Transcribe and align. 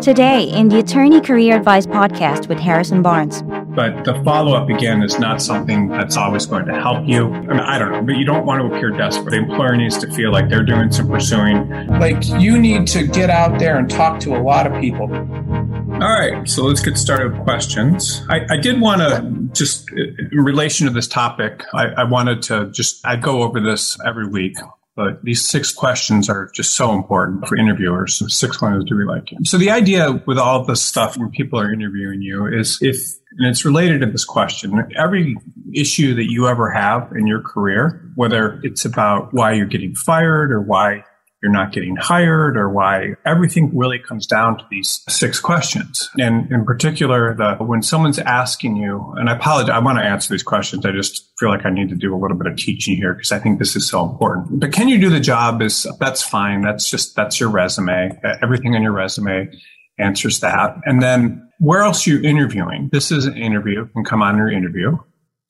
Today, 0.00 0.44
in 0.44 0.68
the 0.68 0.78
Attorney 0.78 1.20
Career 1.20 1.56
Advice 1.56 1.84
podcast 1.84 2.48
with 2.48 2.60
Harrison 2.60 3.02
Barnes. 3.02 3.42
But 3.42 4.04
the 4.04 4.22
follow 4.24 4.54
up, 4.54 4.68
again, 4.68 5.02
is 5.02 5.18
not 5.18 5.42
something 5.42 5.88
that's 5.88 6.16
always 6.16 6.46
going 6.46 6.66
to 6.66 6.80
help 6.80 7.08
you. 7.08 7.26
I, 7.26 7.40
mean, 7.40 7.58
I 7.58 7.76
don't 7.76 7.90
know, 7.90 8.02
but 8.02 8.14
you 8.14 8.24
don't 8.24 8.46
want 8.46 8.62
to 8.62 8.72
appear 8.72 8.90
desperate. 8.90 9.32
The 9.32 9.38
employer 9.38 9.74
needs 9.74 9.98
to 9.98 10.12
feel 10.12 10.30
like 10.30 10.48
they're 10.48 10.62
doing 10.62 10.92
some 10.92 11.08
pursuing. 11.08 11.68
Like 11.88 12.24
you 12.38 12.56
need 12.56 12.86
to 12.88 13.04
get 13.08 13.30
out 13.30 13.58
there 13.58 13.78
and 13.78 13.90
talk 13.90 14.20
to 14.20 14.36
a 14.36 14.40
lot 14.40 14.68
of 14.68 14.80
people. 14.80 15.10
All 15.10 16.20
right, 16.20 16.48
so 16.48 16.62
let's 16.62 16.80
get 16.80 16.96
started 16.96 17.32
with 17.32 17.42
questions. 17.42 18.22
I, 18.30 18.46
I 18.48 18.56
did 18.58 18.80
want 18.80 19.00
to 19.00 19.52
just, 19.52 19.90
in 19.90 20.28
relation 20.40 20.86
to 20.86 20.92
this 20.92 21.08
topic, 21.08 21.64
I, 21.74 21.86
I 21.86 22.04
wanted 22.04 22.42
to 22.42 22.70
just, 22.70 23.04
I 23.04 23.16
go 23.16 23.42
over 23.42 23.60
this 23.60 23.98
every 24.06 24.28
week 24.28 24.56
but 25.00 25.24
these 25.24 25.42
six 25.42 25.72
questions 25.72 26.28
are 26.28 26.50
just 26.52 26.74
so 26.74 26.92
important 26.92 27.48
for 27.48 27.56
interviewers. 27.56 28.12
So 28.18 28.26
six 28.26 28.60
ones, 28.60 28.84
do 28.84 28.94
we 28.94 29.06
like 29.06 29.32
you? 29.32 29.38
So 29.44 29.56
the 29.56 29.70
idea 29.70 30.22
with 30.26 30.36
all 30.38 30.62
this 30.62 30.82
stuff 30.82 31.16
when 31.16 31.30
people 31.30 31.58
are 31.58 31.72
interviewing 31.72 32.20
you 32.20 32.46
is 32.46 32.76
if, 32.82 32.98
and 33.38 33.46
it's 33.46 33.64
related 33.64 34.02
to 34.02 34.06
this 34.06 34.26
question, 34.26 34.86
every 34.94 35.38
issue 35.74 36.14
that 36.16 36.30
you 36.30 36.48
ever 36.48 36.70
have 36.70 37.12
in 37.12 37.26
your 37.26 37.40
career, 37.40 38.12
whether 38.14 38.60
it's 38.62 38.84
about 38.84 39.32
why 39.32 39.52
you're 39.52 39.64
getting 39.64 39.94
fired 39.94 40.52
or 40.52 40.60
why 40.60 41.02
you're 41.42 41.52
not 41.52 41.72
getting 41.72 41.96
hired 41.96 42.56
or 42.56 42.68
why 42.68 43.14
everything 43.24 43.76
really 43.76 43.98
comes 43.98 44.26
down 44.26 44.58
to 44.58 44.64
these 44.70 45.02
six 45.08 45.40
questions. 45.40 46.10
And 46.18 46.50
in 46.52 46.64
particular, 46.64 47.34
the, 47.34 47.64
when 47.64 47.82
someone's 47.82 48.18
asking 48.18 48.76
you, 48.76 49.14
and 49.16 49.30
I 49.30 49.36
apologize, 49.36 49.70
I 49.70 49.78
want 49.78 49.98
to 49.98 50.04
answer 50.04 50.32
these 50.32 50.42
questions. 50.42 50.84
I 50.84 50.92
just 50.92 51.30
feel 51.38 51.48
like 51.48 51.64
I 51.64 51.70
need 51.70 51.88
to 51.88 51.94
do 51.94 52.14
a 52.14 52.18
little 52.18 52.36
bit 52.36 52.46
of 52.46 52.56
teaching 52.56 52.96
here 52.96 53.14
because 53.14 53.32
I 53.32 53.38
think 53.38 53.58
this 53.58 53.74
is 53.74 53.88
so 53.88 54.04
important. 54.04 54.60
But 54.60 54.72
can 54.72 54.88
you 54.88 55.00
do 55.00 55.08
the 55.08 55.20
job 55.20 55.62
is 55.62 55.86
that's 55.98 56.22
fine. 56.22 56.60
That's 56.60 56.90
just, 56.90 57.16
that's 57.16 57.40
your 57.40 57.48
resume. 57.48 58.20
Everything 58.42 58.74
on 58.74 58.82
your 58.82 58.92
resume 58.92 59.50
answers 59.98 60.40
that. 60.40 60.76
And 60.84 61.02
then 61.02 61.48
where 61.58 61.82
else 61.82 62.06
are 62.06 62.10
you 62.10 62.22
interviewing? 62.22 62.88
This 62.92 63.10
is 63.10 63.26
an 63.26 63.36
interview 63.36 63.86
can 63.88 64.04
come 64.04 64.22
on 64.22 64.36
your 64.36 64.50
interview. 64.50 64.98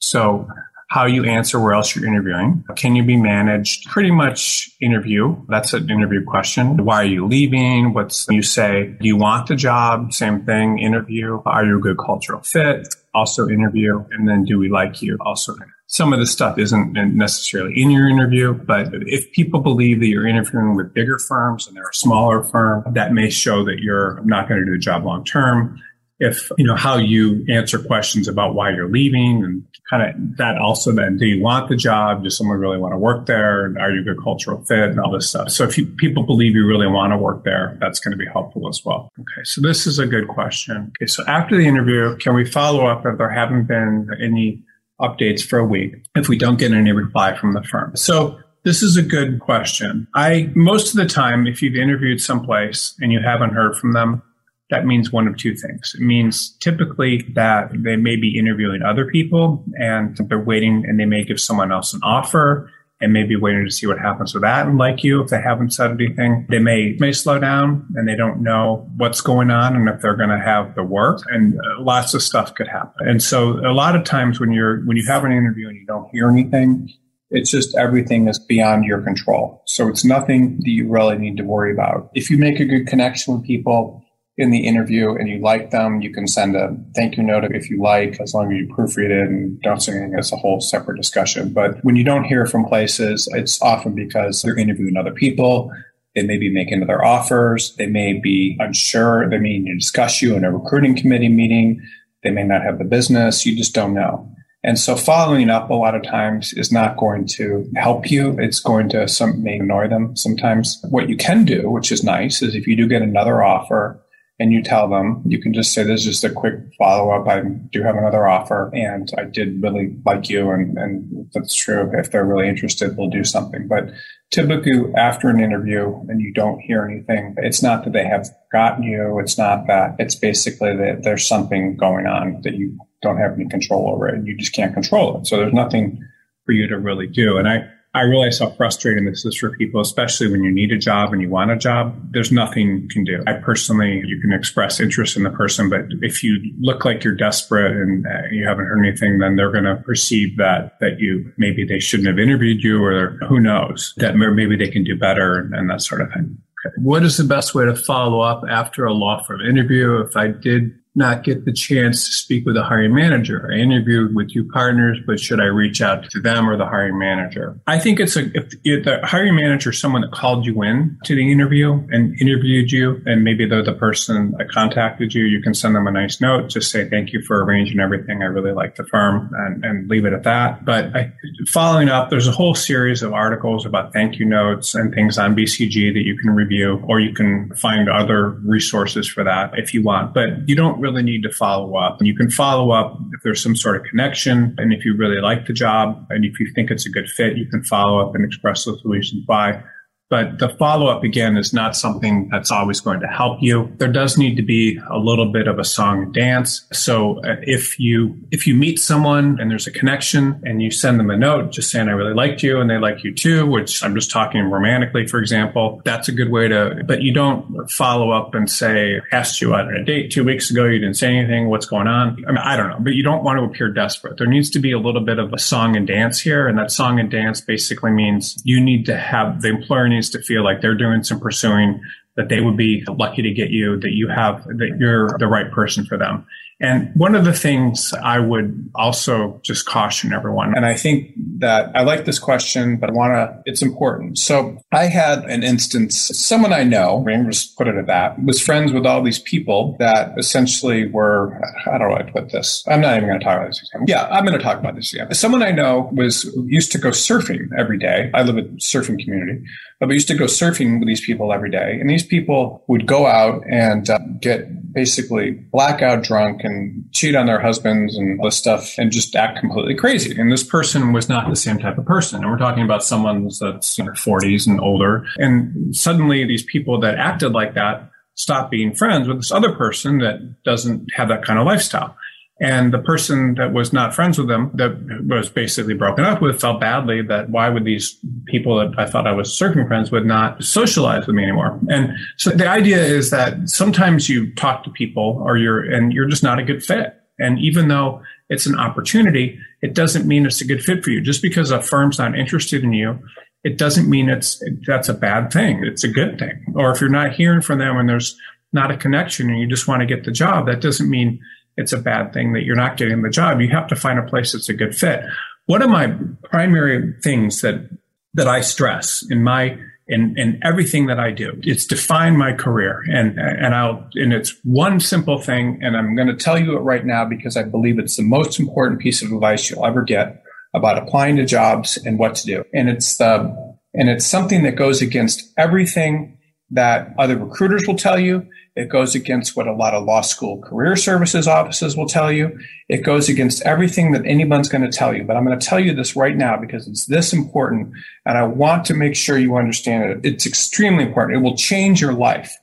So 0.01 0.49
how 0.91 1.07
you 1.07 1.25
answer 1.25 1.61
where 1.61 1.73
else 1.73 1.95
you're 1.95 2.07
interviewing. 2.07 2.65
Can 2.75 2.97
you 2.97 3.05
be 3.05 3.17
managed? 3.17 3.89
Pretty 3.89 4.11
much 4.11 4.69
interview. 4.81 5.37
That's 5.49 5.73
an 5.73 5.89
interview 5.89 6.25
question. 6.25 6.85
Why 6.85 7.03
are 7.03 7.07
you 7.07 7.27
leaving? 7.27 7.95
What's 7.95 8.27
you 8.29 8.43
say? 8.43 8.97
Do 9.01 9.07
you 9.07 9.17
want 9.17 9.47
the 9.47 9.55
job? 9.55 10.13
Same 10.13 10.45
thing. 10.45 10.81
Interview. 10.81 11.41
Are 11.47 11.65
you 11.65 11.79
a 11.79 11.81
good 11.81 11.97
cultural 11.97 12.43
fit? 12.43 12.93
Also 13.15 13.49
interview. 13.49 14.05
And 14.11 14.29
then 14.29 14.45
do 14.45 14.59
we 14.59 14.69
like 14.69 15.01
you? 15.01 15.17
Also 15.21 15.55
some 15.87 16.13
of 16.13 16.21
the 16.21 16.27
stuff 16.27 16.59
isn't 16.59 16.93
necessarily 16.93 17.81
in 17.81 17.91
your 17.91 18.09
interview, 18.09 18.55
but 18.55 18.89
if 18.93 19.31
people 19.33 19.61
believe 19.61 19.99
that 19.99 20.07
you're 20.07 20.27
interviewing 20.27 20.77
with 20.77 20.95
bigger 20.95 21.19
firms 21.19 21.67
and 21.67 21.77
they're 21.77 21.89
a 21.89 21.95
smaller 21.95 22.45
firm, 22.45 22.85
that 22.95 23.13
may 23.13 23.29
show 23.29 23.65
that 23.65 23.81
you're 23.81 24.21
not 24.25 24.49
going 24.49 24.61
to 24.61 24.67
do 24.67 24.73
the 24.73 24.79
job 24.79 25.05
long 25.05 25.25
term 25.25 25.81
if 26.21 26.51
you 26.59 26.67
know 26.67 26.77
how 26.77 26.99
you 26.99 27.45
answer 27.49 27.79
questions 27.79 28.29
about 28.29 28.55
why 28.55 28.71
you're 28.71 28.91
leaving 28.91 29.43
and 29.43 29.65
kind 29.89 30.03
of 30.03 30.37
that 30.37 30.59
also 30.59 30.93
then 30.93 31.17
do 31.17 31.27
you 31.27 31.43
want 31.43 31.69
the 31.69 31.77
job? 31.77 32.23
Does 32.23 32.37
someone 32.37 32.59
really 32.59 32.79
want 32.79 32.93
to 32.93 32.99
work 32.99 33.27
there? 33.27 33.65
And 33.65 33.79
are 33.79 33.91
you 33.91 34.03
a 34.03 34.05
good 34.05 34.23
cultural 34.23 34.63
fit 34.65 34.91
and 34.91 35.01
all 35.01 35.11
this 35.11 35.31
stuff? 35.31 35.51
So 35.51 35.65
if 35.65 35.79
you, 35.79 35.87
people 35.87 36.23
believe 36.23 36.55
you 36.55 36.67
really 36.67 36.87
want 36.87 37.13
to 37.13 37.17
work 37.17 37.45
there 37.45 37.77
that's 37.81 37.99
going 37.99 38.13
to 38.13 38.19
be 38.19 38.27
helpful 38.31 38.69
as 38.69 38.85
well. 38.85 39.11
Okay 39.19 39.45
so 39.45 39.61
this 39.61 39.87
is 39.87 39.99
a 39.99 40.07
good 40.07 40.29
question. 40.29 40.93
Okay 41.01 41.07
so 41.07 41.25
after 41.27 41.57
the 41.57 41.67
interview 41.67 42.17
can 42.19 42.35
we 42.35 42.45
follow 42.45 42.87
up 42.87 43.05
if 43.07 43.17
there 43.17 43.31
haven't 43.31 43.67
been 43.67 44.11
any 44.23 44.63
updates 45.01 45.43
for 45.43 45.59
a 45.59 45.65
week 45.65 45.95
if 46.15 46.29
we 46.29 46.37
don't 46.37 46.59
get 46.59 46.73
any 46.73 46.93
reply 46.93 47.35
from 47.37 47.55
the 47.55 47.63
firm? 47.63 47.97
So 47.97 48.39
this 48.63 48.83
is 48.83 48.99
a 48.99 49.03
good 49.03 49.41
question. 49.41 50.07
I, 50.15 50.51
most 50.55 50.91
of 50.91 50.97
the 50.97 51.07
time, 51.07 51.47
if 51.47 51.63
you've 51.63 51.77
interviewed 51.77 52.21
someplace 52.21 52.95
and 53.01 53.11
you 53.11 53.21
haven't 53.21 53.55
heard 53.55 53.75
from 53.75 53.95
them, 53.95 54.23
that 54.71 54.87
means 54.87 55.13
one 55.13 55.27
of 55.27 55.37
two 55.37 55.55
things. 55.55 55.95
It 55.95 56.01
means 56.01 56.57
typically 56.61 57.23
that 57.35 57.71
they 57.75 57.97
may 57.97 58.17
be 58.17 58.39
interviewing 58.39 58.83
other 58.83 59.07
people 59.11 59.65
and 59.79 60.17
they're 60.29 60.39
waiting 60.39 60.85
and 60.87 60.99
they 60.99 61.07
may 61.07 61.25
give 61.25 61.41
someone 61.41 61.73
else 61.73 61.93
an 61.93 62.01
offer 62.03 62.71
and 63.03 63.13
maybe 63.13 63.35
waiting 63.35 63.65
to 63.65 63.71
see 63.71 63.87
what 63.87 63.99
happens 63.99 64.35
with 64.35 64.43
that. 64.43 64.67
And 64.67 64.79
like 64.79 65.03
you 65.03 65.23
if 65.23 65.31
they 65.31 65.41
haven't 65.41 65.73
said 65.73 65.91
anything 65.91 66.47
they 66.49 66.59
may 66.59 66.97
may 67.01 67.13
slow 67.13 67.39
down 67.39 67.87
and 67.97 68.07
they 68.07 68.15
don't 68.15 68.43
know 68.43 68.89
what's 68.97 69.21
going 69.21 69.51
on 69.51 69.75
and 69.75 69.89
if 69.89 70.01
they're 70.01 70.17
going 70.17 70.29
to 70.29 70.39
have 70.39 70.75
the 70.75 70.85
work 70.85 71.21
and 71.29 71.55
uh, 71.55 71.81
lots 71.81 72.15
of 72.15 72.23
stuff 72.23 72.55
could 72.55 72.69
happen. 72.69 73.09
And 73.09 73.23
so 73.23 73.59
a 73.67 73.73
lot 73.73 73.97
of 73.97 74.05
times 74.05 74.39
when 74.39 74.53
you're 74.53 74.83
when 74.85 74.97
you 74.97 75.07
have 75.07 75.25
an 75.25 75.33
interview 75.33 75.69
and 75.69 75.77
you 75.77 75.87
don't 75.87 76.09
hear 76.13 76.31
anything 76.31 76.89
it's 77.33 77.51
just 77.51 77.77
everything 77.77 78.27
is 78.27 78.41
beyond 78.41 78.85
your 78.85 79.01
control. 79.03 79.63
So 79.67 79.87
it's 79.87 80.05
nothing 80.05 80.57
that 80.57 80.69
you 80.69 80.89
really 80.89 81.17
need 81.17 81.37
to 81.37 81.45
worry 81.45 81.73
about. 81.73 82.11
If 82.13 82.29
you 82.29 82.37
make 82.37 82.59
a 82.59 82.65
good 82.65 82.89
connection 82.89 83.35
with 83.35 83.45
people 83.45 84.05
in 84.37 84.51
the 84.51 84.67
interview 84.67 85.11
and 85.15 85.29
you 85.29 85.39
like 85.39 85.71
them, 85.71 86.01
you 86.01 86.13
can 86.13 86.27
send 86.27 86.57
a 86.57 86.75
thank 86.95 87.17
you 87.17 87.23
note 87.23 87.45
if 87.45 87.69
you 87.69 87.83
like, 87.83 88.21
as 88.21 88.33
long 88.33 88.53
as 88.53 88.59
you 88.59 88.69
proofread 88.69 89.11
it 89.11 89.29
and 89.29 89.61
don't 89.61 89.83
say 89.83 89.93
anything. 89.93 90.15
It's 90.19 90.33
a 90.33 90.37
whole 90.37 90.61
separate 90.61 90.97
discussion. 90.97 91.53
But 91.53 91.85
when 91.85 91.97
you 91.97 92.05
don't 92.05 92.25
hear 92.25 92.47
from 92.47 92.65
places, 92.65 93.29
it's 93.33 93.61
often 93.61 93.95
because 93.95 94.43
they're 94.43 94.59
interviewing 94.59 94.97
other 94.97 95.13
people. 95.13 95.71
They 96.15 96.23
may 96.23 96.39
be 96.39 96.53
making 96.53 96.83
other 96.83 97.05
offers. 97.05 97.75
They 97.77 97.87
may 97.87 98.15
be 98.19 98.57
unsure. 98.59 99.29
They 99.29 99.39
may 99.39 99.59
need 99.59 99.67
to 99.67 99.79
discuss 99.79 100.23
you 100.23 100.35
in 100.37 100.45
a 100.45 100.51
recruiting 100.51 100.97
committee 100.97 101.29
meeting. 101.29 101.81
They 102.23 102.31
may 102.31 102.45
not 102.45 102.63
have 102.63 102.79
the 102.79 102.85
business. 102.85 103.47
You 103.47 103.57
just 103.57 103.75
don't 103.75 103.95
know. 103.95 104.27
And 104.63 104.79
so 104.79 104.95
following 104.95 105.49
up 105.49 105.71
a 105.71 105.75
lot 105.75 105.95
of 105.95 106.03
times 106.03 106.53
is 106.53 106.71
not 106.71 106.99
going 106.99 107.27
to 107.29 107.67
help 107.77 108.11
you. 108.11 108.37
It's 108.39 108.61
going 108.61 108.91
to 108.91 109.09
some 109.09 109.43
may 109.43 109.59
annoy 109.59 109.89
them 109.89 110.15
sometimes. 110.17 110.79
What 110.91 111.09
you 111.09 111.17
can 111.17 111.45
do, 111.45 111.71
which 111.71 111.91
is 111.91 112.05
nice, 112.05 112.43
is 112.43 112.55
if 112.55 112.67
you 112.67 112.77
do 112.77 112.87
get 112.87 113.01
another 113.01 113.43
offer, 113.43 114.03
and 114.41 114.55
you 114.55 114.63
tell 114.63 114.89
them, 114.89 115.23
you 115.27 115.39
can 115.39 115.53
just 115.53 115.75
say, 115.75 115.85
this 115.85 116.01
is 116.01 116.07
just 116.07 116.25
a 116.25 116.31
quick 116.31 116.55
follow 116.79 117.11
up. 117.11 117.29
I 117.29 117.43
do 117.43 117.83
have 117.83 117.95
another 117.95 118.27
offer 118.27 118.71
and 118.75 119.07
I 119.19 119.25
did 119.25 119.63
really 119.63 119.95
like 120.07 120.31
you. 120.31 120.51
And, 120.51 120.79
and 120.79 121.31
that's 121.35 121.55
true. 121.55 121.91
If 121.93 122.11
they're 122.11 122.25
really 122.25 122.49
interested, 122.49 122.97
we'll 122.97 123.11
do 123.11 123.23
something. 123.23 123.69
But 123.69 123.91
typically 124.31 124.81
after 124.97 125.29
an 125.29 125.41
interview 125.41 125.95
and 126.09 126.23
you 126.23 126.33
don't 126.33 126.59
hear 126.59 126.87
anything, 126.87 127.35
it's 127.37 127.63
not 127.63 127.85
that 127.85 127.93
they 127.93 128.07
have 128.07 128.31
gotten 128.51 128.83
you. 128.83 129.19
It's 129.19 129.37
not 129.37 129.67
that 129.67 129.97
it's 129.99 130.15
basically 130.15 130.75
that 130.75 131.03
there's 131.03 131.27
something 131.27 131.77
going 131.77 132.07
on 132.07 132.41
that 132.43 132.55
you 132.55 132.79
don't 133.03 133.19
have 133.19 133.35
any 133.35 133.47
control 133.47 133.93
over 133.93 134.07
and 134.07 134.27
you 134.27 134.39
just 134.39 134.55
can't 134.55 134.73
control 134.73 135.19
it. 135.19 135.27
So 135.27 135.37
there's 135.37 135.53
nothing 135.53 136.03
for 136.47 136.53
you 136.53 136.67
to 136.67 136.79
really 136.79 137.09
do. 137.09 137.37
And 137.37 137.47
I, 137.47 137.69
I 137.93 138.03
realize 138.03 138.39
how 138.39 138.51
frustrating 138.51 139.05
this 139.05 139.25
is 139.25 139.37
for 139.37 139.51
people, 139.57 139.81
especially 139.81 140.31
when 140.31 140.45
you 140.45 140.53
need 140.53 140.71
a 140.71 140.79
job 140.79 141.13
and 141.13 141.21
you 141.21 141.29
want 141.29 141.51
a 141.51 141.57
job. 141.57 142.01
There's 142.13 142.31
nothing 142.31 142.83
you 142.83 142.89
can 142.89 143.03
do. 143.03 143.21
I 143.27 143.33
personally, 143.33 144.03
you 144.07 144.21
can 144.21 144.33
express 144.33 144.79
interest 144.79 145.17
in 145.17 145.25
the 145.25 145.31
person, 145.31 145.69
but 145.69 145.87
if 146.01 146.23
you 146.23 146.39
look 146.61 146.85
like 146.85 147.03
you're 147.03 147.17
desperate 147.17 147.73
and 147.73 148.07
uh, 148.07 148.29
you 148.31 148.47
haven't 148.47 148.67
heard 148.67 148.79
anything, 148.79 149.19
then 149.19 149.35
they're 149.35 149.51
going 149.51 149.65
to 149.65 149.75
perceive 149.75 150.37
that 150.37 150.79
that 150.79 151.01
you 151.01 151.33
maybe 151.37 151.65
they 151.65 151.81
shouldn't 151.81 152.09
have 152.09 152.19
interviewed 152.19 152.63
you, 152.63 152.83
or 152.83 153.19
who 153.29 153.41
knows 153.41 153.93
that 153.97 154.15
maybe 154.17 154.57
they 154.57 154.71
can 154.71 154.85
do 154.85 154.97
better 154.97 155.39
and, 155.39 155.53
and 155.53 155.69
that 155.69 155.83
sort 155.83 156.01
of 156.01 156.13
thing. 156.13 156.39
Okay. 156.65 156.75
What 156.77 157.03
is 157.03 157.17
the 157.17 157.25
best 157.25 157.55
way 157.55 157.65
to 157.65 157.75
follow 157.75 158.21
up 158.21 158.45
after 158.49 158.85
a 158.85 158.93
law 158.93 159.23
firm 159.25 159.41
interview? 159.41 159.99
If 160.01 160.17
I 160.17 160.29
did 160.29 160.80
not 160.95 161.23
get 161.23 161.45
the 161.45 161.53
chance 161.53 162.07
to 162.07 162.13
speak 162.13 162.45
with 162.45 162.57
the 162.57 162.65
hiring 162.65 162.93
manager. 162.93 163.49
I 163.53 163.59
interviewed 163.59 164.15
with 164.15 164.33
two 164.33 164.49
partners, 164.49 164.99
but 165.07 165.21
should 165.21 165.41
I 165.41 165.45
reach 165.45 165.81
out 165.81 166.11
to 166.11 166.21
them 166.21 166.49
or 166.49 166.57
the 166.57 166.67
hiring 166.67 166.99
manager? 166.99 167.61
I 167.67 167.79
think 167.79 168.01
it's 168.01 168.17
a, 168.17 168.25
if, 168.35 168.53
if 168.65 168.85
the 168.85 169.01
hiring 169.05 169.37
manager 169.37 169.71
is 169.71 169.79
someone 169.79 170.03
that 170.03 170.11
called 170.11 170.47
you 170.47 170.63
in 170.63 170.99
to 171.05 171.15
the 171.15 171.31
interview 171.31 171.75
and 171.91 172.21
interviewed 172.21 172.73
you, 172.73 173.01
and 173.07 173.23
maybe 173.23 173.47
they're 173.47 173.63
the 173.63 173.73
person 173.73 174.33
that 174.39 174.51
contacted 174.51 175.15
you, 175.15 175.25
you 175.25 175.41
can 175.41 175.55
send 175.55 175.77
them 175.77 175.87
a 175.87 175.93
nice 175.93 176.21
note, 176.21 176.49
just 176.49 176.73
say 176.73 176.89
thank 176.89 177.13
you 177.13 177.23
for 177.23 177.45
arranging 177.45 177.79
everything. 177.79 178.23
I 178.23 178.27
really 178.27 178.53
like 178.53 178.75
the 178.75 178.85
firm 178.85 179.31
and, 179.33 179.65
and 179.65 179.89
leave 179.89 180.05
it 180.05 180.13
at 180.13 180.25
that. 180.25 180.65
But 180.65 180.97
I, 180.97 181.13
following 181.47 181.89
up, 181.89 182.11
there's 182.11 182.27
a 182.27 182.33
whole 182.33 182.57
series 182.57 183.03
of 183.03 183.13
articles 183.13 183.65
about 183.65 183.93
thank 183.93 184.19
you 184.19 184.25
notes 184.25 184.75
and 184.75 184.93
things 184.93 185.19
on 185.19 185.37
BCG 185.37 185.95
that 185.95 186.05
you 186.05 186.19
can 186.19 186.31
review, 186.31 186.83
or 186.89 186.99
you 186.99 187.15
can 187.15 187.55
find 187.55 187.89
other 187.89 188.31
resources 188.45 189.09
for 189.09 189.23
that 189.23 189.57
if 189.57 189.73
you 189.73 189.83
want. 189.85 190.15
But 190.15 190.49
you 190.49 190.57
don't 190.57 190.80
really 190.81 191.03
need 191.03 191.23
to 191.23 191.31
follow 191.31 191.77
up. 191.77 191.99
And 191.99 192.07
you 192.07 192.15
can 192.15 192.31
follow 192.31 192.71
up 192.73 192.99
if 193.13 193.23
there's 193.23 193.43
some 193.43 193.57
sort 193.57 193.77
of 193.77 193.85
connection. 193.85 194.55
And 194.59 194.73
if 194.73 194.85
you 194.85 194.97
really 194.97 195.21
like 195.21 195.47
the 195.47 195.53
job 195.53 196.07
and 196.11 196.25
if 196.25 196.41
you 196.41 196.51
think 196.55 196.71
it's 196.71 196.87
a 196.87 196.91
good 196.91 197.09
fit, 197.09 197.37
you 197.37 197.47
can 197.47 197.63
follow 197.63 198.01
up 198.01 198.15
and 198.15 198.25
express 198.25 198.65
those 198.65 198.83
reasons 198.85 199.23
why. 199.27 199.63
But 200.11 200.41
the 200.41 200.49
follow 200.49 200.89
up 200.89 201.05
again 201.05 201.37
is 201.37 201.53
not 201.53 201.77
something 201.77 202.29
that's 202.31 202.51
always 202.51 202.81
going 202.81 202.99
to 203.01 203.07
help 203.07 203.39
you. 203.41 203.73
There 203.79 203.93
does 203.93 204.19
need 204.19 204.35
to 204.37 204.43
be 204.43 204.79
a 204.91 204.99
little 204.99 205.31
bit 205.31 205.47
of 205.47 205.61
a 205.61 205.65
song 205.65 206.03
and 206.03 206.13
dance. 206.13 206.67
So 206.73 207.25
uh, 207.25 207.37
if 207.43 207.79
you, 207.79 208.19
if 208.33 208.45
you 208.45 208.55
meet 208.55 208.81
someone 208.81 209.39
and 209.41 209.49
there's 209.49 209.69
a 209.69 209.71
connection 209.71 210.43
and 210.45 210.61
you 210.61 210.73
send 210.73 210.99
them 210.99 211.11
a 211.11 211.17
note 211.17 211.53
just 211.53 211.71
saying, 211.71 211.89
I 211.89 211.93
really 211.93 212.13
liked 212.13 212.43
you 212.43 212.61
and 212.61 212.69
they 212.69 212.79
like 212.79 213.05
you 213.05 213.15
too, 213.15 213.47
which 213.47 213.85
I'm 213.85 213.95
just 213.95 214.11
talking 214.11 214.43
romantically, 214.43 215.07
for 215.07 215.21
example, 215.21 215.81
that's 215.85 216.09
a 216.09 216.13
good 216.13 216.33
way 216.33 216.49
to, 216.49 216.83
but 216.85 217.03
you 217.03 217.15
don't 217.15 217.71
follow 217.71 218.11
up 218.11 218.35
and 218.35 218.51
say, 218.51 219.01
asked 219.13 219.41
you 219.41 219.55
out 219.55 219.69
on 219.69 219.77
a 219.77 219.85
date 219.85 220.11
two 220.11 220.25
weeks 220.25 220.51
ago, 220.51 220.65
you 220.65 220.81
didn't 220.81 220.97
say 220.97 221.17
anything, 221.17 221.49
what's 221.49 221.67
going 221.67 221.87
on? 221.87 222.25
I 222.27 222.33
mean, 222.33 222.39
I 222.39 222.57
don't 222.57 222.71
know, 222.71 222.79
but 222.81 222.95
you 222.95 223.05
don't 223.05 223.23
want 223.23 223.39
to 223.39 223.45
appear 223.45 223.71
desperate. 223.71 224.19
There 224.19 224.27
needs 224.27 224.51
to 224.51 224.59
be 224.59 224.73
a 224.73 224.79
little 224.81 225.03
bit 225.03 225.21
of 225.21 225.33
a 225.33 225.39
song 225.39 225.77
and 225.77 225.87
dance 225.87 226.21
here. 226.21 226.49
And 226.49 226.59
that 226.59 226.73
song 226.73 226.99
and 226.99 227.09
dance 227.09 227.41
basically 227.41 227.93
means 227.93 228.37
you 228.43 228.61
need 228.61 228.87
to 228.87 228.97
have, 228.97 229.43
the 229.43 229.49
employer 229.51 229.89
needs 229.89 230.00
to 230.09 230.23
feel 230.23 230.43
like 230.43 230.63
they're 230.63 230.75
doing 230.75 231.03
some 231.03 231.21
pursuing 231.21 231.83
that 232.21 232.29
they 232.29 232.41
would 232.43 232.57
be 232.57 232.85
lucky 232.87 233.23
to 233.23 233.33
get 233.33 233.49
you, 233.49 233.81
that 233.81 233.95
you 233.95 234.07
have, 234.09 234.45
that 234.45 234.77
you're 234.79 235.17
the 235.19 235.27
right 235.27 235.51
person 235.51 235.87
for 235.87 235.97
them. 235.97 236.27
And 236.63 236.93
one 236.95 237.15
of 237.15 237.25
the 237.25 237.33
things 237.33 237.95
I 238.03 238.19
would 238.19 238.71
also 238.75 239.41
just 239.43 239.65
caution 239.65 240.13
everyone, 240.13 240.55
and 240.55 240.67
I 240.67 240.75
think 240.75 241.15
that 241.39 241.75
I 241.75 241.85
like 241.85 242.05
this 242.05 242.19
question, 242.19 242.77
but 242.77 242.91
I 242.91 242.93
want 242.93 243.13
to, 243.15 243.43
it's 243.47 243.63
important. 243.63 244.19
So 244.19 244.59
I 244.71 244.85
had 244.85 245.25
an 245.25 245.43
instance, 245.43 245.97
someone 246.13 246.53
I 246.53 246.65
know, 246.65 247.03
I'm 247.09 247.31
just 247.31 247.57
put 247.57 247.67
it 247.67 247.77
at 247.77 247.87
that, 247.87 248.23
was 248.23 248.43
friends 248.43 248.75
with 248.75 248.85
all 248.85 249.03
these 249.03 249.19
people 249.19 249.77
that 249.79 250.13
essentially 250.19 250.87
were, 250.87 251.41
I 251.67 251.79
do 251.79 251.85
I 251.95 252.03
put 252.03 252.31
this? 252.31 252.63
I'm 252.69 252.83
not 252.83 252.95
even 252.95 253.09
going 253.09 253.21
to 253.21 253.25
talk 253.25 253.39
about 253.39 253.49
this 253.49 253.67
again. 253.73 253.87
Yeah, 253.89 254.07
I'm 254.09 254.27
going 254.27 254.37
to 254.37 254.45
talk 254.45 254.59
about 254.59 254.75
this 254.75 254.93
again. 254.93 255.15
Someone 255.15 255.43
I 255.43 255.53
know 255.53 255.89
was 255.95 256.25
used 256.45 256.73
to 256.73 256.79
go 256.79 256.91
surfing 256.91 257.49
every 257.59 257.79
day. 257.79 258.11
I 258.13 258.21
live 258.21 258.37
in 258.37 258.45
a 258.45 258.49
surfing 258.59 259.03
community, 259.03 259.47
but 259.79 259.89
we 259.89 259.95
used 259.95 260.09
to 260.09 260.15
go 260.15 260.27
surfing 260.27 260.79
with 260.79 260.89
these 260.89 261.01
people 261.01 261.33
every 261.33 261.51
day. 261.51 261.79
And 261.81 261.89
these 261.89 262.05
people 262.11 262.65
would 262.67 262.87
go 262.87 263.07
out 263.07 263.43
and 263.51 263.89
uh, 263.89 263.99
get 264.21 264.73
basically 264.73 265.31
blackout 265.31 266.03
drunk 266.03 266.43
and 266.45 266.85
cheat 266.93 267.15
on 267.15 267.27
their 267.27 267.41
husbands 267.41 267.97
and 267.97 268.21
all 268.21 268.27
this 268.27 268.37
stuff 268.37 268.77
and 268.77 268.93
just 268.93 269.17
act 269.17 269.39
completely 269.39 269.75
crazy. 269.75 270.19
And 270.21 270.31
this 270.31 270.45
person 270.45 270.93
was 270.93 271.09
not 271.09 271.29
the 271.31 271.37
same 271.37 271.59
type 271.59 271.79
of 271.79 271.87
person. 271.87 272.23
And 272.23 272.31
we're 272.31 272.39
talking 272.39 272.65
about 272.65 272.85
someone 272.85 273.25
that's 273.25 273.79
in 273.79 273.87
their 273.87 273.95
40s 273.95 274.47
and 274.47 274.61
older. 274.61 275.07
And 275.17 275.75
suddenly 275.75 276.25
these 276.25 276.43
people 276.45 276.79
that 276.81 276.97
acted 276.99 277.33
like 277.33 277.55
that 277.55 277.91
stop 278.15 278.51
being 278.51 278.75
friends 278.75 279.09
with 279.09 279.17
this 279.17 279.33
other 279.33 279.53
person 279.53 279.99
that 279.99 280.43
doesn't 280.45 280.93
have 280.95 281.09
that 281.09 281.25
kind 281.25 281.39
of 281.39 281.47
lifestyle. 281.47 281.97
And 282.43 282.73
the 282.73 282.79
person 282.79 283.35
that 283.35 283.53
was 283.53 283.71
not 283.71 283.95
friends 283.95 284.19
with 284.19 284.29
them, 284.29 284.51
that 284.55 285.05
was 285.07 285.29
basically 285.29 285.75
broken 285.75 286.07
up 286.07 286.23
with, 286.23 286.41
felt 286.41 286.59
badly 286.59 287.03
that 287.03 287.29
why 287.29 287.51
would 287.51 287.67
these 287.67 287.99
people 288.25 288.57
that 288.59 288.79
I 288.79 288.87
thought 288.87 289.07
I 289.07 289.13
was 289.13 289.29
surfing 289.29 289.69
friends 289.69 289.91
would 289.91 290.07
not 290.07 290.43
socialize 290.43 291.07
with 291.07 291.17
me 291.17 291.25
anymore? 291.25 291.61
And 291.69 291.93
so 292.17 292.31
the 292.31 292.49
idea 292.49 292.83
is 292.83 293.11
that 293.11 293.51
sometimes 293.51 294.09
you 294.09 294.35
talk 294.37 294.65
to 294.65 294.71
people 294.71 295.23
or 295.23 295.37
you're, 295.37 295.61
and 295.61 295.93
you're 295.93 296.09
just 296.09 296.23
not 296.23 296.39
a 296.39 296.43
good 296.43 296.65
fit. 296.65 296.95
And 297.19 297.39
even 297.39 297.69
though 297.69 298.01
it's 298.31 298.47
an 298.47 298.59
opportunity, 298.59 299.39
it 299.61 299.75
doesn't 299.75 300.07
mean 300.07 300.25
it's 300.25 300.41
a 300.41 300.47
good 300.47 300.65
fit 300.65 300.83
for 300.83 300.89
you. 300.89 301.03
Just 301.03 301.21
because 301.21 301.51
a 301.51 301.61
firm's 301.61 301.99
not 301.99 302.19
interested 302.19 302.65
in 302.65 302.73
you, 302.73 302.99
it 303.45 303.59
doesn't 303.59 303.89
mean 303.89 304.09
it's, 304.09 304.43
that's 304.67 304.89
a 304.89 304.95
bad 304.95 305.31
thing. 305.31 305.63
It's 305.63 305.85
a 305.85 305.89
good 305.89 306.19
thing. 306.19 306.43
Or 306.55 306.71
if 306.71 306.81
you're 306.81 306.89
not 306.89 307.13
hearing 307.13 307.43
from 307.43 307.59
them 307.59 307.77
and 307.77 307.87
there's 307.87 308.17
not 308.55 308.71
a 308.71 308.79
connection 308.79 309.29
and 309.29 309.39
you 309.39 309.47
just 309.47 309.69
want 309.69 309.81
to 309.81 309.87
get 309.87 310.05
the 310.05 310.11
job, 310.11 310.47
that 310.47 310.63
doesn't 310.63 310.89
mean 310.89 311.21
it's 311.57 311.73
a 311.73 311.79
bad 311.79 312.13
thing 312.13 312.33
that 312.33 312.45
you're 312.45 312.57
not 312.57 312.77
getting 312.77 313.03
the 313.03 313.11
job. 313.11 313.41
You 313.41 313.49
have 313.51 313.69
to 313.69 313.77
find 313.77 313.99
a 313.99 314.03
place 314.03 314.33
that's 314.33 314.49
a 314.49 314.55
good 314.55 314.75
fit. 314.75 315.05
One 315.47 315.63
of 315.63 315.71
my 315.71 315.95
primary 316.25 316.95
things 317.03 317.41
that 317.41 317.69
that 318.15 318.29
I 318.29 318.41
stress 318.41 319.05
in 319.09 319.23
my 319.23 319.59
in, 319.87 320.15
in 320.17 320.39
everything 320.45 320.87
that 320.87 321.01
I 321.01 321.11
do, 321.11 321.41
it's 321.43 321.67
define 321.67 322.17
my 322.17 322.33
career. 322.33 322.85
And 322.89 323.19
and 323.19 323.55
I'll 323.55 323.89
and 323.95 324.13
it's 324.13 324.37
one 324.45 324.79
simple 324.79 325.19
thing, 325.19 325.59
and 325.63 325.77
I'm 325.77 325.97
going 325.97 326.09
to 326.09 326.17
tell 326.17 326.39
you 326.39 326.57
it 326.57 326.61
right 326.61 326.87
now 326.87 327.05
because 327.05 327.37
I 327.37 327.43
believe 327.43 327.79
it's 327.79 327.97
the 327.97 328.05
most 328.05 328.39
important 328.39 328.81
piece 328.81 329.03
of 329.03 329.11
advice 329.11 329.51
you'll 329.51 329.67
ever 329.67 329.83
get 329.83 330.23
about 330.55 330.79
applying 330.79 331.17
to 331.17 331.27
jobs 331.27 331.77
and 331.77 331.99
what 331.99 332.15
to 332.17 332.27
do. 332.27 332.45
And 332.55 332.69
it's 332.69 332.97
the 332.99 333.57
and 333.75 333.89
it's 333.89 334.07
something 334.07 334.45
that 334.45 334.57
goes 334.57 334.81
against 334.81 335.33
everything 335.37 336.19
that 336.51 336.95
other 336.99 337.17
recruiters 337.17 337.67
will 337.67 337.77
tell 337.77 337.99
you. 337.99 338.27
It 338.57 338.69
goes 338.69 338.95
against 338.95 339.37
what 339.37 339.47
a 339.47 339.53
lot 339.53 339.75
of 339.75 339.85
law 339.85 340.01
school 340.01 340.43
career 340.43 340.77
services 340.77 341.29
offices 341.29 341.77
will 341.77 341.87
tell 341.87 342.11
you. 342.11 342.39
It 342.69 342.79
goes 342.79 343.09
against 343.09 343.43
everything 343.43 343.93
that 343.93 344.05
anyone's 344.05 344.49
going 344.49 344.69
to 344.69 344.77
tell 344.77 344.95
you. 344.95 345.05
But 345.05 345.17
I'm 345.17 345.25
going 345.25 345.39
to 345.39 345.47
tell 345.47 345.61
you 345.61 345.73
this 345.73 345.95
right 345.95 346.17
now 346.17 346.37
because 346.37 346.67
it's 346.67 346.87
this 346.87 347.13
important 347.13 347.73
and 348.05 348.19
I 348.19 348.25
want 348.25 348.65
to 348.67 348.75
make 348.75 348.97
sure 348.97 349.17
you 349.19 349.37
understand 349.37 349.91
it. 349.91 350.01
It's 350.05 350.27
extremely 350.27 350.85
important. 350.85 351.19
It 351.19 351.23
will 351.23 351.37
change 351.37 351.81
your 351.81 351.93
life. 351.93 352.37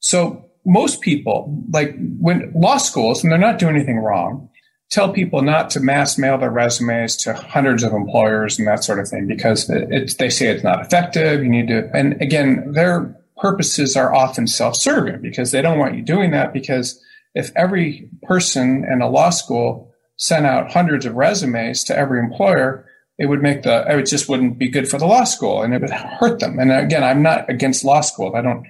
So 0.00 0.50
most 0.66 1.00
people, 1.00 1.64
like 1.70 1.96
when 2.18 2.52
law 2.54 2.76
schools, 2.76 3.22
and 3.22 3.32
they're 3.32 3.38
not 3.38 3.58
doing 3.58 3.74
anything 3.74 3.98
wrong, 3.98 4.50
tell 4.90 5.12
people 5.12 5.42
not 5.42 5.70
to 5.70 5.80
mass 5.80 6.18
mail 6.18 6.38
their 6.38 6.50
resumes 6.50 7.16
to 7.16 7.32
hundreds 7.34 7.82
of 7.82 7.92
employers 7.92 8.58
and 8.58 8.68
that 8.68 8.84
sort 8.84 8.98
of 8.98 9.08
thing 9.08 9.26
because 9.26 9.68
it's, 9.70 10.14
they 10.14 10.30
say 10.30 10.48
it's 10.48 10.62
not 10.62 10.80
effective. 10.80 11.42
You 11.42 11.48
need 11.48 11.68
to, 11.68 11.90
and 11.94 12.20
again, 12.20 12.72
their 12.72 13.16
purposes 13.36 13.96
are 13.96 14.14
often 14.14 14.46
self-serving 14.46 15.20
because 15.20 15.50
they 15.50 15.62
don't 15.62 15.78
want 15.78 15.96
you 15.96 16.02
doing 16.02 16.30
that 16.30 16.52
because 16.52 17.02
if 17.34 17.50
every 17.56 18.08
person 18.22 18.84
in 18.84 19.02
a 19.02 19.08
law 19.08 19.30
school 19.30 19.92
sent 20.16 20.46
out 20.46 20.72
hundreds 20.72 21.04
of 21.06 21.14
resumes 21.14 21.82
to 21.84 21.98
every 21.98 22.20
employer, 22.20 22.86
it 23.18 23.26
would 23.26 23.42
make 23.42 23.62
the, 23.62 23.84
it 23.88 24.06
just 24.06 24.28
wouldn't 24.28 24.58
be 24.58 24.68
good 24.68 24.88
for 24.88 24.98
the 24.98 25.06
law 25.06 25.24
school 25.24 25.62
and 25.62 25.74
it 25.74 25.80
would 25.80 25.90
hurt 25.90 26.38
them. 26.40 26.58
And 26.58 26.70
again, 26.70 27.02
I'm 27.02 27.22
not 27.22 27.48
against 27.50 27.84
law 27.84 28.00
school. 28.00 28.36
I 28.36 28.42
don't, 28.42 28.66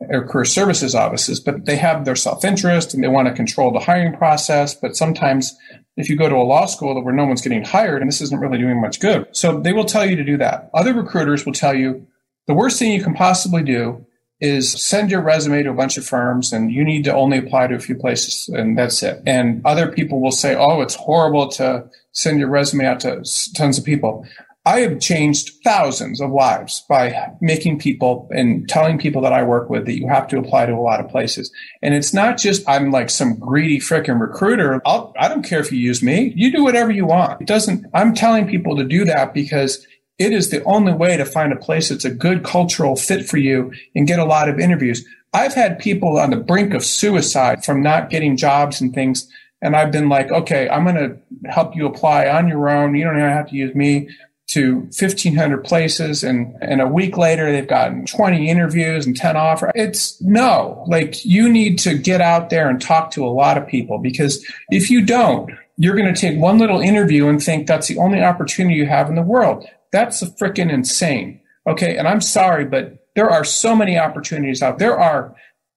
or 0.00 0.26
career 0.26 0.44
services 0.44 0.94
offices, 0.94 1.40
but 1.40 1.64
they 1.64 1.76
have 1.76 2.04
their 2.04 2.16
self-interest 2.16 2.94
and 2.94 3.02
they 3.02 3.08
want 3.08 3.26
to 3.28 3.34
control 3.34 3.72
the 3.72 3.80
hiring 3.80 4.14
process. 4.16 4.74
But 4.74 4.96
sometimes 4.96 5.56
if 5.96 6.08
you 6.08 6.16
go 6.16 6.28
to 6.28 6.36
a 6.36 6.44
law 6.44 6.66
school 6.66 7.02
where 7.02 7.14
no 7.14 7.26
one's 7.26 7.42
getting 7.42 7.64
hired 7.64 8.00
and 8.00 8.08
this 8.08 8.20
isn't 8.20 8.40
really 8.40 8.58
doing 8.58 8.80
much 8.80 9.00
good. 9.00 9.26
So 9.32 9.58
they 9.58 9.72
will 9.72 9.84
tell 9.84 10.06
you 10.06 10.14
to 10.16 10.24
do 10.24 10.36
that. 10.38 10.70
Other 10.72 10.94
recruiters 10.94 11.44
will 11.44 11.52
tell 11.52 11.74
you 11.74 12.06
the 12.46 12.54
worst 12.54 12.78
thing 12.78 12.92
you 12.92 13.02
can 13.02 13.14
possibly 13.14 13.62
do 13.62 14.06
is 14.40 14.70
send 14.80 15.10
your 15.10 15.20
resume 15.20 15.64
to 15.64 15.70
a 15.70 15.74
bunch 15.74 15.98
of 15.98 16.06
firms 16.06 16.52
and 16.52 16.70
you 16.70 16.84
need 16.84 17.02
to 17.04 17.12
only 17.12 17.38
apply 17.38 17.66
to 17.66 17.74
a 17.74 17.80
few 17.80 17.96
places 17.96 18.48
and 18.48 18.78
that's 18.78 19.02
it. 19.02 19.20
And 19.26 19.60
other 19.64 19.90
people 19.90 20.20
will 20.20 20.30
say, 20.30 20.54
oh, 20.54 20.80
it's 20.80 20.94
horrible 20.94 21.48
to 21.48 21.90
send 22.12 22.38
your 22.38 22.48
resume 22.48 22.86
out 22.86 23.00
to 23.00 23.24
tons 23.56 23.78
of 23.78 23.84
people. 23.84 24.24
I 24.68 24.80
have 24.80 25.00
changed 25.00 25.62
thousands 25.64 26.20
of 26.20 26.30
lives 26.30 26.84
by 26.90 27.32
making 27.40 27.78
people 27.78 28.28
and 28.32 28.68
telling 28.68 28.98
people 28.98 29.22
that 29.22 29.32
I 29.32 29.42
work 29.42 29.70
with 29.70 29.86
that 29.86 29.96
you 29.96 30.06
have 30.08 30.28
to 30.28 30.38
apply 30.38 30.66
to 30.66 30.74
a 30.74 30.76
lot 30.76 31.00
of 31.00 31.08
places. 31.08 31.50
And 31.80 31.94
it's 31.94 32.12
not 32.12 32.36
just 32.36 32.68
I'm 32.68 32.90
like 32.90 33.08
some 33.08 33.38
greedy 33.38 33.78
freaking 33.78 34.20
recruiter. 34.20 34.82
I'll, 34.84 35.14
I 35.18 35.28
do 35.28 35.36
not 35.36 35.46
care 35.46 35.60
if 35.60 35.72
you 35.72 35.78
use 35.78 36.02
me. 36.02 36.34
You 36.36 36.52
do 36.52 36.62
whatever 36.62 36.90
you 36.90 37.06
want. 37.06 37.40
It 37.40 37.46
doesn't, 37.46 37.86
I'm 37.94 38.14
telling 38.14 38.46
people 38.46 38.76
to 38.76 38.84
do 38.84 39.06
that 39.06 39.32
because 39.32 39.86
it 40.18 40.34
is 40.34 40.50
the 40.50 40.62
only 40.64 40.92
way 40.92 41.16
to 41.16 41.24
find 41.24 41.50
a 41.50 41.56
place 41.56 41.88
that's 41.88 42.04
a 42.04 42.10
good 42.10 42.44
cultural 42.44 42.94
fit 42.94 43.26
for 43.26 43.38
you 43.38 43.72
and 43.94 44.06
get 44.06 44.18
a 44.18 44.26
lot 44.26 44.50
of 44.50 44.60
interviews. 44.60 45.02
I've 45.32 45.54
had 45.54 45.78
people 45.78 46.18
on 46.18 46.28
the 46.28 46.36
brink 46.36 46.74
of 46.74 46.84
suicide 46.84 47.64
from 47.64 47.82
not 47.82 48.10
getting 48.10 48.36
jobs 48.36 48.82
and 48.82 48.92
things. 48.92 49.32
And 49.62 49.74
I've 49.74 49.90
been 49.90 50.10
like, 50.10 50.30
okay, 50.30 50.68
I'm 50.68 50.84
going 50.84 50.96
to 50.96 51.50
help 51.50 51.74
you 51.74 51.86
apply 51.86 52.28
on 52.28 52.48
your 52.48 52.68
own. 52.68 52.94
You 52.94 53.04
don't 53.04 53.18
have 53.18 53.48
to 53.48 53.56
use 53.56 53.74
me 53.74 54.10
to 54.48 54.76
1500 54.76 55.62
places. 55.64 56.24
And, 56.24 56.56
and 56.60 56.80
a 56.80 56.86
week 56.86 57.16
later, 57.16 57.52
they've 57.52 57.68
gotten 57.68 58.06
20 58.06 58.48
interviews 58.48 59.06
and 59.06 59.16
10 59.16 59.36
offers. 59.36 59.72
It's 59.74 60.20
no, 60.22 60.84
like 60.88 61.24
you 61.24 61.48
need 61.48 61.78
to 61.80 61.96
get 61.96 62.20
out 62.20 62.50
there 62.50 62.68
and 62.68 62.80
talk 62.80 63.10
to 63.12 63.24
a 63.24 63.28
lot 63.28 63.58
of 63.58 63.66
people 63.66 63.98
because 63.98 64.44
if 64.70 64.90
you 64.90 65.04
don't, 65.04 65.50
you're 65.76 65.96
going 65.96 66.12
to 66.12 66.20
take 66.20 66.38
one 66.38 66.58
little 66.58 66.80
interview 66.80 67.28
and 67.28 67.42
think 67.42 67.66
that's 67.66 67.88
the 67.88 67.98
only 67.98 68.22
opportunity 68.22 68.76
you 68.76 68.86
have 68.86 69.08
in 69.08 69.14
the 69.14 69.22
world. 69.22 69.66
That's 69.92 70.22
freaking 70.22 70.72
insane. 70.72 71.40
Okay. 71.66 71.96
And 71.96 72.08
I'm 72.08 72.22
sorry, 72.22 72.64
but 72.64 73.06
there 73.14 73.30
are 73.30 73.44
so 73.44 73.76
many 73.76 73.98
opportunities 73.98 74.62
out 74.62 74.78
there. 74.78 74.98
are 74.98 75.34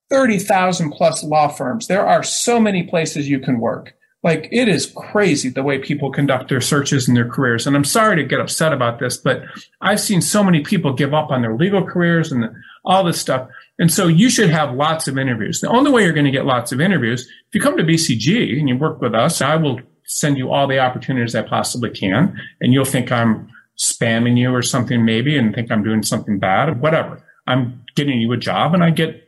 30,000 0.09 0.91
plus 0.91 1.23
law 1.23 1.47
firms. 1.47 1.87
There 1.87 2.05
are 2.05 2.21
so 2.21 2.59
many 2.59 2.83
places 2.83 3.29
you 3.29 3.39
can 3.39 3.59
work. 3.59 3.95
Like 4.23 4.47
it 4.51 4.67
is 4.67 4.93
crazy 4.95 5.49
the 5.49 5.63
way 5.63 5.79
people 5.79 6.11
conduct 6.11 6.49
their 6.49 6.61
searches 6.61 7.07
and 7.07 7.17
their 7.17 7.27
careers. 7.27 7.65
And 7.65 7.75
I'm 7.75 7.83
sorry 7.83 8.15
to 8.17 8.23
get 8.23 8.39
upset 8.39 8.71
about 8.71 8.99
this, 8.99 9.17
but 9.17 9.43
I've 9.81 9.99
seen 9.99 10.21
so 10.21 10.43
many 10.43 10.61
people 10.61 10.93
give 10.93 11.13
up 11.13 11.31
on 11.31 11.41
their 11.41 11.55
legal 11.55 11.83
careers 11.83 12.31
and 12.31 12.49
all 12.85 13.03
this 13.03 13.19
stuff. 13.19 13.49
And 13.79 13.91
so 13.91 14.07
you 14.07 14.29
should 14.29 14.51
have 14.51 14.75
lots 14.75 15.07
of 15.07 15.17
interviews. 15.17 15.59
The 15.59 15.69
only 15.69 15.91
way 15.91 16.03
you're 16.03 16.13
going 16.13 16.25
to 16.25 16.31
get 16.31 16.45
lots 16.45 16.71
of 16.71 16.79
interviews, 16.79 17.21
if 17.21 17.55
you 17.55 17.61
come 17.61 17.77
to 17.77 17.83
BCG 17.83 18.59
and 18.59 18.69
you 18.69 18.77
work 18.77 19.01
with 19.01 19.15
us, 19.15 19.41
I 19.41 19.55
will 19.55 19.79
send 20.03 20.37
you 20.37 20.51
all 20.51 20.67
the 20.67 20.79
opportunities 20.79 21.33
I 21.33 21.41
possibly 21.41 21.89
can. 21.89 22.39
And 22.59 22.73
you'll 22.73 22.85
think 22.85 23.11
I'm 23.11 23.49
spamming 23.77 24.37
you 24.37 24.53
or 24.53 24.61
something 24.61 25.03
maybe 25.03 25.35
and 25.35 25.55
think 25.55 25.71
I'm 25.71 25.83
doing 25.83 26.03
something 26.03 26.37
bad, 26.37 26.69
or 26.69 26.73
whatever. 26.73 27.23
I'm 27.47 27.83
getting 27.95 28.21
you 28.21 28.31
a 28.33 28.37
job 28.37 28.75
and 28.75 28.83
I 28.83 28.91
get 28.91 29.27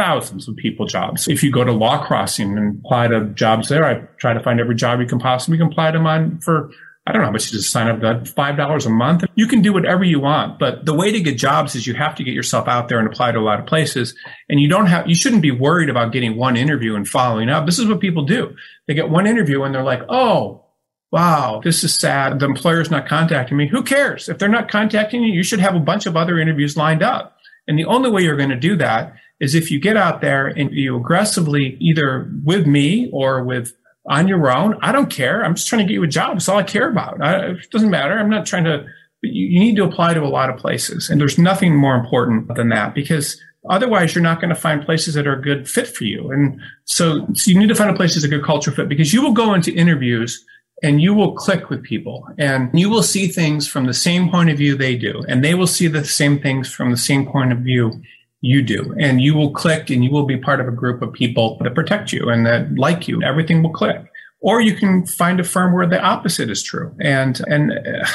thousands 0.00 0.48
of 0.48 0.56
people 0.56 0.86
jobs. 0.86 1.28
If 1.28 1.42
you 1.42 1.52
go 1.52 1.62
to 1.62 1.72
Law 1.72 2.02
Crossing 2.04 2.56
and 2.56 2.80
apply 2.80 3.08
to 3.08 3.26
jobs 3.34 3.68
there, 3.68 3.84
I 3.84 4.06
try 4.18 4.32
to 4.32 4.40
find 4.40 4.58
every 4.58 4.74
job 4.74 4.98
you 4.98 5.06
can 5.06 5.18
possibly 5.18 5.60
apply 5.60 5.90
to 5.90 6.00
mine 6.00 6.40
for 6.40 6.70
I 7.06 7.12
don't 7.12 7.22
know 7.22 7.26
how 7.26 7.32
much 7.32 7.50
you 7.50 7.58
just 7.58 7.72
sign 7.72 7.88
up 7.88 8.00
to 8.00 8.30
five 8.32 8.56
dollars 8.56 8.86
a 8.86 8.90
month. 8.90 9.24
You 9.34 9.46
can 9.46 9.60
do 9.60 9.72
whatever 9.72 10.04
you 10.04 10.20
want, 10.20 10.58
but 10.58 10.86
the 10.86 10.94
way 10.94 11.12
to 11.12 11.20
get 11.20 11.36
jobs 11.36 11.74
is 11.74 11.86
you 11.86 11.94
have 11.94 12.14
to 12.14 12.24
get 12.24 12.32
yourself 12.32 12.66
out 12.66 12.88
there 12.88 12.98
and 12.98 13.08
apply 13.08 13.32
to 13.32 13.38
a 13.38 13.40
lot 13.40 13.60
of 13.60 13.66
places. 13.66 14.14
And 14.48 14.58
you 14.58 14.68
don't 14.68 14.86
have 14.86 15.06
you 15.06 15.14
shouldn't 15.14 15.42
be 15.42 15.50
worried 15.50 15.90
about 15.90 16.12
getting 16.12 16.36
one 16.36 16.56
interview 16.56 16.94
and 16.94 17.06
following 17.06 17.50
up. 17.50 17.66
This 17.66 17.78
is 17.78 17.86
what 17.86 18.00
people 18.00 18.24
do. 18.24 18.54
They 18.86 18.94
get 18.94 19.10
one 19.10 19.26
interview 19.26 19.62
and 19.64 19.74
they're 19.74 19.82
like, 19.82 20.02
oh, 20.08 20.64
wow, 21.12 21.60
this 21.62 21.84
is 21.84 21.94
sad. 21.94 22.38
The 22.38 22.46
employer's 22.46 22.90
not 22.90 23.06
contacting 23.06 23.56
me. 23.56 23.66
Who 23.68 23.82
cares? 23.82 24.30
If 24.30 24.38
they're 24.38 24.48
not 24.48 24.70
contacting 24.70 25.22
you, 25.22 25.32
you 25.32 25.42
should 25.42 25.60
have 25.60 25.74
a 25.74 25.80
bunch 25.80 26.06
of 26.06 26.16
other 26.16 26.38
interviews 26.38 26.76
lined 26.76 27.02
up. 27.02 27.36
And 27.66 27.78
the 27.78 27.84
only 27.84 28.10
way 28.10 28.22
you're 28.22 28.36
going 28.36 28.50
to 28.50 28.56
do 28.56 28.76
that 28.76 29.14
is 29.40 29.54
if 29.54 29.70
you 29.70 29.80
get 29.80 29.96
out 29.96 30.20
there 30.20 30.46
and 30.46 30.70
you 30.72 30.96
aggressively 30.96 31.76
either 31.80 32.30
with 32.44 32.66
me 32.66 33.10
or 33.12 33.42
with 33.42 33.74
on 34.06 34.28
your 34.28 34.50
own. 34.50 34.78
I 34.80 34.92
don't 34.92 35.10
care. 35.10 35.44
I'm 35.44 35.54
just 35.54 35.68
trying 35.68 35.80
to 35.80 35.84
get 35.86 35.94
you 35.94 36.02
a 36.02 36.08
job. 36.08 36.34
That's 36.34 36.48
all 36.48 36.58
I 36.58 36.62
care 36.62 36.88
about. 36.88 37.22
I, 37.22 37.50
it 37.50 37.70
doesn't 37.70 37.90
matter. 37.90 38.18
I'm 38.18 38.30
not 38.30 38.46
trying 38.46 38.64
to, 38.64 38.84
you, 39.22 39.46
you 39.46 39.60
need 39.60 39.76
to 39.76 39.84
apply 39.84 40.14
to 40.14 40.22
a 40.22 40.28
lot 40.28 40.50
of 40.50 40.58
places. 40.58 41.10
And 41.10 41.20
there's 41.20 41.38
nothing 41.38 41.76
more 41.76 41.94
important 41.94 42.54
than 42.54 42.70
that 42.70 42.94
because 42.94 43.40
otherwise 43.68 44.14
you're 44.14 44.22
not 44.22 44.40
going 44.40 44.54
to 44.54 44.60
find 44.60 44.84
places 44.84 45.14
that 45.14 45.26
are 45.26 45.38
a 45.38 45.42
good 45.42 45.68
fit 45.68 45.86
for 45.86 46.04
you. 46.04 46.30
And 46.30 46.60
so, 46.84 47.26
so 47.34 47.50
you 47.50 47.58
need 47.58 47.68
to 47.68 47.74
find 47.74 47.90
a 47.90 47.94
place 47.94 48.14
that's 48.14 48.24
a 48.24 48.28
good 48.28 48.44
culture 48.44 48.72
fit 48.72 48.88
because 48.88 49.12
you 49.12 49.22
will 49.22 49.32
go 49.32 49.52
into 49.52 49.72
interviews 49.74 50.44
and 50.82 51.02
you 51.02 51.12
will 51.12 51.34
click 51.34 51.68
with 51.68 51.82
people 51.82 52.26
and 52.38 52.70
you 52.72 52.88
will 52.88 53.02
see 53.02 53.28
things 53.28 53.68
from 53.68 53.84
the 53.84 53.92
same 53.92 54.30
point 54.30 54.48
of 54.48 54.56
view 54.56 54.74
they 54.74 54.96
do. 54.96 55.22
And 55.28 55.44
they 55.44 55.54
will 55.54 55.66
see 55.66 55.88
the 55.88 56.04
same 56.06 56.40
things 56.40 56.72
from 56.72 56.90
the 56.90 56.96
same 56.96 57.26
point 57.26 57.52
of 57.52 57.58
view 57.58 58.02
you 58.40 58.62
do. 58.62 58.94
And 58.98 59.20
you 59.20 59.34
will 59.34 59.50
click 59.50 59.90
and 59.90 60.04
you 60.04 60.10
will 60.10 60.24
be 60.24 60.36
part 60.36 60.60
of 60.60 60.68
a 60.68 60.72
group 60.72 61.02
of 61.02 61.12
people 61.12 61.58
that 61.62 61.74
protect 61.74 62.12
you 62.12 62.28
and 62.30 62.46
that 62.46 62.74
like 62.76 63.06
you. 63.08 63.22
Everything 63.22 63.62
will 63.62 63.72
click. 63.72 64.02
Or 64.40 64.60
you 64.60 64.74
can 64.74 65.06
find 65.06 65.38
a 65.38 65.44
firm 65.44 65.74
where 65.74 65.86
the 65.86 66.00
opposite 66.00 66.50
is 66.50 66.62
true. 66.62 66.94
And, 67.00 67.40
and, 67.46 67.72
uh, 67.72 68.06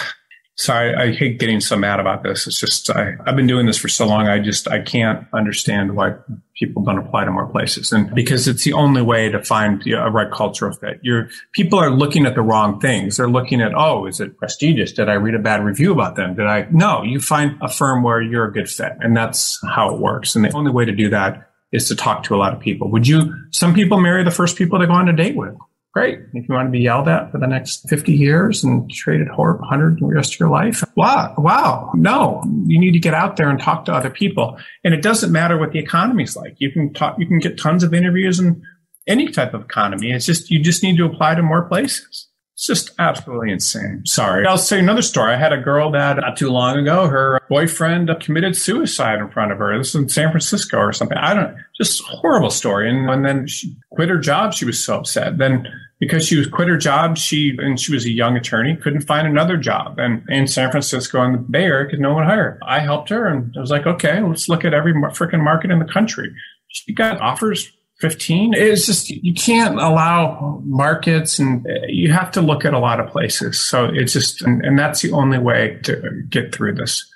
sorry, 0.56 0.96
I 0.96 1.12
hate 1.12 1.40
getting 1.40 1.60
so 1.60 1.76
mad 1.76 2.00
about 2.00 2.24
this. 2.24 2.48
It's 2.48 2.60
just, 2.60 2.90
I, 2.90 3.14
I've 3.26 3.36
been 3.36 3.48
doing 3.48 3.66
this 3.66 3.78
for 3.78 3.88
so 3.88 4.08
long. 4.08 4.28
I 4.28 4.40
just, 4.40 4.68
I 4.68 4.82
can't 4.82 5.28
understand 5.34 5.96
why 5.96 6.16
people 6.56 6.84
don't 6.84 6.98
apply 6.98 7.26
to 7.26 7.32
more 7.32 7.48
places. 7.48 7.92
And 7.92 8.14
because 8.16 8.48
it's 8.48 8.64
the 8.64 8.74
only 8.74 9.02
way 9.02 9.30
to 9.30 9.44
find 9.44 9.86
you 9.86 9.96
know, 9.96 10.06
a 10.06 10.10
right 10.10 10.32
cultural 10.32 10.74
fit. 10.74 11.00
You're, 11.04 11.30
people 11.52 11.78
are 11.78 11.92
looking 11.92 12.26
at 12.26 12.36
the 12.36 12.42
wrong 12.42 12.80
things. 12.80 13.18
They're 13.18 13.30
looking 13.30 13.62
at, 13.62 13.74
oh, 13.76 14.06
is 14.06 14.20
it 14.20 14.38
prestigious? 14.38 14.94
Did 14.94 15.10
I 15.10 15.14
read 15.14 15.36
a 15.36 15.40
bad 15.40 15.64
review 15.64 15.92
about 15.92 16.16
them? 16.16 16.36
Did 16.36 16.48
I? 16.48 16.68
No, 16.72 17.04
you 17.04 17.20
find 17.20 17.58
a 17.62 17.70
firm 17.70 18.04
where 18.04 18.22
you're 18.22 18.46
a 18.46 18.54
good 18.54 18.70
fit. 18.70 18.94
And 19.02 19.16
that's 19.16 19.60
how 19.68 19.94
it 19.94 20.00
works. 20.00 20.36
And 20.36 20.46
the 20.46 20.54
only 20.54 20.72
way 20.72 20.86
to 20.86 20.94
do 20.94 21.10
that 21.10 21.50
is 21.72 21.90
to 21.90 21.96
talk 21.96 22.24
to 22.24 22.36
a 22.36 22.38
lot 22.38 22.54
of 22.54 22.62
people. 22.62 22.90
Would 22.92 23.08
you, 23.08 23.34
some 23.52 23.74
people 23.74 24.00
marry 24.00 24.24
the 24.24 24.32
first 24.32 24.56
people 24.56 24.80
they 24.80 24.86
go 24.86 24.94
on 24.94 25.10
a 25.10 25.14
date 25.14 25.36
with. 25.36 25.56
Great. 25.96 26.20
If 26.34 26.50
you 26.50 26.54
want 26.54 26.68
to 26.68 26.72
be 26.72 26.82
yelled 26.82 27.08
at 27.08 27.32
for 27.32 27.38
the 27.38 27.48
next 27.48 27.88
50 27.88 28.12
years 28.12 28.66
and 28.66 28.92
traded 28.92 29.30
horrible 29.30 29.62
100 29.62 30.00
the 30.02 30.08
rest 30.08 30.34
of 30.34 30.40
your 30.42 30.50
life, 30.50 30.84
wow, 30.98 31.34
wow. 31.38 31.90
No, 31.96 32.44
you 32.68 32.78
need 32.78 32.92
to 32.92 33.00
get 33.00 33.14
out 33.14 33.38
there 33.38 33.50
and 33.50 33.58
talk 33.58 33.86
to 33.86 33.94
other 33.94 34.10
people. 34.10 34.58
And 34.84 34.94
it 34.94 35.02
doesn't 35.02 35.32
matter 35.32 35.58
what 35.58 35.72
the 35.72 35.80
economy's 35.80 36.36
like. 36.36 36.58
You 36.58 36.70
can 36.70 36.94
talk, 36.94 37.18
you 37.18 37.26
can 37.26 37.40
get 37.40 37.58
tons 37.58 37.82
of 37.82 37.94
interviews 37.94 38.42
in 38.42 38.62
any 39.08 39.30
type 39.30 39.54
of 39.54 39.62
economy. 39.62 40.12
It's 40.12 40.26
just, 40.26 40.52
you 40.52 40.60
just 40.60 40.84
need 40.84 40.98
to 40.98 41.06
apply 41.06 41.36
to 41.36 41.42
more 41.42 41.64
places. 41.64 42.28
It's 42.56 42.68
just 42.68 42.92
absolutely 43.00 43.52
insane. 43.52 44.02
Sorry. 44.06 44.46
I'll 44.46 44.58
say 44.58 44.80
another 44.80 45.02
story. 45.02 45.34
I 45.34 45.38
had 45.38 45.54
a 45.54 45.62
girl 45.62 45.92
that 45.92 46.18
not 46.18 46.36
too 46.36 46.50
long 46.50 46.78
ago, 46.78 47.08
her 47.08 47.40
boyfriend 47.50 48.10
committed 48.22 48.58
suicide 48.58 49.20
in 49.20 49.30
front 49.30 49.54
of 49.54 49.60
her. 49.60 49.78
This 49.78 49.90
is 49.90 49.96
in 49.96 50.10
San 50.10 50.32
Francisco 50.32 50.78
or 50.78 50.92
something. 50.92 51.18
I 51.18 51.34
don't, 51.34 51.52
know. 51.52 51.58
just 51.78 52.02
horrible 52.04 52.50
story. 52.50 52.90
And, 52.90 53.10
and 53.10 53.26
then 53.26 53.48
she 53.48 53.78
quit 53.92 54.10
her 54.10 54.18
job. 54.18 54.54
She 54.54 54.66
was 54.66 54.84
so 54.84 55.00
upset. 55.00 55.38
Then 55.38 55.68
because 56.00 56.26
she 56.26 56.36
was 56.38 56.48
quit 56.48 56.68
her 56.68 56.78
job, 56.78 57.18
she, 57.18 57.56
and 57.58 57.80
she 57.80 57.94
was 57.94 58.06
a 58.06 58.12
young 58.12 58.36
attorney, 58.36 58.76
couldn't 58.76 59.02
find 59.02 59.28
another 59.28 59.58
job 59.58 59.98
and 59.98 60.24
in 60.30 60.48
San 60.48 60.72
Francisco 60.72 61.22
and 61.22 61.36
the 61.36 61.40
Bay 61.40 61.64
Area 61.64 61.90
could 61.90 62.00
no 62.00 62.14
one 62.14 62.26
hired. 62.26 62.60
I 62.66 62.80
helped 62.80 63.10
her 63.10 63.28
and 63.28 63.54
I 63.58 63.62
was 63.62 63.72
like, 63.72 63.86
okay, 63.86 64.22
let's 64.22 64.50
look 64.50 64.66
at 64.66 64.74
every 64.74 64.94
freaking 64.94 65.44
market 65.44 65.72
in 65.72 65.80
the 65.80 65.86
country. 65.86 66.34
She 66.68 66.94
got 66.94 67.22
offers 67.22 67.72
15. 68.00 68.54
It's 68.56 68.86
just, 68.86 69.10
you 69.10 69.34
can't 69.34 69.76
allow 69.80 70.62
markets 70.66 71.40
and 71.40 71.66
uh, 71.66 71.86
you 71.88 72.12
have 72.12 72.32
to 72.34 72.42
look 72.42 72.66
at 72.66 72.74
a 72.74 72.80
lot 72.80 73.00
of 73.00 73.10
places. 73.10 73.60
So 73.60 73.86
it's 73.86 74.12
just, 74.12 74.42
and, 74.42 74.66
and 74.66 74.78
that's 74.78 75.02
the 75.02 75.14
only 75.14 75.38
way 75.38 75.80
to 75.84 76.24
get 76.30 76.54
through 76.54 76.76
this. 76.76 77.10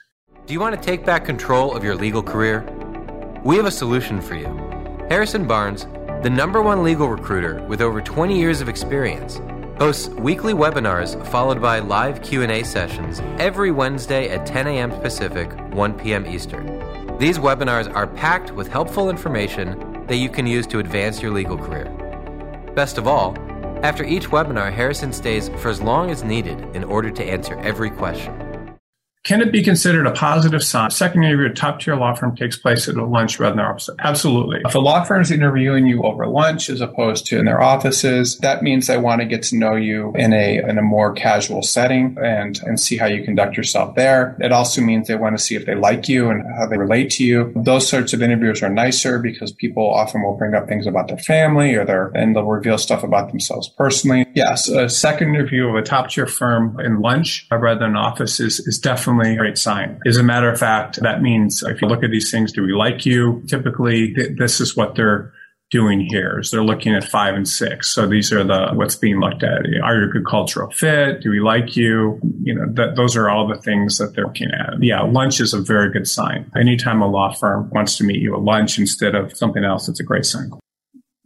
Do 0.45 0.53
you 0.53 0.59
want 0.59 0.75
to 0.75 0.81
take 0.81 1.05
back 1.05 1.25
control 1.25 1.75
of 1.75 1.83
your 1.83 1.95
legal 1.95 2.23
career? 2.23 2.65
We 3.43 3.57
have 3.57 3.65
a 3.65 3.71
solution 3.71 4.21
for 4.21 4.35
you. 4.35 4.47
Harrison 5.09 5.47
Barnes, 5.47 5.85
the 6.21 6.29
number 6.29 6.61
one 6.61 6.83
legal 6.83 7.07
recruiter 7.07 7.63
with 7.63 7.79
over 7.79 8.01
20 8.01 8.37
years 8.37 8.59
of 8.59 8.67
experience, 8.67 9.39
hosts 9.77 10.09
weekly 10.09 10.51
webinars 10.51 11.25
followed 11.27 11.61
by 11.61 11.79
live 11.79 12.21
Q&A 12.21 12.61
sessions 12.63 13.21
every 13.37 13.71
Wednesday 13.71 14.27
at 14.27 14.45
10 14.45 14.67
a.m. 14.67 14.91
Pacific, 14.99 15.49
1 15.73 15.93
p.m. 15.93 16.25
Eastern. 16.25 17.17
These 17.19 17.37
webinars 17.37 17.93
are 17.95 18.05
packed 18.05 18.51
with 18.51 18.67
helpful 18.67 19.09
information 19.09 20.05
that 20.07 20.17
you 20.17 20.27
can 20.27 20.45
use 20.45 20.67
to 20.67 20.79
advance 20.79 21.21
your 21.21 21.31
legal 21.31 21.57
career. 21.57 21.85
Best 22.75 22.97
of 22.97 23.07
all, 23.07 23.37
after 23.81 24.03
each 24.03 24.27
webinar, 24.27 24.73
Harrison 24.73 25.13
stays 25.13 25.47
for 25.59 25.69
as 25.69 25.81
long 25.81 26.11
as 26.11 26.21
needed 26.21 26.59
in 26.75 26.83
order 26.83 27.11
to 27.11 27.23
answer 27.23 27.57
every 27.59 27.89
question. 27.89 28.48
Can 29.25 29.41
it 29.41 29.51
be 29.51 29.61
considered 29.61 30.07
a 30.07 30.11
positive 30.11 30.63
sign? 30.63 30.91
Second 30.91 31.23
interview 31.23 31.47
at 31.47 31.51
a 31.51 31.53
top 31.53 31.81
tier 31.81 31.95
law 31.95 32.13
firm 32.13 32.35
takes 32.35 32.57
place 32.57 32.87
at 32.87 32.95
a 32.95 33.05
lunch 33.05 33.37
rather 33.37 33.51
than 33.51 33.57
their 33.57 33.69
office. 33.69 33.89
Absolutely. 33.99 34.61
If 34.63 34.75
a 34.75 34.79
law 34.79 35.03
firm 35.03 35.21
is 35.21 35.29
interviewing 35.29 35.87
you 35.87 36.03
over 36.03 36.25
lunch 36.25 36.69
as 36.69 36.79
opposed 36.79 37.25
to 37.27 37.37
in 37.37 37.45
their 37.45 37.61
offices, 37.61 38.37
that 38.37 38.63
means 38.63 38.87
they 38.87 38.97
want 38.97 39.19
to 39.19 39.27
get 39.27 39.43
to 39.43 39.57
know 39.57 39.75
you 39.75 40.13
in 40.15 40.31
a 40.31 40.59
in 40.59 40.77
a 40.77 40.81
more 40.81 41.11
casual 41.11 41.61
setting 41.61 42.17
and 42.23 42.59
and 42.63 42.79
see 42.79 42.95
how 42.95 43.07
you 43.07 43.23
conduct 43.23 43.57
yourself 43.57 43.95
there. 43.95 44.37
It 44.39 44.53
also 44.53 44.81
means 44.81 45.07
they 45.07 45.15
want 45.15 45.37
to 45.37 45.43
see 45.43 45.55
if 45.55 45.65
they 45.65 45.75
like 45.75 46.07
you 46.07 46.29
and 46.29 46.41
how 46.57 46.67
they 46.67 46.77
relate 46.77 47.09
to 47.11 47.25
you. 47.25 47.51
Those 47.57 47.87
sorts 47.87 48.13
of 48.13 48.21
interviews 48.21 48.63
are 48.63 48.69
nicer 48.69 49.19
because 49.19 49.51
people 49.51 49.87
often 49.93 50.23
will 50.23 50.37
bring 50.37 50.55
up 50.55 50.67
things 50.69 50.87
about 50.87 51.09
their 51.09 51.17
family 51.17 51.75
or 51.75 51.83
their 51.83 52.07
and 52.15 52.35
they'll 52.35 52.45
reveal 52.45 52.77
stuff 52.77 53.03
about 53.03 53.29
themselves 53.29 53.67
personally. 53.67 54.25
Yes, 54.33 54.69
a 54.69 54.87
second 54.87 55.35
interview 55.35 55.67
of 55.67 55.75
a 55.75 55.81
top 55.81 56.09
tier 56.09 56.25
firm 56.25 56.79
in 56.79 57.01
lunch 57.01 57.47
rather 57.51 57.81
than 57.81 57.97
office 57.97 58.39
is, 58.39 58.61
is 58.61 58.79
definitely 58.79 59.08
definitely 59.09 59.33
a 59.33 59.37
great 59.37 59.57
sign. 59.57 59.99
As 60.05 60.17
a 60.17 60.23
matter 60.23 60.49
of 60.49 60.59
fact, 60.59 61.01
that 61.01 61.21
means 61.21 61.63
if 61.63 61.81
you 61.81 61.87
look 61.87 62.03
at 62.03 62.11
these 62.11 62.31
things, 62.31 62.51
do 62.51 62.63
we 62.63 62.73
like 62.73 63.05
you? 63.05 63.43
Typically, 63.47 64.13
th- 64.13 64.37
this 64.37 64.61
is 64.61 64.75
what 64.75 64.95
they're 64.95 65.33
doing 65.71 65.99
here 65.99 66.39
is 66.39 66.49
they're 66.49 66.63
looking 66.63 66.95
at 66.95 67.03
five 67.03 67.35
and 67.35 67.47
six. 67.47 67.89
So 67.89 68.07
these 68.07 68.33
are 68.33 68.43
the 68.43 68.71
what's 68.73 68.95
being 68.95 69.19
looked 69.19 69.43
at. 69.43 69.65
Are 69.83 69.97
you 69.97 70.05
a 70.05 70.07
good 70.07 70.25
cultural 70.25 70.71
fit? 70.71 71.21
Do 71.21 71.29
we 71.29 71.39
like 71.39 71.75
you? 71.75 72.19
You 72.41 72.55
know, 72.55 72.73
th- 72.73 72.95
those 72.95 73.15
are 73.15 73.29
all 73.29 73.47
the 73.47 73.61
things 73.61 73.97
that 73.99 74.15
they're 74.15 74.25
looking 74.25 74.49
at. 74.51 74.81
Yeah, 74.81 75.01
lunch 75.01 75.39
is 75.39 75.53
a 75.53 75.61
very 75.61 75.91
good 75.91 76.07
sign. 76.07 76.51
Anytime 76.59 77.01
a 77.01 77.07
law 77.07 77.33
firm 77.33 77.69
wants 77.69 77.97
to 77.97 78.03
meet 78.03 78.19
you 78.19 78.33
at 78.35 78.41
lunch 78.41 78.79
instead 78.79 79.13
of 79.13 79.35
something 79.37 79.63
else, 79.63 79.87
it's 79.87 79.99
a 79.99 80.03
great 80.03 80.25
sign. 80.25 80.49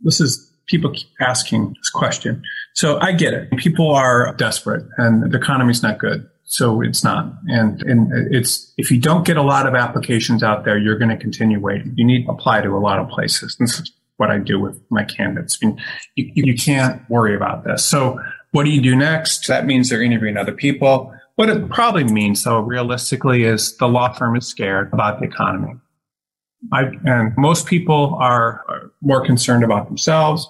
This 0.02 0.20
is 0.20 0.52
people 0.68 0.92
keep 0.92 1.08
asking 1.22 1.70
this 1.70 1.90
question. 1.90 2.44
So 2.74 3.00
I 3.00 3.14
get 3.14 3.34
it. 3.34 3.50
People 3.58 3.92
are 3.92 4.34
desperate 4.36 4.86
and 4.98 5.32
the 5.32 5.38
economy's 5.38 5.84
not 5.84 6.00
good. 6.00 6.28
So 6.46 6.82
it's 6.82 7.04
not. 7.04 7.34
And, 7.48 7.82
and 7.84 8.34
it's, 8.34 8.74
if 8.78 8.92
you 8.92 9.00
don't 9.00 9.26
get 9.26 9.38
a 9.38 9.42
lot 9.42 9.66
of 9.68 9.76
applications 9.76 10.44
out 10.44 10.66
there, 10.66 10.78
you're 10.78 10.98
going 10.98 11.10
to 11.10 11.18
continue 11.18 11.60
waiting. 11.60 11.94
You 11.96 12.06
need 12.06 12.26
to 12.26 12.32
apply 12.32 12.62
to 12.62 12.70
a 12.70 12.80
lot 12.80 13.00
of 13.00 13.10
places. 13.10 13.56
This 13.60 13.80
is 13.80 13.92
what 14.18 14.30
I 14.30 14.38
do 14.38 14.60
with 14.60 14.80
my 14.90 15.04
candidates. 15.04 15.58
I 15.62 15.68
mean, 15.68 15.82
you, 16.16 16.32
you 16.36 16.56
can't 16.56 17.02
worry 17.10 17.36
about 17.36 17.64
this. 17.64 17.84
So 17.84 18.20
what 18.52 18.66
do 18.66 18.70
you 18.70 18.82
do 18.82 18.96
next? 18.96 19.48
That 19.48 19.66
means 19.66 19.90
they're 19.90 20.04
interviewing 20.04 20.38
other 20.38 20.52
people. 20.52 21.14
What 21.36 21.50
it 21.50 21.70
probably 21.70 22.04
means, 22.04 22.44
though, 22.44 22.60
realistically, 22.60 23.44
is 23.44 23.76
the 23.78 23.88
law 23.88 24.14
firm 24.14 24.36
is 24.36 24.46
scared 24.46 24.94
about 24.94 25.20
the 25.20 25.26
economy. 25.26 25.74
I, 26.72 26.84
and 27.04 27.36
most 27.36 27.66
people 27.66 28.16
are, 28.22 28.92
more 29.02 29.26
concerned 29.26 29.64
about 29.64 29.88
themselves. 29.88 30.48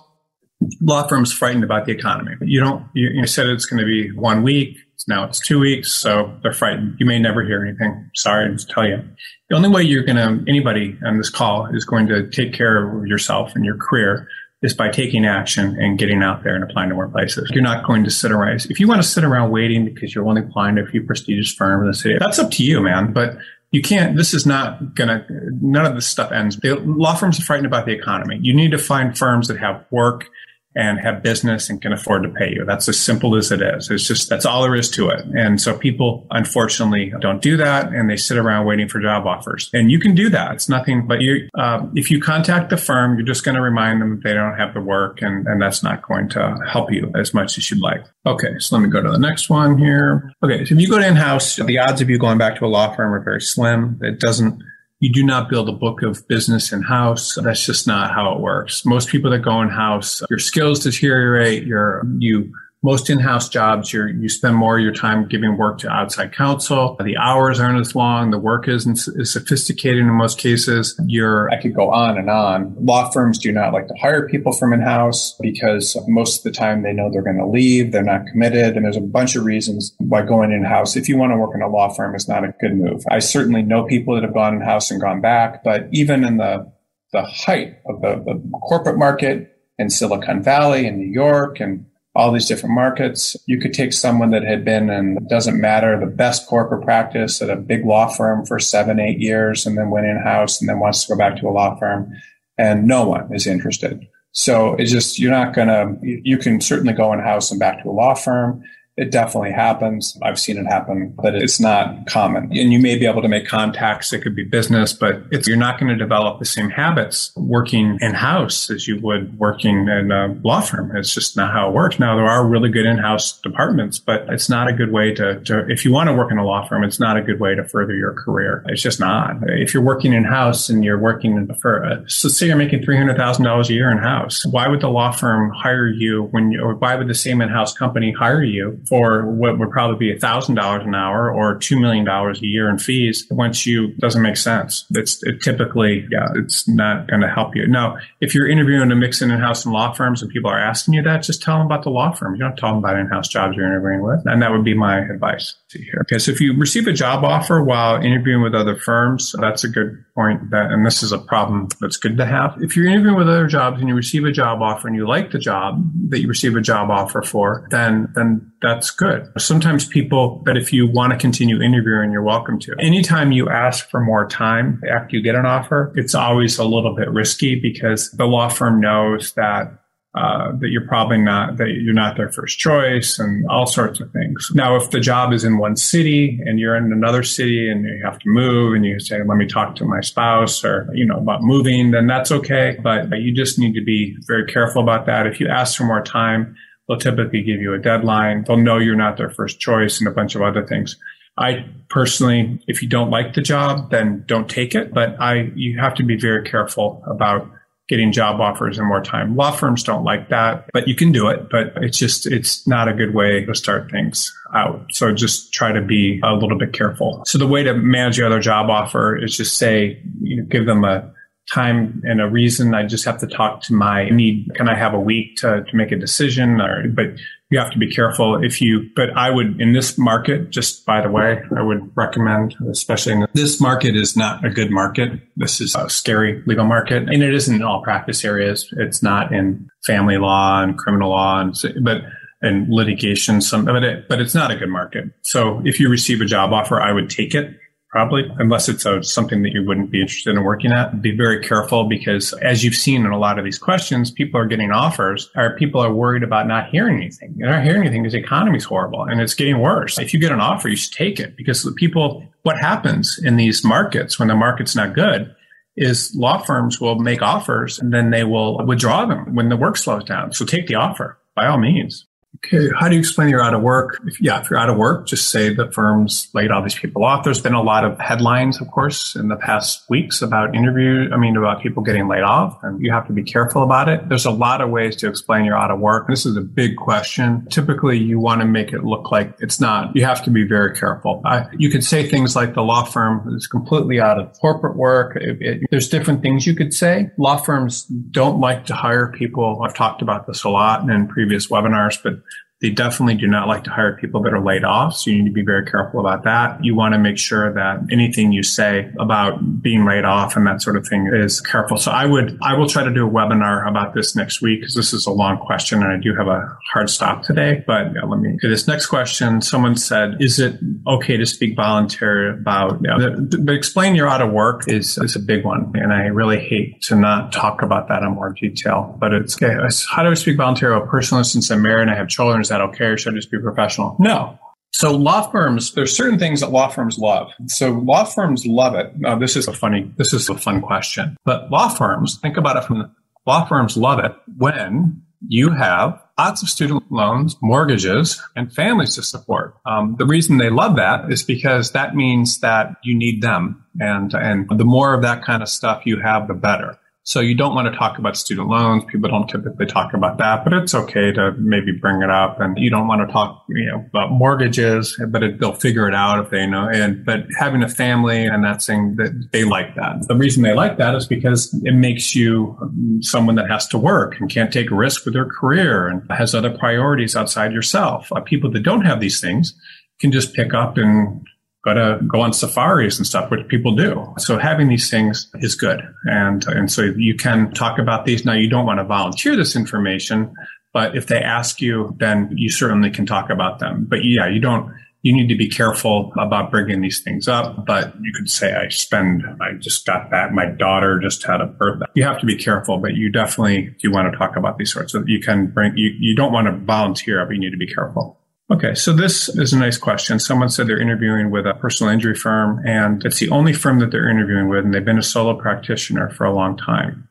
Law 0.81 1.07
firms 1.07 1.31
frightened 1.33 1.63
about 1.63 1.85
the 1.85 1.91
economy. 1.91 2.35
You 2.41 2.59
don't. 2.59 2.85
You, 2.93 3.09
you 3.13 3.27
said 3.27 3.47
it's 3.47 3.65
going 3.65 3.79
to 3.79 3.85
be 3.85 4.11
one 4.11 4.43
week 4.43 4.77
now 5.07 5.25
it's 5.25 5.39
two 5.39 5.59
weeks, 5.59 5.91
so 5.91 6.33
they're 6.41 6.53
frightened. 6.53 6.95
You 6.99 7.05
may 7.05 7.19
never 7.19 7.43
hear 7.43 7.63
anything. 7.63 8.09
Sorry 8.15 8.55
to 8.55 8.65
tell 8.65 8.87
you. 8.87 9.03
The 9.49 9.55
only 9.55 9.69
way 9.69 9.83
you're 9.83 10.03
going 10.03 10.15
to, 10.15 10.43
anybody 10.49 10.97
on 11.05 11.17
this 11.17 11.29
call 11.29 11.67
is 11.73 11.85
going 11.85 12.07
to 12.07 12.29
take 12.29 12.53
care 12.53 13.01
of 13.01 13.07
yourself 13.07 13.55
and 13.55 13.63
your 13.65 13.77
career 13.77 14.27
is 14.61 14.73
by 14.73 14.89
taking 14.89 15.25
action 15.25 15.77
and 15.79 15.99
getting 15.99 16.23
out 16.23 16.43
there 16.43 16.55
and 16.55 16.63
applying 16.63 16.89
to 16.89 16.95
more 16.95 17.09
places. 17.09 17.51
You're 17.51 17.61
not 17.61 17.85
going 17.85 18.05
to 18.05 18.09
sit 18.09 18.31
around. 18.31 18.65
If 18.69 18.79
you 18.79 18.87
want 18.87 19.01
to 19.01 19.07
sit 19.07 19.23
around 19.25 19.51
waiting 19.51 19.85
because 19.85 20.15
you're 20.15 20.27
only 20.27 20.41
applying 20.41 20.77
to 20.77 20.83
a 20.83 20.87
few 20.87 21.03
prestigious 21.03 21.51
firms 21.53 21.81
in 21.81 21.87
the 21.87 21.93
city, 21.93 22.17
that's 22.17 22.39
up 22.39 22.49
to 22.51 22.63
you, 22.63 22.79
man. 22.79 23.11
But 23.11 23.37
you 23.71 23.81
can't, 23.81 24.15
this 24.15 24.33
is 24.33 24.45
not 24.45 24.95
gonna, 24.95 25.25
none 25.61 25.85
of 25.85 25.95
this 25.95 26.07
stuff 26.07 26.31
ends. 26.31 26.55
The 26.57 26.75
law 26.75 27.15
firms 27.15 27.39
are 27.39 27.43
frightened 27.43 27.65
about 27.65 27.85
the 27.85 27.91
economy. 27.91 28.39
You 28.41 28.53
need 28.53 28.71
to 28.71 28.77
find 28.77 29.17
firms 29.17 29.49
that 29.49 29.57
have 29.57 29.83
work 29.91 30.29
and 30.75 30.99
have 30.99 31.21
business 31.21 31.69
and 31.69 31.81
can 31.81 31.93
afford 31.93 32.23
to 32.23 32.29
pay 32.29 32.49
you. 32.51 32.65
That's 32.65 32.89
as 32.89 32.99
simple 32.99 33.35
as 33.35 33.51
it 33.51 33.61
is. 33.61 33.91
It's 33.91 34.07
just, 34.07 34.29
that's 34.29 34.45
all 34.45 34.63
there 34.63 34.75
is 34.75 34.89
to 34.91 35.09
it. 35.09 35.23
And 35.37 35.61
so 35.61 35.77
people 35.77 36.25
unfortunately 36.31 37.13
don't 37.21 37.41
do 37.41 37.57
that 37.57 37.93
and 37.93 38.09
they 38.09 38.17
sit 38.17 38.37
around 38.37 38.65
waiting 38.65 38.87
for 38.87 38.99
job 38.99 39.27
offers. 39.27 39.69
And 39.73 39.91
you 39.91 39.99
can 39.99 40.15
do 40.15 40.29
that. 40.29 40.53
It's 40.53 40.69
nothing, 40.69 41.05
but 41.05 41.21
you, 41.21 41.47
uh, 41.57 41.85
if 41.93 42.09
you 42.09 42.19
contact 42.19 42.69
the 42.69 42.77
firm, 42.77 43.17
you're 43.17 43.25
just 43.25 43.43
going 43.43 43.55
to 43.55 43.61
remind 43.61 44.01
them 44.01 44.21
they 44.23 44.33
don't 44.33 44.57
have 44.57 44.73
the 44.73 44.81
work 44.81 45.21
and, 45.21 45.45
and 45.47 45.61
that's 45.61 45.83
not 45.83 46.01
going 46.01 46.29
to 46.29 46.57
help 46.67 46.91
you 46.91 47.11
as 47.15 47.33
much 47.33 47.57
as 47.57 47.69
you'd 47.69 47.81
like. 47.81 48.03
Okay. 48.25 48.57
So 48.59 48.75
let 48.75 48.83
me 48.83 48.89
go 48.89 49.01
to 49.01 49.11
the 49.11 49.19
next 49.19 49.49
one 49.49 49.77
here. 49.77 50.33
Okay. 50.43 50.65
So 50.65 50.75
if 50.75 50.81
you 50.81 50.89
go 50.89 50.97
to 50.97 51.07
in-house, 51.07 51.57
the 51.57 51.79
odds 51.79 52.01
of 52.01 52.09
you 52.09 52.17
going 52.17 52.37
back 52.37 52.57
to 52.57 52.65
a 52.65 52.67
law 52.67 52.95
firm 52.95 53.13
are 53.13 53.23
very 53.23 53.41
slim. 53.41 53.99
It 54.01 54.19
doesn't, 54.19 54.63
you 55.03 55.11
do 55.11 55.21
not 55.21 55.49
build 55.49 55.67
a 55.67 55.73
book 55.73 56.01
of 56.01 56.25
business 56.29 56.71
in 56.71 56.81
house. 56.81 57.35
That's 57.35 57.65
just 57.65 57.85
not 57.85 58.11
how 58.11 58.33
it 58.33 58.39
works. 58.39 58.85
Most 58.85 59.09
people 59.09 59.29
that 59.31 59.39
go 59.39 59.61
in 59.61 59.67
house, 59.67 60.21
your 60.29 60.39
skills 60.39 60.79
deteriorate, 60.79 61.65
your, 61.65 62.03
you 62.19 62.53
most 62.83 63.09
in-house 63.09 63.47
jobs, 63.49 63.93
you 63.93 64.07
you 64.07 64.27
spend 64.27 64.55
more 64.55 64.77
of 64.77 64.83
your 64.83 64.93
time 64.93 65.27
giving 65.27 65.57
work 65.57 65.79
to 65.79 65.89
outside 65.89 66.33
counsel. 66.33 66.97
The 67.01 67.17
hours 67.17 67.59
aren't 67.59 67.79
as 67.79 67.95
long. 67.95 68.31
The 68.31 68.37
work 68.37 68.67
isn't 68.67 69.07
as 69.19 69.31
sophisticated 69.31 69.99
in 69.99 70.09
most 70.11 70.37
cases. 70.37 70.99
You're, 71.07 71.49
I 71.49 71.61
could 71.61 71.73
go 71.73 71.91
on 71.91 72.17
and 72.17 72.29
on. 72.29 72.75
Law 72.77 73.09
firms 73.09 73.39
do 73.39 73.51
not 73.51 73.71
like 73.71 73.87
to 73.87 73.95
hire 74.01 74.27
people 74.27 74.51
from 74.51 74.73
in-house 74.73 75.35
because 75.41 75.97
most 76.07 76.39
of 76.39 76.43
the 76.43 76.51
time 76.51 76.83
they 76.83 76.91
know 76.91 77.09
they're 77.09 77.23
going 77.23 77.37
to 77.37 77.47
leave. 77.47 77.93
They're 77.93 78.03
not 78.03 78.27
committed. 78.27 78.75
And 78.75 78.85
there's 78.85 78.97
a 78.97 79.01
bunch 79.01 79.35
of 79.35 79.45
reasons 79.45 79.95
why 79.99 80.21
going 80.23 80.51
in-house, 80.51 80.95
if 80.97 81.07
you 81.07 81.17
want 81.17 81.31
to 81.31 81.37
work 81.37 81.55
in 81.55 81.61
a 81.61 81.69
law 81.69 81.89
firm, 81.89 82.15
is 82.15 82.27
not 82.27 82.43
a 82.43 82.53
good 82.59 82.75
move. 82.75 83.03
I 83.09 83.19
certainly 83.19 83.61
know 83.61 83.85
people 83.85 84.15
that 84.15 84.23
have 84.23 84.33
gone 84.33 84.55
in-house 84.55 84.91
and 84.91 84.99
gone 84.99 85.21
back, 85.21 85.63
but 85.63 85.87
even 85.91 86.23
in 86.23 86.37
the 86.37 86.71
the 87.13 87.21
height 87.21 87.77
of 87.85 88.01
the, 88.01 88.15
the 88.25 88.59
corporate 88.63 88.97
market 88.97 89.55
in 89.77 89.89
Silicon 89.89 90.41
Valley 90.41 90.87
and 90.87 90.97
New 90.97 91.11
York 91.11 91.59
and 91.59 91.85
all 92.15 92.31
these 92.31 92.47
different 92.47 92.75
markets. 92.75 93.35
You 93.47 93.59
could 93.59 93.73
take 93.73 93.91
someone 93.91 94.31
that 94.31 94.43
had 94.43 94.63
been 94.63 94.89
in, 94.89 95.27
doesn't 95.27 95.59
matter, 95.59 95.99
the 95.99 96.05
best 96.05 96.47
corporate 96.47 96.83
practice 96.83 97.41
at 97.41 97.49
a 97.49 97.55
big 97.55 97.85
law 97.85 98.07
firm 98.07 98.45
for 98.45 98.59
seven, 98.59 98.99
eight 98.99 99.19
years 99.19 99.65
and 99.65 99.77
then 99.77 99.89
went 99.89 100.05
in 100.05 100.17
house 100.17 100.59
and 100.59 100.69
then 100.69 100.79
wants 100.79 101.03
to 101.05 101.13
go 101.13 101.17
back 101.17 101.37
to 101.37 101.47
a 101.47 101.49
law 101.49 101.75
firm 101.75 102.13
and 102.57 102.87
no 102.87 103.07
one 103.07 103.33
is 103.33 103.47
interested. 103.47 104.07
So 104.31 104.75
it's 104.75 104.91
just, 104.91 105.19
you're 105.19 105.31
not 105.31 105.53
going 105.53 105.67
to, 105.67 105.97
you 106.01 106.37
can 106.37 106.61
certainly 106.61 106.93
go 106.93 107.13
in 107.13 107.19
house 107.19 107.51
and 107.51 107.59
back 107.59 107.81
to 107.83 107.89
a 107.89 107.91
law 107.91 108.13
firm. 108.13 108.63
It 108.95 109.09
definitely 109.09 109.51
happens. 109.51 110.15
I've 110.21 110.39
seen 110.39 110.57
it 110.57 110.65
happen, 110.65 111.15
but 111.17 111.33
it's 111.33 111.59
not 111.59 112.05
common. 112.05 112.43
And 112.55 112.71
you 112.71 112.77
may 112.77 112.95
be 112.95 113.07
able 113.07 113.23
to 113.23 113.27
make 113.27 113.47
contacts. 113.47 114.13
It 114.13 114.21
could 114.21 114.35
be 114.35 114.43
business, 114.43 114.93
but 114.93 115.47
you're 115.47 115.57
not 115.57 115.79
going 115.79 115.89
to 115.89 115.95
develop 115.95 116.37
the 116.37 116.45
same 116.45 116.69
habits 116.69 117.31
working 117.35 117.97
in 118.01 118.13
house 118.13 118.69
as 118.69 118.87
you 118.87 118.99
would 119.01 119.39
working 119.39 119.87
in 119.87 120.11
a 120.11 120.27
law 120.43 120.61
firm. 120.61 120.95
It's 120.95 121.11
just 121.11 121.35
not 121.35 121.51
how 121.51 121.69
it 121.69 121.73
works. 121.73 121.97
Now, 121.97 122.15
there 122.15 122.27
are 122.27 122.45
really 122.45 122.69
good 122.69 122.85
in-house 122.85 123.39
departments, 123.41 123.97
but 123.97 124.29
it's 124.29 124.47
not 124.47 124.67
a 124.67 124.73
good 124.73 124.91
way 124.91 125.11
to, 125.15 125.39
to 125.45 125.65
if 125.71 125.83
you 125.85 125.91
want 125.91 126.09
to 126.09 126.13
work 126.13 126.31
in 126.31 126.37
a 126.37 126.45
law 126.45 126.67
firm, 126.67 126.83
it's 126.83 126.99
not 126.99 127.17
a 127.17 127.21
good 127.23 127.39
way 127.39 127.55
to 127.55 127.67
further 127.67 127.95
your 127.95 128.13
career. 128.13 128.63
It's 128.67 128.83
just 128.83 128.99
not. 128.99 129.37
If 129.47 129.73
you're 129.73 129.81
working 129.81 130.13
in 130.13 130.23
house 130.23 130.69
and 130.69 130.83
you're 130.83 130.99
working 130.99 131.35
in 131.35 131.55
for, 131.55 131.83
uh, 131.83 132.03
so 132.05 132.29
say 132.29 132.45
you're 132.45 132.55
making 132.55 132.83
$300,000 132.83 133.69
a 133.69 133.73
year 133.73 133.89
in 133.89 133.97
house, 133.97 134.45
why 134.45 134.67
would 134.67 134.81
the 134.81 134.89
law 134.89 135.11
firm 135.11 135.49
hire 135.49 135.87
you 135.87 136.25
when 136.25 136.51
you, 136.51 136.61
or 136.61 136.75
why 136.75 136.95
would 136.95 137.07
the 137.07 137.15
same 137.15 137.41
in-house 137.41 137.73
company 137.73 138.11
hire 138.11 138.43
you 138.43 138.79
for 138.87 139.25
what 139.25 139.57
would 139.59 139.71
probably 139.71 140.13
be 140.13 140.19
$1,000 140.19 140.85
an 140.85 140.95
hour 140.95 141.33
or 141.33 141.57
$2 141.57 141.79
million 141.79 142.07
a 142.07 142.33
year 142.39 142.69
in 142.69 142.77
fees 142.77 143.25
once 143.31 143.65
you 143.65 143.89
doesn't 143.95 144.21
make 144.21 144.37
sense. 144.37 144.85
It's 144.91 145.23
it 145.23 145.41
typically, 145.41 146.07
yeah, 146.11 146.27
it's 146.35 146.67
not 146.67 147.07
going 147.07 147.21
to 147.21 147.29
help 147.29 147.55
you. 147.55 147.67
Now, 147.67 147.97
if 148.21 148.35
you're 148.35 148.47
interviewing 148.47 148.89
to 148.89 148.95
mix 148.95 149.21
in 149.21 149.31
in-house 149.31 149.65
and 149.65 149.73
law 149.73 149.91
firms 149.93 150.21
and 150.21 150.31
people 150.31 150.49
are 150.49 150.59
asking 150.59 150.95
you 150.95 151.01
that, 151.03 151.23
just 151.23 151.41
tell 151.41 151.57
them 151.57 151.65
about 151.65 151.83
the 151.83 151.89
law 151.89 152.11
firm. 152.11 152.35
You 152.35 152.41
don't 152.41 152.57
tell 152.57 152.69
them 152.69 152.79
about 152.79 152.97
in-house 152.97 153.27
jobs 153.27 153.55
you're 153.55 153.65
interviewing 153.65 154.03
with. 154.03 154.21
And 154.25 154.41
that 154.41 154.51
would 154.51 154.63
be 154.63 154.73
my 154.73 154.99
advice 154.99 155.55
here. 155.71 155.99
Okay. 156.01 156.19
So 156.19 156.31
if 156.31 156.41
you 156.41 156.55
receive 156.57 156.87
a 156.87 156.93
job 156.93 157.23
offer 157.23 157.63
while 157.63 157.95
interviewing 157.95 158.43
with 158.43 158.53
other 158.53 158.75
firms, 158.75 159.33
that's 159.39 159.63
a 159.63 159.69
good 159.69 160.03
point 160.15 160.51
that, 160.51 160.71
and 160.71 160.85
this 160.85 161.01
is 161.01 161.11
a 161.11 161.17
problem 161.17 161.67
that's 161.79 161.97
good 161.97 162.17
to 162.17 162.25
have. 162.25 162.55
If 162.61 162.75
you're 162.75 162.87
interviewing 162.87 163.17
with 163.17 163.27
other 163.27 163.47
jobs 163.47 163.79
and 163.79 163.89
you 163.89 163.95
receive 163.95 164.25
a 164.25 164.31
job 164.31 164.61
offer 164.61 164.87
and 164.87 164.95
you 164.95 165.07
like 165.07 165.31
the 165.31 165.39
job 165.39 165.83
that 166.09 166.19
you 166.21 166.27
receive 166.27 166.55
a 166.55 166.61
job 166.61 166.91
offer 166.91 167.21
for, 167.21 167.67
then, 167.71 168.11
then 168.15 168.51
that's 168.61 168.91
good. 168.91 169.31
Sometimes 169.37 169.87
people, 169.87 170.41
but 170.45 170.57
if 170.57 170.71
you 170.71 170.87
want 170.87 171.13
to 171.13 171.19
continue 171.19 171.61
interviewing, 171.61 172.11
you're 172.11 172.23
welcome 172.23 172.59
to. 172.59 172.75
Anytime 172.79 173.31
you 173.31 173.49
ask 173.49 173.89
for 173.89 173.99
more 173.99 174.27
time 174.27 174.81
after 174.89 175.15
you 175.15 175.23
get 175.23 175.35
an 175.35 175.45
offer, 175.45 175.91
it's 175.95 176.13
always 176.13 176.57
a 176.59 176.63
little 176.63 176.95
bit 176.95 177.09
risky 177.09 177.59
because 177.59 178.11
the 178.11 178.25
law 178.25 178.49
firm 178.49 178.79
knows 178.79 179.33
that 179.33 179.82
uh, 180.15 180.51
that 180.59 180.69
you're 180.69 180.87
probably 180.87 181.17
not 181.17 181.57
that 181.57 181.69
you're 181.69 181.93
not 181.93 182.15
their 182.17 182.31
first 182.31 182.59
choice 182.59 183.17
and 183.17 183.43
all 183.49 183.65
sorts 183.65 183.99
of 183.99 184.11
things. 184.11 184.47
Now, 184.53 184.75
if 184.75 184.91
the 184.91 184.99
job 184.99 185.33
is 185.33 185.43
in 185.43 185.57
one 185.57 185.75
city 185.75 186.39
and 186.45 186.59
you're 186.59 186.75
in 186.75 186.91
another 186.91 187.23
city 187.23 187.67
and 187.67 187.83
you 187.83 188.01
have 188.05 188.19
to 188.19 188.29
move 188.29 188.75
and 188.75 188.85
you 188.85 188.99
say, 188.99 189.23
"Let 189.23 189.37
me 189.37 189.47
talk 189.47 189.75
to 189.77 189.85
my 189.85 190.01
spouse," 190.01 190.63
or 190.63 190.87
you 190.93 191.05
know 191.05 191.17
about 191.17 191.41
moving, 191.41 191.91
then 191.91 192.05
that's 192.05 192.31
okay. 192.31 192.77
But 192.83 193.09
you 193.19 193.33
just 193.33 193.57
need 193.57 193.73
to 193.73 193.83
be 193.83 194.15
very 194.27 194.45
careful 194.45 194.83
about 194.83 195.07
that. 195.07 195.25
If 195.25 195.39
you 195.39 195.47
ask 195.47 195.77
for 195.77 195.83
more 195.83 196.03
time, 196.03 196.55
they'll 196.87 196.99
typically 196.99 197.41
give 197.41 197.59
you 197.59 197.73
a 197.73 197.79
deadline. 197.79 198.43
They'll 198.47 198.57
know 198.57 198.77
you're 198.77 198.95
not 198.95 199.17
their 199.17 199.31
first 199.31 199.59
choice 199.59 199.99
and 199.99 200.07
a 200.07 200.11
bunch 200.11 200.35
of 200.35 200.43
other 200.43 200.65
things. 200.65 200.95
I 201.37 201.65
personally, 201.89 202.63
if 202.67 202.83
you 202.83 202.89
don't 202.89 203.09
like 203.09 203.33
the 203.33 203.41
job, 203.41 203.89
then 203.89 204.23
don't 204.27 204.47
take 204.49 204.75
it. 204.75 204.93
But 204.93 205.19
I, 205.19 205.51
you 205.55 205.79
have 205.79 205.95
to 205.95 206.03
be 206.03 206.15
very 206.15 206.43
careful 206.43 207.03
about 207.07 207.49
getting 207.89 208.11
job 208.11 208.39
offers 208.39 208.77
in 208.77 208.85
more 208.85 209.03
time. 209.03 209.35
Law 209.35 209.51
firms 209.51 209.83
don't 209.83 210.03
like 210.03 210.29
that, 210.29 210.69
but 210.71 210.87
you 210.87 210.95
can 210.95 211.11
do 211.11 211.27
it, 211.27 211.49
but 211.49 211.73
it's 211.77 211.97
just, 211.97 212.25
it's 212.25 212.65
not 212.67 212.87
a 212.87 212.93
good 212.93 213.13
way 213.13 213.43
to 213.45 213.53
start 213.53 213.91
things 213.91 214.33
out. 214.55 214.85
So 214.91 215.13
just 215.13 215.53
try 215.53 215.71
to 215.73 215.81
be 215.81 216.21
a 216.23 216.33
little 216.33 216.57
bit 216.57 216.73
careful. 216.73 217.23
So 217.25 217.37
the 217.37 217.47
way 217.47 217.63
to 217.63 217.73
manage 217.73 218.17
your 218.17 218.27
other 218.27 218.39
job 218.39 218.69
offer 218.69 219.17
is 219.17 219.35
just 219.35 219.57
say, 219.57 220.01
you 220.21 220.37
know, 220.37 220.43
give 220.45 220.65
them 220.65 220.85
a 220.85 221.11
time 221.51 222.01
and 222.05 222.21
a 222.21 222.29
reason. 222.29 222.73
I 222.73 222.83
just 222.85 223.03
have 223.03 223.19
to 223.19 223.27
talk 223.27 223.61
to 223.63 223.73
my 223.73 224.09
need. 224.09 224.49
Can 224.55 224.69
I 224.69 224.75
have 224.75 224.93
a 224.93 224.99
week 224.99 225.35
to, 225.37 225.63
to 225.63 225.75
make 225.75 225.91
a 225.91 225.97
decision? 225.97 226.61
Or, 226.61 226.87
but 226.87 227.07
you 227.53 227.59
have 227.59 227.71
to 227.71 227.77
be 227.77 227.89
careful 227.89 228.43
if 228.43 228.61
you, 228.61 228.89
but 228.95 229.15
I 229.15 229.29
would, 229.29 229.61
in 229.61 229.73
this 229.73 229.95
market, 229.95 230.49
just 230.49 230.87
by 230.87 231.01
the 231.01 231.09
way, 231.09 231.39
I 231.55 231.61
would 231.61 231.95
recommend, 231.95 232.55
especially 232.69 233.13
in 233.13 233.27
this 233.33 233.61
market 233.61 233.95
is 233.95 234.17
not 234.17 234.43
a 234.43 234.49
good 234.49 234.71
market. 234.71 235.21
This 235.37 235.61
is 235.61 235.75
a 235.75 235.87
scary 235.87 236.41
legal 236.47 236.65
market 236.65 237.03
and 237.03 237.21
it 237.21 237.33
isn't 237.33 237.55
in 237.55 237.61
all 237.61 237.83
practice 237.83 238.25
areas. 238.25 238.67
It's 238.77 239.03
not 239.03 239.31
in 239.31 239.69
family 239.85 240.17
law 240.17 240.63
and 240.63 240.75
criminal 240.77 241.11
law 241.11 241.41
and, 241.41 241.55
but 241.83 242.01
and 242.41 242.67
litigation, 242.69 243.39
some 243.39 243.67
of 243.67 243.83
it, 243.83 244.09
but 244.09 244.19
it's 244.19 244.35
not 244.35 244.51
a 244.51 244.55
good 244.55 244.69
market. 244.69 245.05
So 245.21 245.61
if 245.63 245.79
you 245.79 245.89
receive 245.89 246.21
a 246.21 246.25
job 246.25 246.51
offer, 246.51 246.81
I 246.81 246.91
would 246.91 247.09
take 247.09 247.33
it 247.35 247.55
probably, 247.93 248.27
unless 248.39 248.67
it's 248.67 248.87
a, 248.87 249.03
something 249.03 249.43
that 249.43 249.51
you 249.51 249.63
wouldn't 249.63 249.91
be 249.91 250.01
interested 250.01 250.35
in 250.35 250.43
working 250.43 250.71
at. 250.71 250.99
Be 250.99 251.15
very 251.15 251.39
careful 251.43 251.83
because 251.83 252.33
as 252.41 252.63
you've 252.63 252.73
seen 252.73 253.05
in 253.05 253.11
a 253.11 253.19
lot 253.19 253.37
of 253.37 253.45
these 253.45 253.59
questions, 253.59 254.09
people 254.09 254.41
are 254.41 254.47
getting 254.47 254.71
offers 254.71 255.29
or 255.35 255.55
people 255.57 255.79
are 255.79 255.93
worried 255.93 256.23
about 256.23 256.47
not 256.47 256.69
hearing 256.69 256.97
anything. 256.97 257.35
They're 257.37 257.51
not 257.51 257.63
hearing 257.63 257.81
anything 257.81 258.01
because 258.01 258.13
the 258.13 258.19
economy's 258.19 258.63
horrible 258.63 259.03
and 259.03 259.21
it's 259.21 259.35
getting 259.35 259.59
worse. 259.59 259.99
If 259.99 260.11
you 260.11 260.19
get 260.19 260.31
an 260.31 260.41
offer, 260.41 260.69
you 260.69 260.75
should 260.75 260.93
take 260.93 261.19
it 261.19 261.37
because 261.37 261.61
the 261.61 261.71
people, 261.71 262.25
what 262.41 262.57
happens 262.57 263.19
in 263.23 263.35
these 263.35 263.63
markets 263.63 264.17
when 264.17 264.27
the 264.27 264.35
market's 264.35 264.75
not 264.75 264.95
good 264.95 265.31
is 265.77 266.15
law 266.15 266.39
firms 266.39 266.81
will 266.81 266.95
make 266.95 267.21
offers 267.21 267.77
and 267.77 267.93
then 267.93 268.09
they 268.09 268.23
will 268.23 268.65
withdraw 268.65 269.05
them 269.05 269.35
when 269.35 269.49
the 269.49 269.57
work 269.57 269.77
slows 269.77 270.03
down. 270.03 270.33
So 270.33 270.45
take 270.45 270.65
the 270.65 270.75
offer 270.75 271.19
by 271.35 271.45
all 271.45 271.59
means. 271.59 272.07
Okay, 272.37 272.69
how 272.77 272.89
do 272.89 272.95
you 272.95 272.99
explain 272.99 273.29
you're 273.29 273.43
out 273.43 273.53
of 273.53 273.61
work? 273.61 274.01
If, 274.05 274.19
yeah, 274.19 274.41
if 274.41 274.49
you're 274.49 274.59
out 274.59 274.69
of 274.69 274.75
work, 274.75 275.05
just 275.07 275.29
say 275.29 275.53
the 275.53 275.71
firm's 275.71 276.29
laid 276.33 276.51
all 276.51 276.63
these 276.63 276.75
people 276.75 277.05
off. 277.05 277.23
There's 277.23 277.41
been 277.41 277.53
a 277.53 277.61
lot 277.61 277.85
of 277.85 277.99
headlines, 277.99 278.59
of 278.59 278.69
course, 278.71 279.15
in 279.15 279.27
the 279.27 279.35
past 279.35 279.83
weeks 279.89 280.21
about 280.21 280.55
interview. 280.55 281.09
I 281.13 281.17
mean, 281.17 281.37
about 281.37 281.61
people 281.61 281.83
getting 281.83 282.07
laid 282.07 282.23
off, 282.23 282.57
and 282.63 282.81
you 282.81 282.91
have 282.91 283.07
to 283.07 283.13
be 283.13 283.23
careful 283.23 283.63
about 283.63 283.87
it. 283.87 284.09
There's 284.09 284.25
a 284.25 284.31
lot 284.31 284.61
of 284.61 284.71
ways 284.71 284.95
to 284.97 285.07
explain 285.07 285.45
you're 285.45 285.57
out 285.57 285.71
of 285.71 285.79
work. 285.79 286.07
This 286.07 286.25
is 286.25 286.35
a 286.35 286.41
big 286.41 286.75
question. 286.75 287.45
Typically, 287.49 287.97
you 287.99 288.19
want 288.19 288.41
to 288.41 288.47
make 288.47 288.73
it 288.73 288.83
look 288.83 289.11
like 289.11 289.35
it's 289.39 289.61
not. 289.61 289.95
You 289.95 290.03
have 290.03 290.23
to 290.23 290.31
be 290.31 290.43
very 290.43 290.75
careful. 290.75 291.21
I, 291.23 291.45
you 291.57 291.69
could 291.69 291.83
say 291.83 292.09
things 292.09 292.35
like 292.35 292.55
the 292.55 292.63
law 292.63 292.83
firm 292.83 293.35
is 293.35 293.47
completely 293.47 294.01
out 294.01 294.19
of 294.19 294.33
corporate 294.39 294.75
work. 294.75 295.15
It, 295.15 295.37
it, 295.39 295.61
there's 295.69 295.87
different 295.87 296.21
things 296.23 296.47
you 296.47 296.55
could 296.55 296.73
say. 296.73 297.11
Law 297.17 297.37
firms 297.37 297.83
don't 297.83 298.39
like 298.39 298.65
to 298.65 298.73
hire 298.73 299.07
people. 299.11 299.61
I've 299.63 299.75
talked 299.75 300.01
about 300.01 300.25
this 300.25 300.43
a 300.43 300.49
lot 300.49 300.89
in 300.89 301.07
previous 301.07 301.47
webinars, 301.47 302.01
but 302.01 302.15
they 302.63 302.69
definitely 302.69 303.15
do 303.15 303.27
not 303.27 303.49
like 303.49 303.65
to 303.65 303.69
hire 303.69 303.97
people 303.97 304.21
that 304.21 304.33
are 304.33 304.41
laid 304.41 304.63
off. 304.63 304.95
So 304.95 305.11
you 305.11 305.21
need 305.21 305.29
to 305.29 305.33
be 305.33 305.43
very 305.43 305.65
careful 305.65 305.99
about 305.99 306.23
that. 306.23 306.63
You 306.63 306.75
want 306.75 306.93
to 306.93 306.97
make 306.97 307.17
sure 307.17 307.53
that 307.53 307.81
anything 307.91 308.31
you 308.31 308.41
say 308.41 308.89
about 308.97 309.61
being 309.61 309.83
laid 309.83 310.05
off 310.05 310.37
and 310.37 310.47
that 310.47 310.61
sort 310.61 310.77
of 310.77 310.87
thing 310.87 311.11
is 311.13 311.41
careful. 311.41 311.75
So 311.75 311.91
I 311.91 312.05
would, 312.05 312.39
I 312.41 312.57
will 312.57 312.67
try 312.67 312.85
to 312.85 312.89
do 312.89 313.05
a 313.05 313.11
webinar 313.11 313.67
about 313.67 313.93
this 313.93 314.15
next 314.15 314.41
week 314.41 314.61
because 314.61 314.75
this 314.75 314.93
is 314.93 315.05
a 315.05 315.11
long 315.11 315.39
question 315.39 315.83
and 315.83 315.91
I 315.91 315.97
do 315.97 316.15
have 316.15 316.27
a 316.27 316.57
hard 316.71 316.89
stop 316.89 317.23
today. 317.23 317.65
But 317.67 317.95
yeah, 317.95 318.03
let 318.05 318.21
me 318.21 318.37
this 318.41 318.65
next 318.65 318.85
question. 318.85 319.41
Someone 319.41 319.75
said, 319.75 320.21
is 320.21 320.39
it 320.39 320.57
okay 320.87 321.17
to 321.17 321.25
speak 321.25 321.57
voluntary 321.57 322.29
about, 322.29 322.79
you 322.81 322.87
know, 322.87 323.27
but 323.41 323.55
explain 323.55 323.93
you're 323.93 324.07
out 324.07 324.21
of 324.21 324.31
work 324.31 324.69
is, 324.69 324.97
is 324.99 325.17
a 325.17 325.19
big 325.19 325.43
one. 325.43 325.73
And 325.75 325.91
I 325.91 326.05
really 326.05 326.39
hate 326.39 326.81
to 326.83 326.95
not 326.95 327.33
talk 327.33 327.61
about 327.61 327.89
that 327.89 328.03
in 328.03 328.11
more 328.11 328.31
detail, 328.31 328.95
but 329.01 329.11
it's 329.11 329.35
okay. 329.35 329.53
How 329.89 330.03
do 330.03 330.09
I 330.09 330.13
speak 330.13 330.37
voluntary 330.37 330.73
about 330.73 330.87
personal 330.87 331.25
since 331.25 331.51
I'm 331.51 331.61
married 331.61 331.81
and 331.81 331.91
I 331.91 331.95
have 331.95 332.07
children? 332.07 332.52
That 332.53 332.61
okay 332.61 332.85
or 332.85 332.97
should 332.97 333.13
I 333.13 333.15
just 333.15 333.31
be 333.31 333.39
professional? 333.39 333.95
No. 333.99 334.37
So 334.71 334.91
law 334.95 335.29
firms, 335.29 335.73
there's 335.73 335.95
certain 335.95 336.19
things 336.19 336.41
that 336.41 336.51
law 336.51 336.67
firms 336.67 336.99
love. 336.99 337.31
So 337.47 337.71
law 337.71 338.03
firms 338.03 338.45
love 338.45 338.75
it. 338.75 338.91
Now, 338.99 339.17
this 339.17 339.35
is 339.35 339.47
a 339.47 339.53
funny, 339.53 339.91
this 339.97 340.13
is 340.13 340.29
a 340.29 340.35
fun 340.35 340.61
question, 340.61 341.17
but 341.25 341.49
law 341.49 341.69
firms, 341.69 342.19
think 342.19 342.37
about 342.37 342.57
it 342.57 342.63
from 342.63 342.79
the, 342.79 342.91
law 343.25 343.45
firms 343.45 343.75
love 343.75 343.99
it 343.99 344.13
when 344.37 345.01
you 345.27 345.49
have 345.51 345.99
lots 346.17 346.43
of 346.43 346.49
student 346.49 346.83
loans, 346.91 347.35
mortgages, 347.41 348.21
and 348.35 348.53
families 348.53 348.95
to 348.95 349.03
support. 349.03 349.55
Um, 349.65 349.95
the 349.97 350.05
reason 350.05 350.37
they 350.37 350.49
love 350.49 350.75
that 350.75 351.11
is 351.11 351.23
because 351.23 351.71
that 351.71 351.95
means 351.95 352.39
that 352.39 352.75
you 352.83 352.95
need 352.95 353.21
them. 353.21 353.65
And, 353.79 354.13
and 354.13 354.47
the 354.49 354.65
more 354.65 354.93
of 354.93 355.01
that 355.01 355.23
kind 355.23 355.41
of 355.41 355.49
stuff 355.49 355.83
you 355.85 355.99
have, 356.01 356.27
the 356.27 356.33
better. 356.33 356.77
So 357.05 357.19
you 357.19 357.35
don't 357.35 357.53
want 357.53 357.71
to 357.71 357.77
talk 357.77 357.99
about 357.99 358.15
student 358.15 358.47
loans. 358.47 358.85
People 358.85 359.09
don't 359.09 359.27
typically 359.27 359.65
talk 359.65 359.93
about 359.93 360.17
that, 360.19 360.45
but 360.45 360.53
it's 360.53 360.73
okay 360.73 361.11
to 361.11 361.33
maybe 361.37 361.73
bring 361.73 362.01
it 362.01 362.09
up. 362.09 362.39
And 362.39 362.57
you 362.57 362.69
don't 362.69 362.87
want 362.87 363.05
to 363.05 363.11
talk, 363.11 363.43
you 363.49 363.65
know, 363.65 363.85
about 363.93 364.11
mortgages, 364.11 364.97
but 365.09 365.21
it, 365.21 365.39
they'll 365.39 365.53
figure 365.53 365.85
it 365.89 365.93
out 365.93 366.23
if 366.23 366.31
they 366.31 366.47
know. 366.47 366.69
And, 366.69 367.05
but 367.05 367.25
having 367.37 367.61
a 367.61 367.67
family 367.67 368.25
and 368.25 368.45
that 368.45 368.61
thing 368.61 368.95
that 368.95 369.29
they 369.33 369.43
like 369.43 369.75
that. 369.75 370.07
The 370.07 370.15
reason 370.15 370.43
they 370.43 370.53
like 370.53 370.77
that 370.77 370.95
is 370.95 371.05
because 371.05 371.53
it 371.65 371.73
makes 371.73 372.15
you 372.15 372.57
someone 373.01 373.35
that 373.35 373.49
has 373.49 373.67
to 373.67 373.77
work 373.77 374.17
and 374.21 374.29
can't 374.29 374.53
take 374.53 374.71
a 374.71 374.75
risk 374.75 375.03
with 375.03 375.13
their 375.13 375.27
career 375.27 375.89
and 375.89 376.09
has 376.09 376.33
other 376.33 376.57
priorities 376.57 377.17
outside 377.17 377.51
yourself. 377.51 378.13
Uh, 378.13 378.21
people 378.21 378.49
that 378.51 378.63
don't 378.63 378.85
have 378.85 379.01
these 379.01 379.19
things 379.19 379.53
can 379.99 380.13
just 380.13 380.33
pick 380.33 380.53
up 380.53 380.77
and 380.77 381.27
go 381.63 381.73
to 381.73 381.99
go 382.07 382.21
on 382.21 382.33
safaris 382.33 382.97
and 382.97 383.07
stuff, 383.07 383.31
which 383.31 383.47
people 383.47 383.75
do. 383.75 384.13
So 384.17 384.37
having 384.37 384.67
these 384.67 384.89
things 384.89 385.29
is 385.35 385.55
good. 385.55 385.81
And, 386.05 386.45
and 386.47 386.71
so 386.71 386.81
you 386.81 387.15
can 387.15 387.51
talk 387.53 387.79
about 387.79 388.05
these. 388.05 388.25
Now 388.25 388.33
you 388.33 388.49
don't 388.49 388.65
want 388.65 388.79
to 388.79 388.83
volunteer 388.83 389.35
this 389.35 389.55
information, 389.55 390.33
but 390.73 390.97
if 390.97 391.07
they 391.07 391.21
ask 391.21 391.61
you, 391.61 391.95
then 391.99 392.33
you 392.35 392.49
certainly 392.49 392.89
can 392.89 393.05
talk 393.05 393.29
about 393.29 393.59
them. 393.59 393.85
But 393.87 394.03
yeah, 394.03 394.27
you 394.27 394.41
don't, 394.41 394.73
you 395.03 395.13
need 395.13 395.27
to 395.27 395.35
be 395.35 395.49
careful 395.49 396.11
about 396.17 396.49
bringing 396.49 396.81
these 396.81 397.01
things 397.01 397.27
up. 397.27 397.65
But 397.65 397.93
you 398.01 398.11
could 398.13 398.29
say, 398.29 398.53
I 398.53 398.69
spend, 398.69 399.23
I 399.41 399.53
just 399.53 399.85
got 399.85 400.11
that. 400.11 400.33
My 400.33 400.45
daughter 400.45 400.99
just 400.99 401.23
had 401.25 401.41
a 401.41 401.45
birth. 401.45 401.81
You 401.93 402.03
have 402.03 402.19
to 402.19 402.25
be 402.25 402.37
careful, 402.37 402.77
but 402.77 402.95
you 402.95 403.11
definitely, 403.11 403.75
you 403.79 403.91
want 403.91 404.11
to 404.11 404.17
talk 404.17 404.35
about 404.35 404.57
these 404.57 404.71
sorts 404.71 404.93
of, 404.93 405.07
you 405.07 405.19
can 405.19 405.47
bring, 405.47 405.77
you, 405.77 405.91
you 405.99 406.15
don't 406.15 406.31
want 406.31 406.47
to 406.47 406.53
volunteer, 406.53 407.25
but 407.25 407.33
you 407.33 407.39
need 407.39 407.51
to 407.51 407.57
be 407.57 407.67
careful. 407.67 408.17
Okay, 408.51 408.75
so 408.75 408.91
this 408.91 409.29
is 409.29 409.53
a 409.53 409.59
nice 409.59 409.77
question. 409.77 410.19
Someone 410.19 410.49
said 410.49 410.67
they're 410.67 410.81
interviewing 410.81 411.31
with 411.31 411.47
a 411.47 411.53
personal 411.53 411.93
injury 411.93 412.15
firm, 412.15 412.61
and 412.65 413.03
it's 413.05 413.19
the 413.19 413.29
only 413.29 413.53
firm 413.53 413.79
that 413.79 413.91
they're 413.91 414.09
interviewing 414.09 414.49
with, 414.49 414.65
and 414.65 414.73
they've 414.73 414.83
been 414.83 414.97
a 414.97 415.03
solo 415.03 415.33
practitioner 415.39 416.09
for 416.09 416.25
a 416.25 416.33
long 416.33 416.57
time. 416.57 417.07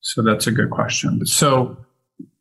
So 0.00 0.22
that's 0.22 0.46
a 0.46 0.50
good 0.50 0.70
question. 0.70 1.24
So 1.26 1.76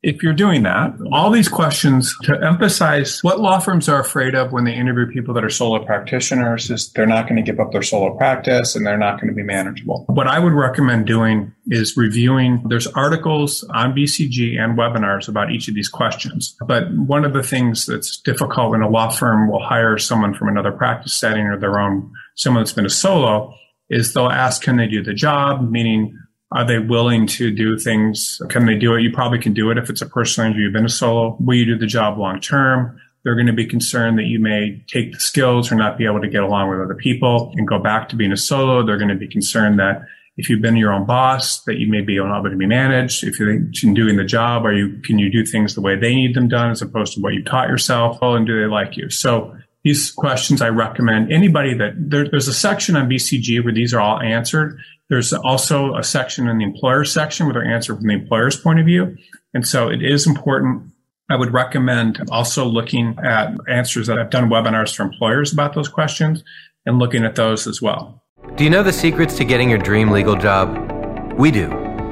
if 0.03 0.23
you're 0.23 0.33
doing 0.33 0.63
that, 0.63 0.95
all 1.11 1.29
these 1.29 1.47
questions 1.47 2.15
to 2.23 2.35
emphasize 2.43 3.19
what 3.23 3.39
law 3.39 3.59
firms 3.59 3.87
are 3.87 3.99
afraid 3.99 4.33
of 4.33 4.51
when 4.51 4.63
they 4.63 4.73
interview 4.73 5.05
people 5.05 5.33
that 5.35 5.43
are 5.43 5.49
solo 5.49 5.83
practitioners 5.85 6.71
is 6.71 6.91
they're 6.93 7.05
not 7.05 7.27
going 7.27 7.35
to 7.35 7.43
give 7.43 7.59
up 7.59 7.71
their 7.71 7.83
solo 7.83 8.17
practice 8.17 8.75
and 8.75 8.85
they're 8.85 8.97
not 8.97 9.21
going 9.21 9.27
to 9.27 9.35
be 9.35 9.43
manageable. 9.43 10.05
What 10.07 10.27
I 10.27 10.39
would 10.39 10.53
recommend 10.53 11.05
doing 11.05 11.53
is 11.67 11.95
reviewing, 11.95 12.63
there's 12.67 12.87
articles 12.87 13.63
on 13.75 13.93
BCG 13.93 14.59
and 14.59 14.75
webinars 14.75 15.27
about 15.27 15.51
each 15.51 15.67
of 15.67 15.75
these 15.75 15.89
questions. 15.89 16.55
But 16.65 16.91
one 16.93 17.23
of 17.23 17.33
the 17.33 17.43
things 17.43 17.85
that's 17.85 18.17
difficult 18.17 18.71
when 18.71 18.81
a 18.81 18.89
law 18.89 19.09
firm 19.09 19.51
will 19.51 19.61
hire 19.61 19.99
someone 19.99 20.33
from 20.33 20.47
another 20.47 20.71
practice 20.71 21.13
setting 21.13 21.45
or 21.45 21.59
their 21.59 21.79
own, 21.79 22.11
someone 22.35 22.63
that's 22.63 22.73
been 22.73 22.87
a 22.87 22.89
solo 22.89 23.53
is 23.91 24.13
they'll 24.13 24.29
ask, 24.29 24.63
can 24.63 24.77
they 24.77 24.87
do 24.87 25.03
the 25.03 25.13
job? 25.13 25.69
Meaning, 25.69 26.17
are 26.51 26.65
they 26.65 26.79
willing 26.79 27.27
to 27.27 27.51
do 27.51 27.77
things? 27.77 28.41
Can 28.49 28.65
they 28.65 28.75
do 28.75 28.95
it? 28.95 29.01
You 29.01 29.11
probably 29.11 29.39
can 29.39 29.53
do 29.53 29.71
it 29.71 29.77
if 29.77 29.89
it's 29.89 30.01
a 30.01 30.05
personal 30.05 30.47
injury. 30.47 30.63
You've 30.63 30.73
been 30.73 30.85
a 30.85 30.89
solo. 30.89 31.37
Will 31.39 31.55
you 31.55 31.65
do 31.65 31.77
the 31.77 31.85
job 31.85 32.17
long 32.17 32.41
term? 32.41 32.99
They're 33.23 33.35
going 33.35 33.47
to 33.47 33.53
be 33.53 33.65
concerned 33.65 34.17
that 34.17 34.25
you 34.25 34.39
may 34.39 34.83
take 34.87 35.13
the 35.13 35.19
skills 35.19 35.71
or 35.71 35.75
not 35.75 35.97
be 35.97 36.05
able 36.05 36.21
to 36.21 36.27
get 36.27 36.43
along 36.43 36.69
with 36.69 36.81
other 36.81 36.95
people 36.95 37.53
and 37.55 37.67
go 37.67 37.79
back 37.79 38.09
to 38.09 38.15
being 38.15 38.31
a 38.31 38.37
solo. 38.37 38.85
They're 38.85 38.97
going 38.97 39.09
to 39.09 39.15
be 39.15 39.27
concerned 39.27 39.79
that 39.79 40.01
if 40.37 40.49
you've 40.49 40.61
been 40.61 40.75
your 40.75 40.91
own 40.91 41.05
boss, 41.05 41.61
that 41.63 41.77
you 41.77 41.87
may 41.87 42.01
be 42.01 42.17
able 42.17 42.43
to 42.43 42.55
be 42.55 42.65
managed. 42.65 43.23
If 43.23 43.39
you're 43.39 43.57
doing 43.59 44.17
the 44.17 44.23
job, 44.23 44.65
are 44.65 44.73
you, 44.73 44.99
can 45.03 45.19
you 45.19 45.31
do 45.31 45.45
things 45.45 45.75
the 45.75 45.81
way 45.81 45.95
they 45.95 46.15
need 46.15 46.35
them 46.35 46.47
done 46.47 46.71
as 46.71 46.81
opposed 46.81 47.13
to 47.13 47.21
what 47.21 47.33
you 47.33 47.43
taught 47.43 47.69
yourself? 47.69 48.17
Oh, 48.21 48.33
and 48.33 48.47
do 48.47 48.59
they 48.59 48.67
like 48.67 48.97
you? 48.97 49.09
So 49.09 49.55
these 49.83 50.11
questions 50.11 50.61
I 50.61 50.69
recommend 50.69 51.31
anybody 51.31 51.73
that 51.75 51.93
there, 51.97 52.27
there's 52.27 52.47
a 52.47 52.53
section 52.53 52.95
on 52.95 53.09
BCG 53.09 53.63
where 53.63 53.73
these 53.73 53.93
are 53.93 53.99
all 53.99 54.19
answered. 54.19 54.79
There's 55.11 55.33
also 55.33 55.93
a 55.95 56.03
section 56.05 56.47
in 56.47 56.57
the 56.57 56.63
employer 56.63 57.03
section 57.03 57.45
where 57.45 57.53
they're 57.53 57.65
answered 57.65 57.97
from 57.97 58.07
the 58.07 58.13
employer's 58.13 58.57
point 58.57 58.79
of 58.79 58.85
view. 58.85 59.17
And 59.53 59.67
so 59.67 59.89
it 59.89 60.01
is 60.01 60.25
important. 60.25 60.83
I 61.29 61.35
would 61.35 61.53
recommend 61.53 62.17
also 62.31 62.63
looking 62.63 63.17
at 63.21 63.53
answers 63.67 64.07
that 64.07 64.17
I've 64.17 64.29
done 64.29 64.49
webinars 64.49 64.95
for 64.95 65.03
employers 65.03 65.51
about 65.51 65.75
those 65.75 65.89
questions 65.89 66.45
and 66.85 66.97
looking 66.97 67.25
at 67.25 67.35
those 67.35 67.67
as 67.67 67.81
well. 67.81 68.23
Do 68.55 68.63
you 68.63 68.69
know 68.69 68.83
the 68.83 68.93
secrets 68.93 69.35
to 69.35 69.43
getting 69.43 69.69
your 69.69 69.79
dream 69.79 70.11
legal 70.11 70.37
job? 70.37 71.33
We 71.37 71.51
do. 71.51 71.69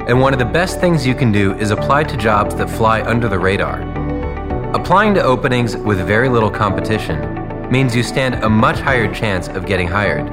And 0.09 0.19
one 0.19 0.33
of 0.33 0.39
the 0.39 0.45
best 0.45 0.81
things 0.81 1.07
you 1.07 1.15
can 1.15 1.31
do 1.31 1.53
is 1.53 1.71
apply 1.71 2.03
to 2.03 2.17
jobs 2.17 2.53
that 2.55 2.69
fly 2.69 3.01
under 3.03 3.29
the 3.29 3.39
radar. 3.39 3.79
Applying 4.75 5.13
to 5.13 5.23
openings 5.23 5.77
with 5.77 6.05
very 6.05 6.27
little 6.27 6.51
competition 6.51 7.71
means 7.71 7.95
you 7.95 8.03
stand 8.03 8.43
a 8.43 8.49
much 8.49 8.81
higher 8.81 9.09
chance 9.13 9.47
of 9.47 9.65
getting 9.65 9.87
hired. 9.87 10.29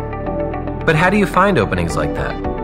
But 0.85 0.97
how 0.97 1.11
do 1.11 1.17
you 1.17 1.27
find 1.27 1.59
openings 1.59 1.95
like 1.97 2.13
that? 2.15 2.56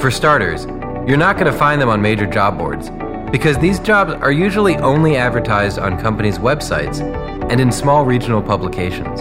For 0.00 0.10
starters, 0.10 0.64
you're 1.06 1.18
not 1.18 1.36
going 1.36 1.52
to 1.52 1.58
find 1.58 1.78
them 1.78 1.90
on 1.90 2.00
major 2.00 2.24
job 2.24 2.56
boards 2.56 2.88
because 3.30 3.58
these 3.58 3.78
jobs 3.78 4.14
are 4.14 4.32
usually 4.32 4.76
only 4.76 5.18
advertised 5.18 5.78
on 5.78 6.00
companies' 6.00 6.38
websites 6.38 7.02
and 7.50 7.60
in 7.60 7.70
small 7.70 8.06
regional 8.06 8.40
publications. 8.40 9.20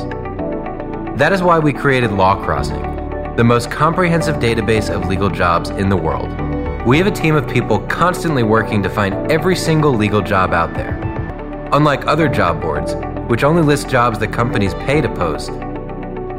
That 1.19 1.33
is 1.33 1.43
why 1.43 1.59
we 1.59 1.73
created 1.73 2.13
Law 2.13 2.41
Crossing, 2.41 2.81
the 3.35 3.43
most 3.43 3.69
comprehensive 3.69 4.37
database 4.37 4.89
of 4.89 5.09
legal 5.09 5.29
jobs 5.29 5.69
in 5.69 5.89
the 5.89 5.97
world. 5.97 6.29
We 6.87 6.97
have 6.97 7.07
a 7.07 7.11
team 7.11 7.35
of 7.35 7.45
people 7.45 7.79
constantly 7.87 8.43
working 8.43 8.81
to 8.83 8.89
find 8.89 9.29
every 9.29 9.57
single 9.57 9.91
legal 9.91 10.21
job 10.21 10.53
out 10.53 10.73
there. 10.75 10.97
Unlike 11.73 12.07
other 12.07 12.29
job 12.29 12.61
boards, 12.61 12.95
which 13.29 13.43
only 13.43 13.63
list 13.63 13.89
jobs 13.89 14.17
that 14.19 14.31
companies 14.31 14.73
pay 14.75 15.01
to 15.01 15.13
post, 15.13 15.51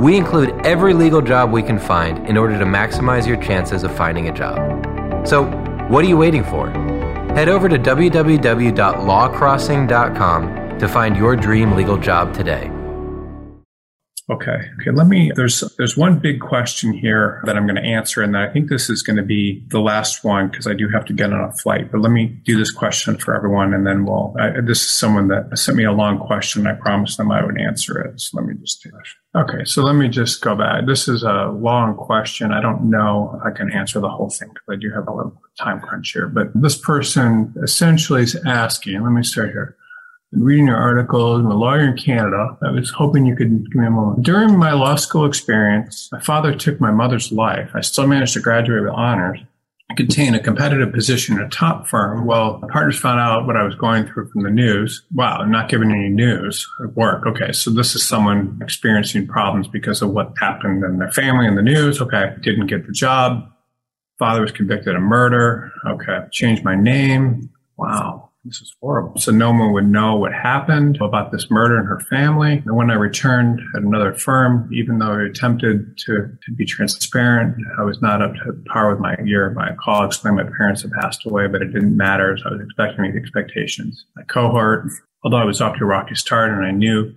we 0.01 0.17
include 0.17 0.51
every 0.65 0.95
legal 0.95 1.21
job 1.21 1.53
we 1.53 1.63
can 1.63 1.79
find 1.79 2.27
in 2.27 2.39
order 2.39 2.59
to 2.59 2.65
maximize 2.65 3.27
your 3.27 3.37
chances 3.37 3.83
of 3.83 3.95
finding 3.95 4.29
a 4.29 4.33
job. 4.33 4.57
So, 5.29 5.45
what 5.89 6.03
are 6.03 6.09
you 6.09 6.17
waiting 6.17 6.43
for? 6.43 6.71
Head 7.35 7.51
over 7.51 7.69
to 7.69 7.79
www.lawcrossing.com 7.79 10.79
to 10.79 10.89
find 10.89 11.17
your 11.17 11.37
dream 11.37 11.73
legal 11.73 11.99
job 11.99 12.33
today. 12.33 12.71
Okay. 14.31 14.71
Okay. 14.81 14.91
Let 14.93 15.09
me, 15.09 15.33
there's, 15.35 15.61
there's 15.77 15.97
one 15.97 16.21
big 16.21 16.41
question 16.41 16.93
here 16.93 17.43
that 17.47 17.57
I'm 17.57 17.67
going 17.67 17.83
to 17.83 17.83
answer. 17.83 18.23
And 18.23 18.37
I 18.37 18.49
think 18.49 18.69
this 18.69 18.89
is 18.89 19.03
going 19.03 19.17
to 19.17 19.25
be 19.25 19.65
the 19.69 19.81
last 19.81 20.23
one 20.23 20.49
because 20.49 20.69
I 20.69 20.75
do 20.75 20.89
have 20.89 21.05
to 21.07 21.13
get 21.13 21.33
on 21.33 21.41
a 21.41 21.53
flight, 21.53 21.91
but 21.91 22.01
let 22.01 22.13
me 22.13 22.27
do 22.45 22.57
this 22.57 22.71
question 22.71 23.19
for 23.19 23.35
everyone. 23.35 23.75
And 23.75 23.85
then 23.85 24.05
we'll, 24.05 24.35
I, 24.39 24.61
this 24.61 24.83
is 24.83 24.91
someone 24.91 25.29
that 25.29 25.59
sent 25.59 25.77
me 25.77 25.85
a 25.85 25.91
long 25.91 26.19
question. 26.19 26.67
I 26.69 26.75
promised 26.75 27.17
them 27.17 27.33
I 27.33 27.45
would 27.45 27.61
answer 27.61 27.99
it. 27.99 28.21
So 28.21 28.39
let 28.39 28.47
me 28.47 28.55
just. 28.61 28.87
Okay. 29.35 29.65
So 29.65 29.83
let 29.83 29.95
me 29.95 30.09
just 30.09 30.41
go 30.43 30.55
back. 30.55 30.87
This 30.87 31.09
is 31.09 31.25
a 31.25 31.49
long 31.49 31.97
question. 31.97 32.53
I 32.53 32.61
don't 32.61 32.89
know 32.89 33.37
if 33.41 33.53
I 33.53 33.57
can 33.57 33.73
answer 33.73 33.99
the 33.99 34.11
whole 34.11 34.31
thing 34.31 34.51
because 34.51 34.69
I 34.71 34.77
do 34.77 34.93
have 34.95 35.09
a 35.09 35.13
little 35.13 35.43
time 35.59 35.81
crunch 35.81 36.13
here, 36.13 36.29
but 36.29 36.49
this 36.55 36.79
person 36.79 37.53
essentially 37.63 38.23
is 38.23 38.37
asking, 38.47 39.03
let 39.03 39.11
me 39.11 39.25
start 39.25 39.51
here 39.51 39.77
reading 40.33 40.67
your 40.67 40.77
articles. 40.77 41.41
I'm 41.41 41.51
a 41.51 41.55
lawyer 41.55 41.89
in 41.89 41.97
Canada. 41.97 42.57
I 42.63 42.71
was 42.71 42.91
hoping 42.91 43.27
you 43.27 43.37
could 43.37 43.71
give 43.71 43.81
me 43.81 43.87
a 43.87 43.91
moment. 43.91 44.25
During 44.25 44.57
my 44.57 44.73
law 44.73 44.95
school 44.95 45.27
experience, 45.27 46.09
my 46.13 46.21
father 46.21 46.55
took 46.55 46.81
my 46.81 46.91
mother's 46.91 47.33
life. 47.33 47.71
I 47.75 47.81
still 47.81 48.07
managed 48.07 48.35
to 48.35 48.41
graduate 48.41 48.83
with 48.83 48.93
honors. 48.93 49.41
I 49.91 49.95
contain 49.95 50.37
a 50.37 50.41
competitive 50.41 50.93
position 50.93 51.37
in 51.37 51.43
a 51.43 51.49
top 51.49 51.89
firm. 51.89 52.25
Well, 52.25 52.63
partners 52.71 52.97
found 52.97 53.19
out 53.19 53.45
what 53.45 53.57
I 53.57 53.65
was 53.65 53.75
going 53.75 54.07
through 54.07 54.31
from 54.31 54.45
the 54.45 54.51
news. 54.51 55.03
Wow, 55.13 55.39
I'm 55.41 55.51
not 55.51 55.69
giving 55.69 55.91
any 55.91 56.09
news 56.09 56.69
at 56.81 56.95
work. 56.95 57.27
Okay, 57.27 57.51
so 57.51 57.71
this 57.71 57.97
is 57.97 58.07
someone 58.07 58.61
experiencing 58.63 59.27
problems 59.27 59.67
because 59.67 60.01
of 60.01 60.11
what 60.11 60.33
happened 60.39 60.85
in 60.85 60.99
their 60.99 61.11
family 61.11 61.47
in 61.47 61.57
the 61.57 61.63
news. 61.63 62.01
Okay, 62.01 62.37
didn't 62.41 62.69
get 62.69 62.87
the 62.87 62.93
job. 62.93 63.51
Father 64.21 64.43
was 64.43 64.53
convicted 64.53 64.95
of 64.95 65.03
murder. 65.03 65.73
Okay, 65.85 66.21
changed 66.31 66.63
my 66.63 66.77
name. 66.77 67.51
Wow. 67.77 68.30
This 68.45 68.63
is 68.63 68.75
horrible. 68.81 69.21
So 69.21 69.33
no 69.33 69.51
one 69.51 69.75
would 69.75 69.87
know 69.87 70.17
what 70.17 70.33
happened 70.33 70.97
about 71.03 71.31
this 71.31 71.51
murder 71.51 71.79
in 71.79 71.85
her 71.85 72.01
family. 72.09 72.63
And 72.65 72.75
when 72.75 72.91
I 72.91 72.95
returned 72.95 73.61
at 73.77 73.83
another 73.83 74.15
firm, 74.15 74.71
even 74.73 74.99
though 74.99 75.13
I 75.13 75.25
attempted 75.25 75.99
to, 75.99 76.15
to 76.15 76.53
be 76.57 76.65
transparent, 76.65 77.55
I 77.79 77.83
was 77.83 78.01
not 78.01 78.23
up 78.23 78.33
to 78.33 78.55
par 78.73 78.91
with 78.91 78.99
my 78.99 79.15
year. 79.23 79.51
My 79.51 79.75
call 79.85 80.07
explained 80.07 80.39
my 80.39 80.45
parents 80.57 80.81
had 80.81 80.93
passed 80.93 81.27
away, 81.27 81.49
but 81.49 81.61
it 81.61 81.67
didn't 81.67 81.95
matter. 81.95 82.39
So 82.39 82.49
I 82.49 82.53
was 82.53 82.63
expecting 82.63 83.13
the 83.13 83.19
expectations. 83.19 84.07
My 84.17 84.23
cohort, 84.23 84.87
although 85.23 85.37
I 85.37 85.45
was 85.45 85.61
off 85.61 85.77
to 85.77 85.85
a 85.85 85.87
rocky 85.87 86.15
start 86.15 86.51
and 86.51 86.65
I 86.65 86.71
knew 86.71 87.15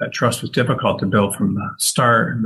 that 0.00 0.12
trust 0.14 0.40
was 0.40 0.50
difficult 0.50 1.00
to 1.00 1.06
build 1.06 1.36
from 1.36 1.54
the 1.54 1.70
start. 1.78 2.38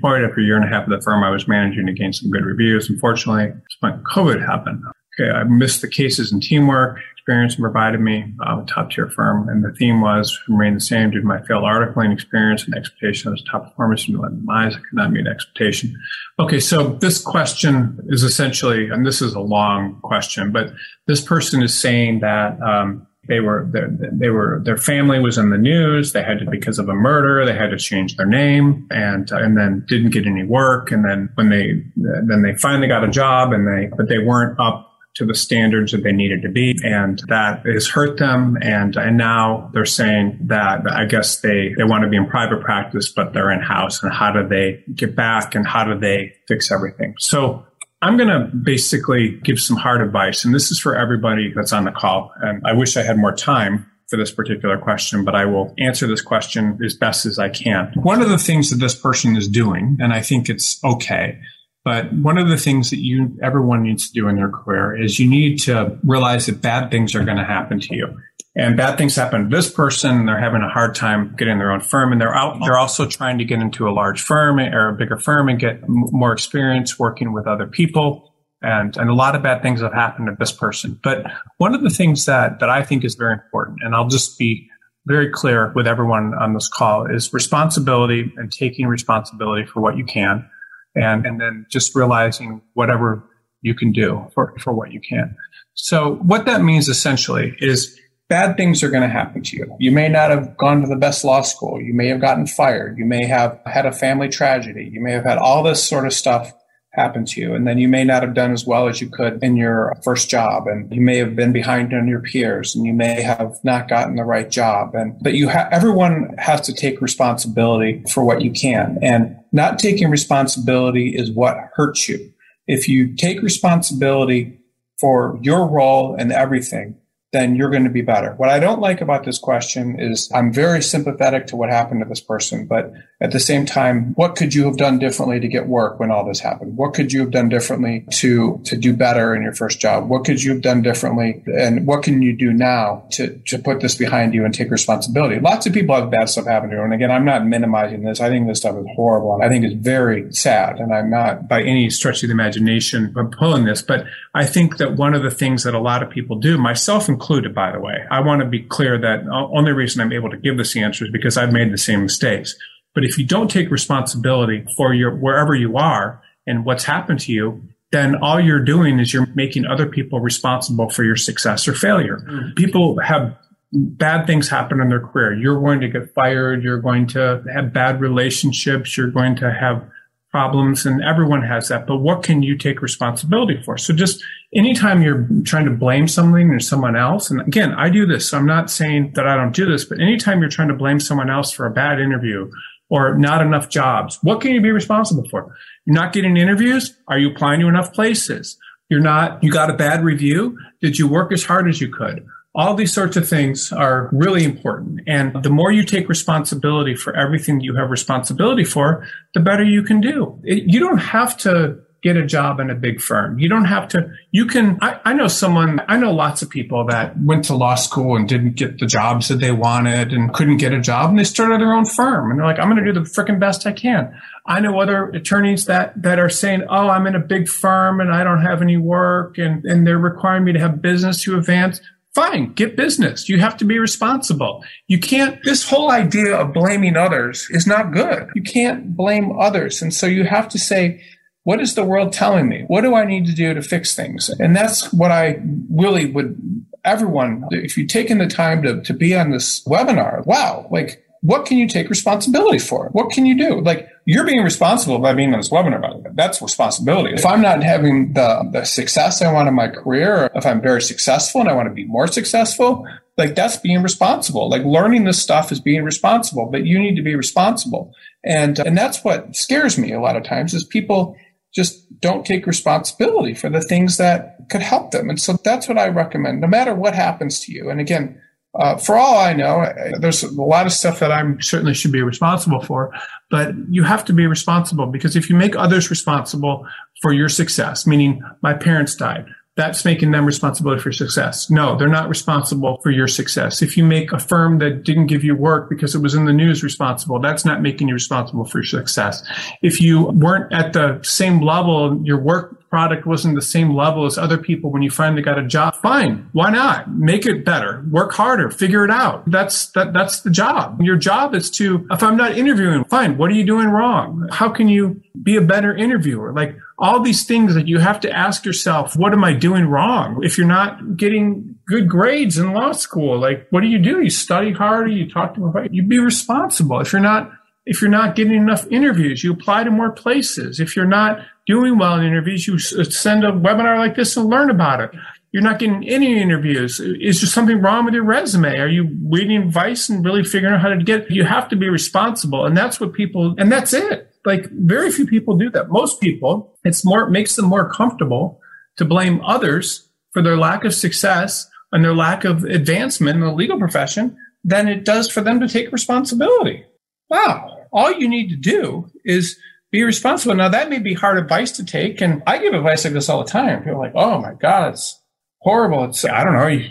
Point 0.00 0.24
after 0.24 0.40
a 0.40 0.42
year 0.42 0.56
and 0.56 0.64
a 0.64 0.68
half 0.68 0.84
of 0.84 0.90
the 0.90 1.02
firm 1.02 1.22
I 1.22 1.28
was 1.28 1.46
managing 1.46 1.84
to 1.84 1.92
gain 1.92 2.14
some 2.14 2.30
good 2.30 2.46
reviews. 2.46 2.88
Unfortunately, 2.88 3.52
when 3.80 4.02
COVID 4.04 4.44
happened, 4.44 4.82
okay, 5.20 5.30
I 5.30 5.44
missed 5.44 5.82
the 5.82 5.88
cases 5.88 6.32
and 6.32 6.42
teamwork 6.42 6.98
experience 7.24 7.54
provided 7.54 8.00
me 8.02 8.34
uh, 8.46 8.60
a 8.60 8.66
top 8.66 8.90
tier 8.90 9.08
firm. 9.08 9.48
And 9.48 9.64
the 9.64 9.72
theme 9.72 10.02
was 10.02 10.38
remain 10.46 10.74
the 10.74 10.80
same 10.80 11.10
due 11.10 11.20
to 11.20 11.26
my 11.26 11.40
failed 11.40 11.64
articling 11.64 12.12
experience 12.12 12.66
and 12.66 12.74
expectation 12.74 13.32
of 13.32 13.38
top 13.50 13.70
performance 13.70 14.06
and 14.06 14.20
demise. 14.20 14.74
I 14.74 14.78
could 14.78 14.92
not 14.92 15.10
meet 15.10 15.26
expectation. 15.26 15.96
Okay. 16.38 16.60
So 16.60 16.88
this 17.00 17.22
question 17.22 17.98
is 18.08 18.22
essentially, 18.22 18.90
and 18.90 19.06
this 19.06 19.22
is 19.22 19.32
a 19.32 19.40
long 19.40 19.98
question, 20.02 20.52
but 20.52 20.74
this 21.06 21.22
person 21.22 21.62
is 21.62 21.78
saying 21.78 22.20
that, 22.20 22.60
um, 22.60 23.06
they 23.26 23.40
were 23.40 23.66
they 24.12 24.28
were 24.28 24.60
their 24.66 24.76
family 24.76 25.18
was 25.18 25.38
in 25.38 25.48
the 25.48 25.56
news. 25.56 26.12
They 26.12 26.22
had 26.22 26.40
to 26.40 26.50
because 26.50 26.78
of 26.78 26.90
a 26.90 26.94
murder. 26.94 27.46
They 27.46 27.56
had 27.56 27.70
to 27.70 27.78
change 27.78 28.18
their 28.18 28.26
name 28.26 28.86
and 28.90 29.32
uh, 29.32 29.36
and 29.36 29.56
then 29.56 29.82
didn't 29.88 30.10
get 30.10 30.26
any 30.26 30.44
work. 30.44 30.92
And 30.92 31.06
then 31.06 31.30
when 31.36 31.48
they 31.48 31.82
then 31.96 32.42
they 32.42 32.54
finally 32.54 32.86
got 32.86 33.02
a 33.02 33.08
job 33.08 33.54
and 33.54 33.66
they 33.66 33.88
but 33.96 34.08
they 34.10 34.18
weren't 34.18 34.60
up 34.60 34.93
to 35.14 35.24
the 35.24 35.34
standards 35.34 35.92
that 35.92 36.02
they 36.02 36.12
needed 36.12 36.42
to 36.42 36.48
be. 36.48 36.76
And 36.82 37.22
that 37.28 37.64
has 37.66 37.86
hurt 37.86 38.18
them. 38.18 38.58
And, 38.60 38.96
and 38.96 39.16
now 39.16 39.70
they're 39.72 39.84
saying 39.84 40.38
that 40.42 40.90
I 40.90 41.04
guess 41.04 41.40
they, 41.40 41.72
they 41.76 41.84
want 41.84 42.02
to 42.02 42.10
be 42.10 42.16
in 42.16 42.26
private 42.26 42.60
practice, 42.60 43.08
but 43.08 43.32
they're 43.32 43.50
in 43.50 43.60
house. 43.60 44.02
And 44.02 44.12
how 44.12 44.32
do 44.32 44.46
they 44.46 44.82
get 44.92 45.14
back 45.14 45.54
and 45.54 45.66
how 45.66 45.84
do 45.84 45.98
they 45.98 46.34
fix 46.48 46.72
everything? 46.72 47.14
So 47.18 47.64
I'm 48.02 48.16
going 48.16 48.28
to 48.28 48.50
basically 48.54 49.38
give 49.44 49.60
some 49.60 49.76
hard 49.76 50.02
advice. 50.02 50.44
And 50.44 50.54
this 50.54 50.70
is 50.70 50.80
for 50.80 50.96
everybody 50.96 51.52
that's 51.54 51.72
on 51.72 51.84
the 51.84 51.92
call. 51.92 52.32
And 52.42 52.62
I 52.66 52.72
wish 52.72 52.96
I 52.96 53.02
had 53.02 53.16
more 53.16 53.34
time 53.34 53.90
for 54.08 54.16
this 54.16 54.30
particular 54.30 54.76
question, 54.78 55.24
but 55.24 55.34
I 55.34 55.46
will 55.46 55.74
answer 55.78 56.06
this 56.06 56.20
question 56.20 56.78
as 56.84 56.94
best 56.94 57.24
as 57.24 57.38
I 57.38 57.48
can. 57.48 57.92
One 57.94 58.20
of 58.20 58.28
the 58.28 58.36
things 58.36 58.70
that 58.70 58.76
this 58.76 58.94
person 58.94 59.36
is 59.36 59.48
doing, 59.48 59.96
and 60.00 60.12
I 60.12 60.20
think 60.20 60.50
it's 60.50 60.82
okay, 60.84 61.38
but 61.84 62.10
one 62.14 62.38
of 62.38 62.48
the 62.48 62.56
things 62.56 62.88
that 62.90 63.00
you, 63.00 63.36
everyone 63.42 63.82
needs 63.82 64.08
to 64.08 64.12
do 64.14 64.26
in 64.28 64.36
their 64.36 64.48
career 64.48 64.96
is 65.00 65.18
you 65.18 65.28
need 65.28 65.58
to 65.60 65.98
realize 66.02 66.46
that 66.46 66.62
bad 66.62 66.90
things 66.90 67.14
are 67.14 67.22
going 67.22 67.36
to 67.36 67.44
happen 67.44 67.78
to 67.78 67.94
you. 67.94 68.16
And 68.56 68.76
bad 68.76 68.96
things 68.96 69.16
happen 69.16 69.50
to 69.50 69.54
this 69.56 69.70
person. 69.70 70.24
They're 70.24 70.40
having 70.40 70.62
a 70.62 70.68
hard 70.68 70.94
time 70.94 71.34
getting 71.36 71.58
their 71.58 71.72
own 71.72 71.80
firm 71.80 72.12
and 72.12 72.20
they're 72.20 72.34
out, 72.34 72.58
they're 72.64 72.78
also 72.78 73.06
trying 73.06 73.36
to 73.38 73.44
get 73.44 73.60
into 73.60 73.86
a 73.86 73.92
large 73.92 74.22
firm 74.22 74.58
or 74.58 74.88
a 74.88 74.94
bigger 74.94 75.18
firm 75.18 75.48
and 75.48 75.58
get 75.58 75.86
more 75.86 76.32
experience 76.32 76.98
working 76.98 77.34
with 77.34 77.46
other 77.46 77.66
people. 77.66 78.32
And, 78.62 78.96
and 78.96 79.10
a 79.10 79.14
lot 79.14 79.36
of 79.36 79.42
bad 79.42 79.60
things 79.60 79.82
have 79.82 79.92
happened 79.92 80.28
to 80.28 80.36
this 80.38 80.52
person. 80.52 80.98
But 81.02 81.26
one 81.58 81.74
of 81.74 81.82
the 81.82 81.90
things 81.90 82.24
that, 82.24 82.60
that 82.60 82.70
I 82.70 82.82
think 82.82 83.04
is 83.04 83.14
very 83.14 83.34
important, 83.34 83.80
and 83.82 83.94
I'll 83.94 84.08
just 84.08 84.38
be 84.38 84.70
very 85.06 85.28
clear 85.28 85.70
with 85.74 85.86
everyone 85.86 86.32
on 86.32 86.54
this 86.54 86.66
call, 86.66 87.04
is 87.04 87.34
responsibility 87.34 88.32
and 88.38 88.50
taking 88.50 88.86
responsibility 88.86 89.66
for 89.66 89.80
what 89.80 89.98
you 89.98 90.04
can 90.06 90.48
and, 90.94 91.26
and 91.26 91.40
then 91.40 91.66
just 91.70 91.94
realizing 91.94 92.62
whatever 92.74 93.24
you 93.62 93.74
can 93.74 93.92
do 93.92 94.26
for, 94.34 94.54
for 94.58 94.72
what 94.72 94.92
you 94.92 95.00
can. 95.00 95.36
So 95.74 96.16
what 96.16 96.46
that 96.46 96.62
means 96.62 96.88
essentially 96.88 97.56
is 97.58 97.98
bad 98.28 98.56
things 98.56 98.82
are 98.82 98.90
going 98.90 99.02
to 99.02 99.08
happen 99.08 99.42
to 99.42 99.56
you. 99.56 99.76
You 99.78 99.90
may 99.90 100.08
not 100.08 100.30
have 100.30 100.56
gone 100.56 100.82
to 100.82 100.88
the 100.88 100.96
best 100.96 101.24
law 101.24 101.42
school. 101.42 101.80
You 101.80 101.94
may 101.94 102.08
have 102.08 102.20
gotten 102.20 102.46
fired. 102.46 102.98
You 102.98 103.04
may 103.04 103.26
have 103.26 103.60
had 103.66 103.86
a 103.86 103.92
family 103.92 104.28
tragedy. 104.28 104.88
You 104.92 105.00
may 105.00 105.12
have 105.12 105.24
had 105.24 105.38
all 105.38 105.62
this 105.62 105.82
sort 105.82 106.06
of 106.06 106.12
stuff 106.12 106.52
happen 106.94 107.24
to 107.24 107.40
you. 107.40 107.54
And 107.54 107.66
then 107.66 107.78
you 107.78 107.88
may 107.88 108.04
not 108.04 108.22
have 108.22 108.34
done 108.34 108.52
as 108.52 108.66
well 108.66 108.88
as 108.88 109.00
you 109.00 109.08
could 109.08 109.42
in 109.42 109.56
your 109.56 109.94
first 110.02 110.30
job. 110.30 110.66
And 110.66 110.92
you 110.94 111.00
may 111.00 111.16
have 111.18 111.34
been 111.34 111.52
behind 111.52 111.92
on 111.92 112.06
your 112.06 112.20
peers 112.20 112.74
and 112.74 112.86
you 112.86 112.92
may 112.92 113.20
have 113.20 113.56
not 113.64 113.88
gotten 113.88 114.16
the 114.16 114.24
right 114.24 114.50
job. 114.50 114.94
And, 114.94 115.16
but 115.20 115.34
you 115.34 115.48
everyone 115.50 116.34
has 116.38 116.60
to 116.62 116.72
take 116.72 117.00
responsibility 117.00 118.02
for 118.12 118.24
what 118.24 118.42
you 118.42 118.52
can. 118.52 118.98
And 119.02 119.36
not 119.52 119.78
taking 119.78 120.10
responsibility 120.10 121.16
is 121.16 121.30
what 121.30 121.56
hurts 121.74 122.08
you. 122.08 122.32
If 122.66 122.88
you 122.88 123.14
take 123.14 123.42
responsibility 123.42 124.60
for 124.98 125.38
your 125.42 125.68
role 125.68 126.14
and 126.18 126.32
everything, 126.32 126.96
then 127.34 127.56
you're 127.56 127.68
going 127.68 127.84
to 127.84 127.90
be 127.90 128.00
better. 128.00 128.32
What 128.34 128.48
I 128.48 128.60
don't 128.60 128.80
like 128.80 129.00
about 129.00 129.24
this 129.24 129.38
question 129.38 129.98
is 129.98 130.30
I'm 130.32 130.52
very 130.52 130.80
sympathetic 130.80 131.48
to 131.48 131.56
what 131.56 131.68
happened 131.68 132.00
to 132.00 132.08
this 132.08 132.20
person, 132.20 132.66
but 132.66 132.92
at 133.20 133.32
the 133.32 133.40
same 133.40 133.66
time, 133.66 134.14
what 134.14 134.36
could 134.36 134.54
you 134.54 134.64
have 134.66 134.76
done 134.76 135.00
differently 135.00 135.40
to 135.40 135.48
get 135.48 135.66
work 135.66 135.98
when 135.98 136.12
all 136.12 136.24
this 136.24 136.38
happened? 136.38 136.76
What 136.76 136.94
could 136.94 137.12
you 137.12 137.20
have 137.20 137.32
done 137.32 137.48
differently 137.48 138.06
to, 138.12 138.60
to 138.66 138.76
do 138.76 138.94
better 138.94 139.34
in 139.34 139.42
your 139.42 139.52
first 139.52 139.80
job? 139.80 140.08
What 140.08 140.24
could 140.24 140.44
you 140.44 140.52
have 140.52 140.62
done 140.62 140.82
differently? 140.82 141.42
And 141.46 141.86
what 141.88 142.04
can 142.04 142.22
you 142.22 142.36
do 142.36 142.52
now 142.52 143.04
to, 143.12 143.36
to 143.46 143.58
put 143.58 143.80
this 143.80 143.96
behind 143.96 144.32
you 144.32 144.44
and 144.44 144.54
take 144.54 144.70
responsibility? 144.70 145.40
Lots 145.40 145.66
of 145.66 145.72
people 145.72 145.96
have 145.96 146.10
bad 146.10 146.28
stuff 146.28 146.46
happen 146.46 146.70
to 146.70 146.76
them. 146.76 146.84
And 146.84 146.94
again, 146.94 147.10
I'm 147.10 147.24
not 147.24 147.44
minimizing 147.44 148.04
this. 148.04 148.20
I 148.20 148.28
think 148.28 148.46
this 148.46 148.58
stuff 148.58 148.76
is 148.76 148.86
horrible. 148.94 149.34
And 149.34 149.42
I 149.42 149.48
think 149.48 149.64
it's 149.64 149.74
very 149.74 150.32
sad. 150.32 150.78
And 150.78 150.94
I'm 150.94 151.10
not 151.10 151.48
by 151.48 151.62
any 151.62 151.90
stretch 151.90 152.22
of 152.22 152.28
the 152.28 152.32
imagination 152.32 153.12
pulling 153.32 153.64
this, 153.64 153.82
but 153.82 154.06
I 154.34 154.46
think 154.46 154.76
that 154.76 154.94
one 154.94 155.14
of 155.14 155.24
the 155.24 155.32
things 155.32 155.64
that 155.64 155.74
a 155.74 155.80
lot 155.80 156.02
of 156.02 156.10
people 156.10 156.36
do, 156.36 156.58
myself 156.58 157.08
included, 157.08 157.23
included, 157.24 157.54
by 157.54 157.72
the 157.72 157.80
way. 157.80 158.04
I 158.10 158.20
want 158.20 158.42
to 158.42 158.46
be 158.46 158.60
clear 158.60 158.98
that 158.98 159.24
the 159.24 159.32
only 159.32 159.72
reason 159.72 160.02
I'm 160.02 160.12
able 160.12 160.30
to 160.30 160.36
give 160.36 160.58
this 160.58 160.76
answer 160.76 161.06
is 161.06 161.10
because 161.10 161.36
I've 161.36 161.52
made 161.52 161.72
the 161.72 161.78
same 161.78 162.02
mistakes. 162.02 162.54
But 162.94 163.04
if 163.04 163.18
you 163.18 163.26
don't 163.26 163.50
take 163.50 163.70
responsibility 163.70 164.64
for 164.76 164.94
your 164.94 165.14
wherever 165.14 165.54
you 165.54 165.76
are 165.76 166.22
and 166.46 166.64
what's 166.64 166.84
happened 166.84 167.20
to 167.20 167.32
you, 167.32 167.62
then 167.92 168.16
all 168.16 168.40
you're 168.40 168.64
doing 168.64 168.98
is 168.98 169.12
you're 169.12 169.26
making 169.34 169.66
other 169.66 169.86
people 169.86 170.20
responsible 170.20 170.90
for 170.90 171.02
your 171.02 171.16
success 171.16 171.66
or 171.66 171.74
failure. 171.74 172.18
Mm-hmm. 172.18 172.54
People 172.54 172.98
have 173.00 173.36
bad 173.72 174.26
things 174.26 174.48
happen 174.48 174.80
in 174.80 174.88
their 174.88 175.00
career. 175.00 175.32
You're 175.34 175.60
going 175.60 175.80
to 175.80 175.88
get 175.88 176.12
fired. 176.14 176.62
You're 176.62 176.80
going 176.80 177.06
to 177.08 177.42
have 177.52 177.72
bad 177.72 178.00
relationships. 178.00 178.96
You're 178.96 179.10
going 179.10 179.36
to 179.36 179.50
have 179.50 179.88
problems 180.34 180.84
and 180.84 181.00
everyone 181.00 181.42
has 181.42 181.68
that. 181.68 181.86
But 181.86 181.98
what 181.98 182.24
can 182.24 182.42
you 182.42 182.58
take 182.58 182.82
responsibility 182.82 183.62
for? 183.62 183.78
So 183.78 183.94
just 183.94 184.20
anytime 184.52 185.00
you're 185.00 185.28
trying 185.44 185.64
to 185.66 185.70
blame 185.70 186.08
something 186.08 186.50
or 186.50 186.58
someone 186.58 186.96
else, 186.96 187.30
and 187.30 187.40
again, 187.42 187.72
I 187.74 187.88
do 187.88 188.04
this. 188.04 188.30
So 188.30 188.38
I'm 188.38 188.44
not 188.44 188.68
saying 188.68 189.12
that 189.14 189.28
I 189.28 189.36
don't 189.36 189.54
do 189.54 189.64
this, 189.64 189.84
but 189.84 190.00
anytime 190.00 190.40
you're 190.40 190.50
trying 190.50 190.66
to 190.66 190.74
blame 190.74 190.98
someone 190.98 191.30
else 191.30 191.52
for 191.52 191.66
a 191.66 191.70
bad 191.70 192.00
interview 192.00 192.50
or 192.90 193.16
not 193.16 193.42
enough 193.42 193.68
jobs, 193.68 194.18
what 194.22 194.40
can 194.40 194.50
you 194.50 194.60
be 194.60 194.72
responsible 194.72 195.22
for? 195.28 195.54
You're 195.86 195.94
not 195.94 196.12
getting 196.12 196.36
interviews? 196.36 196.96
Are 197.06 197.16
you 197.16 197.30
applying 197.30 197.60
to 197.60 197.68
enough 197.68 197.92
places? 197.92 198.58
You're 198.88 199.02
not, 199.02 199.40
you 199.44 199.52
got 199.52 199.70
a 199.70 199.74
bad 199.74 200.02
review? 200.02 200.58
Did 200.82 200.98
you 200.98 201.06
work 201.06 201.32
as 201.32 201.44
hard 201.44 201.68
as 201.68 201.80
you 201.80 201.92
could? 201.92 202.26
All 202.54 202.74
these 202.74 202.92
sorts 202.92 203.16
of 203.16 203.28
things 203.28 203.72
are 203.72 204.08
really 204.12 204.44
important. 204.44 205.00
And 205.06 205.42
the 205.42 205.50
more 205.50 205.72
you 205.72 205.82
take 205.82 206.08
responsibility 206.08 206.94
for 206.94 207.14
everything 207.16 207.60
you 207.60 207.74
have 207.74 207.90
responsibility 207.90 208.64
for, 208.64 209.06
the 209.34 209.40
better 209.40 209.64
you 209.64 209.82
can 209.82 210.00
do. 210.00 210.40
It, 210.44 210.64
you 210.72 210.78
don't 210.78 210.98
have 210.98 211.36
to 211.38 211.80
get 212.04 212.18
a 212.18 212.26
job 212.26 212.60
in 212.60 212.68
a 212.68 212.74
big 212.74 213.00
firm. 213.00 213.38
You 213.38 213.48
don't 213.48 213.64
have 213.64 213.88
to, 213.88 214.12
you 214.30 214.44
can, 214.44 214.78
I, 214.82 215.00
I, 215.06 215.14
know 215.14 215.26
someone, 215.26 215.80
I 215.88 215.96
know 215.96 216.12
lots 216.12 216.42
of 216.42 216.50
people 216.50 216.84
that 216.88 217.18
went 217.18 217.46
to 217.46 217.56
law 217.56 217.76
school 217.76 218.14
and 218.14 218.28
didn't 218.28 218.56
get 218.56 218.78
the 218.78 218.84
jobs 218.84 219.28
that 219.28 219.36
they 219.36 219.52
wanted 219.52 220.12
and 220.12 220.30
couldn't 220.34 220.58
get 220.58 220.74
a 220.74 220.80
job 220.80 221.08
and 221.08 221.18
they 221.18 221.24
started 221.24 221.62
their 221.62 221.72
own 221.72 221.86
firm 221.86 222.30
and 222.30 222.38
they're 222.38 222.46
like, 222.46 222.58
I'm 222.58 222.68
going 222.68 222.84
to 222.84 222.92
do 222.92 223.00
the 223.00 223.08
freaking 223.08 223.40
best 223.40 223.66
I 223.66 223.72
can. 223.72 224.14
I 224.44 224.60
know 224.60 224.78
other 224.78 225.06
attorneys 225.06 225.64
that, 225.64 226.00
that 226.02 226.18
are 226.18 226.28
saying, 226.28 226.64
Oh, 226.68 226.90
I'm 226.90 227.06
in 227.06 227.14
a 227.14 227.20
big 227.20 227.48
firm 227.48 228.02
and 228.02 228.12
I 228.12 228.22
don't 228.22 228.42
have 228.42 228.60
any 228.60 228.76
work 228.76 229.38
and, 229.38 229.64
and 229.64 229.86
they're 229.86 229.98
requiring 229.98 230.44
me 230.44 230.52
to 230.52 230.60
have 230.60 230.82
business 230.82 231.22
to 231.22 231.38
advance 231.38 231.80
fine, 232.14 232.52
get 232.52 232.76
business. 232.76 233.28
You 233.28 233.40
have 233.40 233.56
to 233.58 233.64
be 233.64 233.78
responsible. 233.78 234.64
You 234.86 234.98
can't, 234.98 235.42
this 235.44 235.68
whole 235.68 235.90
idea 235.90 236.36
of 236.36 236.52
blaming 236.52 236.96
others 236.96 237.48
is 237.50 237.66
not 237.66 237.92
good. 237.92 238.30
You 238.34 238.42
can't 238.42 238.96
blame 238.96 239.38
others. 239.38 239.82
And 239.82 239.92
so 239.92 240.06
you 240.06 240.24
have 240.24 240.48
to 240.50 240.58
say, 240.58 241.02
what 241.42 241.60
is 241.60 241.74
the 241.74 241.84
world 241.84 242.12
telling 242.12 242.48
me? 242.48 242.64
What 242.68 242.82
do 242.82 242.94
I 242.94 243.04
need 243.04 243.26
to 243.26 243.34
do 243.34 243.52
to 243.52 243.62
fix 243.62 243.94
things? 243.94 244.30
And 244.38 244.56
that's 244.56 244.92
what 244.92 245.10
I 245.10 245.42
really 245.70 246.10
would, 246.10 246.40
everyone, 246.84 247.44
if 247.50 247.76
you've 247.76 247.88
taken 247.88 248.18
the 248.18 248.26
time 248.26 248.62
to, 248.62 248.80
to 248.82 248.94
be 248.94 249.14
on 249.14 249.30
this 249.30 249.62
webinar, 249.64 250.24
wow, 250.24 250.66
like, 250.70 251.04
what 251.24 251.46
can 251.46 251.56
you 251.56 251.66
take 251.66 251.88
responsibility 251.88 252.58
for? 252.58 252.90
What 252.92 253.10
can 253.10 253.24
you 253.24 253.34
do? 253.34 253.62
Like, 253.62 253.88
you're 254.04 254.26
being 254.26 254.42
responsible 254.42 254.98
by 254.98 255.14
being 255.14 255.32
on 255.32 255.40
this 255.40 255.48
webinar, 255.48 255.80
by 255.80 255.88
the 255.88 255.98
way. 256.00 256.10
That's 256.12 256.42
responsibility. 256.42 257.14
If 257.14 257.24
I'm 257.24 257.40
not 257.40 257.62
having 257.62 258.12
the, 258.12 258.46
the 258.52 258.64
success 258.64 259.22
I 259.22 259.32
want 259.32 259.48
in 259.48 259.54
my 259.54 259.68
career, 259.68 260.30
if 260.34 260.44
I'm 260.44 260.60
very 260.60 260.82
successful 260.82 261.40
and 261.40 261.48
I 261.48 261.54
want 261.54 261.70
to 261.70 261.74
be 261.74 261.86
more 261.86 262.08
successful, 262.08 262.86
like 263.16 263.34
that's 263.34 263.56
being 263.56 263.82
responsible. 263.82 264.50
Like 264.50 264.64
learning 264.64 265.04
this 265.04 265.18
stuff 265.18 265.50
is 265.50 265.60
being 265.60 265.82
responsible, 265.82 266.50
but 266.52 266.66
you 266.66 266.78
need 266.78 266.96
to 266.96 267.02
be 267.02 267.16
responsible. 267.16 267.94
And, 268.22 268.58
and 268.58 268.76
that's 268.76 269.02
what 269.02 269.34
scares 269.34 269.78
me 269.78 269.94
a 269.94 270.00
lot 270.02 270.16
of 270.16 270.24
times 270.24 270.52
is 270.52 270.62
people 270.62 271.16
just 271.54 271.86
don't 272.00 272.26
take 272.26 272.46
responsibility 272.46 273.32
for 273.32 273.48
the 273.48 273.62
things 273.62 273.96
that 273.96 274.36
could 274.50 274.60
help 274.60 274.90
them. 274.90 275.08
And 275.08 275.18
so 275.18 275.38
that's 275.42 275.68
what 275.68 275.78
I 275.78 275.88
recommend, 275.88 276.42
no 276.42 276.48
matter 276.48 276.74
what 276.74 276.94
happens 276.94 277.40
to 277.46 277.52
you. 277.52 277.70
And 277.70 277.80
again, 277.80 278.20
uh, 278.54 278.76
for 278.76 278.96
all 278.96 279.18
I 279.18 279.32
know, 279.32 279.72
there's 279.98 280.22
a 280.22 280.32
lot 280.32 280.66
of 280.66 280.72
stuff 280.72 281.00
that 281.00 281.10
I'm 281.10 281.40
certainly 281.40 281.74
should 281.74 281.92
be 281.92 282.02
responsible 282.02 282.60
for, 282.60 282.92
but 283.30 283.52
you 283.68 283.82
have 283.82 284.04
to 284.06 284.12
be 284.12 284.26
responsible 284.26 284.86
because 284.86 285.16
if 285.16 285.28
you 285.28 285.36
make 285.36 285.56
others 285.56 285.90
responsible 285.90 286.66
for 287.02 287.12
your 287.12 287.28
success, 287.28 287.86
meaning 287.86 288.22
my 288.42 288.54
parents 288.54 288.94
died, 288.94 289.26
that's 289.56 289.84
making 289.84 290.10
them 290.10 290.26
responsible 290.26 290.76
for 290.78 290.88
your 290.88 290.92
success. 290.92 291.48
No, 291.48 291.76
they're 291.76 291.88
not 291.88 292.08
responsible 292.08 292.80
for 292.82 292.90
your 292.90 293.06
success. 293.06 293.62
If 293.62 293.76
you 293.76 293.84
make 293.84 294.12
a 294.12 294.18
firm 294.18 294.58
that 294.58 294.82
didn't 294.82 295.06
give 295.06 295.22
you 295.22 295.36
work 295.36 295.68
because 295.68 295.94
it 295.94 296.00
was 296.00 296.14
in 296.14 296.24
the 296.24 296.32
news 296.32 296.64
responsible, 296.64 297.20
that's 297.20 297.44
not 297.44 297.62
making 297.62 297.88
you 297.88 297.94
responsible 297.94 298.44
for 298.44 298.58
your 298.58 298.64
success. 298.64 299.22
If 299.62 299.80
you 299.80 300.06
weren't 300.06 300.52
at 300.52 300.72
the 300.72 301.00
same 301.02 301.40
level, 301.40 302.00
your 302.02 302.18
work 302.20 302.63
product 302.74 303.06
wasn't 303.06 303.36
the 303.36 303.48
same 303.56 303.72
level 303.72 304.04
as 304.04 304.18
other 304.18 304.36
people 304.36 304.68
when 304.72 304.82
you 304.82 304.90
finally 304.90 305.22
got 305.22 305.38
a 305.38 305.46
job, 305.46 305.76
fine. 305.76 306.28
Why 306.32 306.50
not? 306.50 306.90
Make 306.90 307.24
it 307.24 307.44
better. 307.44 307.84
Work 307.88 308.12
harder. 308.12 308.50
Figure 308.50 308.84
it 308.84 308.90
out. 308.90 309.22
That's 309.30 309.66
that 309.74 309.92
that's 309.92 310.22
the 310.22 310.30
job. 310.30 310.82
Your 310.82 310.96
job 310.96 311.36
is 311.36 311.52
to 311.52 311.86
if 311.92 312.02
I'm 312.02 312.16
not 312.16 312.36
interviewing, 312.36 312.82
fine, 312.82 313.16
what 313.16 313.30
are 313.30 313.34
you 313.34 313.46
doing 313.46 313.68
wrong? 313.68 314.28
How 314.32 314.48
can 314.48 314.68
you 314.68 315.00
be 315.22 315.36
a 315.36 315.40
better 315.40 315.72
interviewer? 315.72 316.32
Like 316.32 316.56
all 316.76 316.98
these 316.98 317.24
things 317.24 317.54
that 317.54 317.68
you 317.68 317.78
have 317.78 318.00
to 318.00 318.10
ask 318.10 318.44
yourself, 318.44 318.96
what 318.96 319.12
am 319.12 319.22
I 319.22 319.34
doing 319.34 319.66
wrong? 319.66 320.24
If 320.24 320.36
you're 320.36 320.48
not 320.48 320.96
getting 320.96 321.54
good 321.66 321.88
grades 321.88 322.38
in 322.38 322.54
law 322.54 322.72
school, 322.72 323.20
like 323.20 323.46
what 323.50 323.60
do 323.60 323.68
you 323.68 323.78
do? 323.78 324.02
You 324.02 324.10
study 324.10 324.50
harder, 324.50 324.88
you 324.88 325.08
talk 325.08 325.36
to 325.36 325.40
them, 325.40 325.68
you 325.70 325.84
be 325.84 326.00
responsible. 326.00 326.80
If 326.80 326.92
you're 326.92 327.00
not 327.00 327.30
if 327.66 327.80
you're 327.80 327.90
not 327.90 328.14
getting 328.14 328.34
enough 328.34 328.66
interviews, 328.70 329.24
you 329.24 329.32
apply 329.32 329.64
to 329.64 329.70
more 329.70 329.90
places. 329.90 330.60
If 330.60 330.76
you're 330.76 330.84
not 330.84 331.20
doing 331.46 331.78
well 331.78 331.98
in 331.98 332.06
interviews, 332.06 332.46
you 332.46 332.58
send 332.58 333.24
a 333.24 333.32
webinar 333.32 333.78
like 333.78 333.96
this 333.96 334.16
and 334.16 334.28
learn 334.28 334.50
about 334.50 334.80
it. 334.80 334.90
You're 335.32 335.42
not 335.42 335.58
getting 335.58 335.88
any 335.88 336.20
interviews. 336.20 336.78
Is 336.78 337.20
there 337.20 337.28
something 337.28 337.60
wrong 337.60 337.84
with 337.84 337.94
your 337.94 338.04
resume? 338.04 338.56
Are 338.58 338.68
you 338.68 338.96
reading 339.10 339.42
advice 339.42 339.88
and 339.88 340.04
really 340.04 340.22
figuring 340.22 340.54
out 340.54 340.60
how 340.60 340.68
to 340.68 340.82
get? 340.82 341.10
You 341.10 341.24
have 341.24 341.48
to 341.48 341.56
be 341.56 341.68
responsible, 341.68 342.46
and 342.46 342.56
that's 342.56 342.78
what 342.78 342.92
people. 342.92 343.34
And 343.36 343.50
that's 343.50 343.72
it. 343.72 344.10
Like 344.24 344.48
very 344.50 344.92
few 344.92 345.06
people 345.06 345.36
do 345.36 345.50
that. 345.50 345.70
Most 345.70 346.00
people, 346.00 346.56
it's 346.64 346.84
more 346.84 347.10
makes 347.10 347.34
them 347.34 347.46
more 347.46 347.68
comfortable 347.68 348.40
to 348.76 348.84
blame 348.84 349.20
others 349.24 349.88
for 350.12 350.22
their 350.22 350.36
lack 350.36 350.64
of 350.64 350.72
success 350.72 351.50
and 351.72 351.84
their 351.84 351.94
lack 351.94 352.24
of 352.24 352.44
advancement 352.44 353.16
in 353.16 353.20
the 353.22 353.32
legal 353.32 353.58
profession 353.58 354.16
than 354.44 354.68
it 354.68 354.84
does 354.84 355.10
for 355.10 355.20
them 355.20 355.40
to 355.40 355.48
take 355.48 355.72
responsibility. 355.72 356.64
Wow. 357.10 357.66
All 357.72 357.92
you 357.92 358.08
need 358.08 358.30
to 358.30 358.36
do 358.36 358.90
is 359.04 359.38
be 359.70 359.82
responsible. 359.82 360.34
Now 360.34 360.48
that 360.48 360.70
may 360.70 360.78
be 360.78 360.94
hard 360.94 361.18
advice 361.18 361.52
to 361.52 361.64
take. 361.64 362.00
And 362.00 362.22
I 362.26 362.38
give 362.38 362.54
advice 362.54 362.84
like 362.84 362.94
this 362.94 363.08
all 363.08 363.24
the 363.24 363.30
time. 363.30 363.58
People 363.58 363.74
are 363.74 363.78
like, 363.78 363.92
Oh 363.94 364.20
my 364.20 364.34
God, 364.34 364.74
it's 364.74 365.00
horrible. 365.38 365.84
It's, 365.84 366.04
I 366.04 366.24
don't 366.24 366.34
know. 366.34 366.68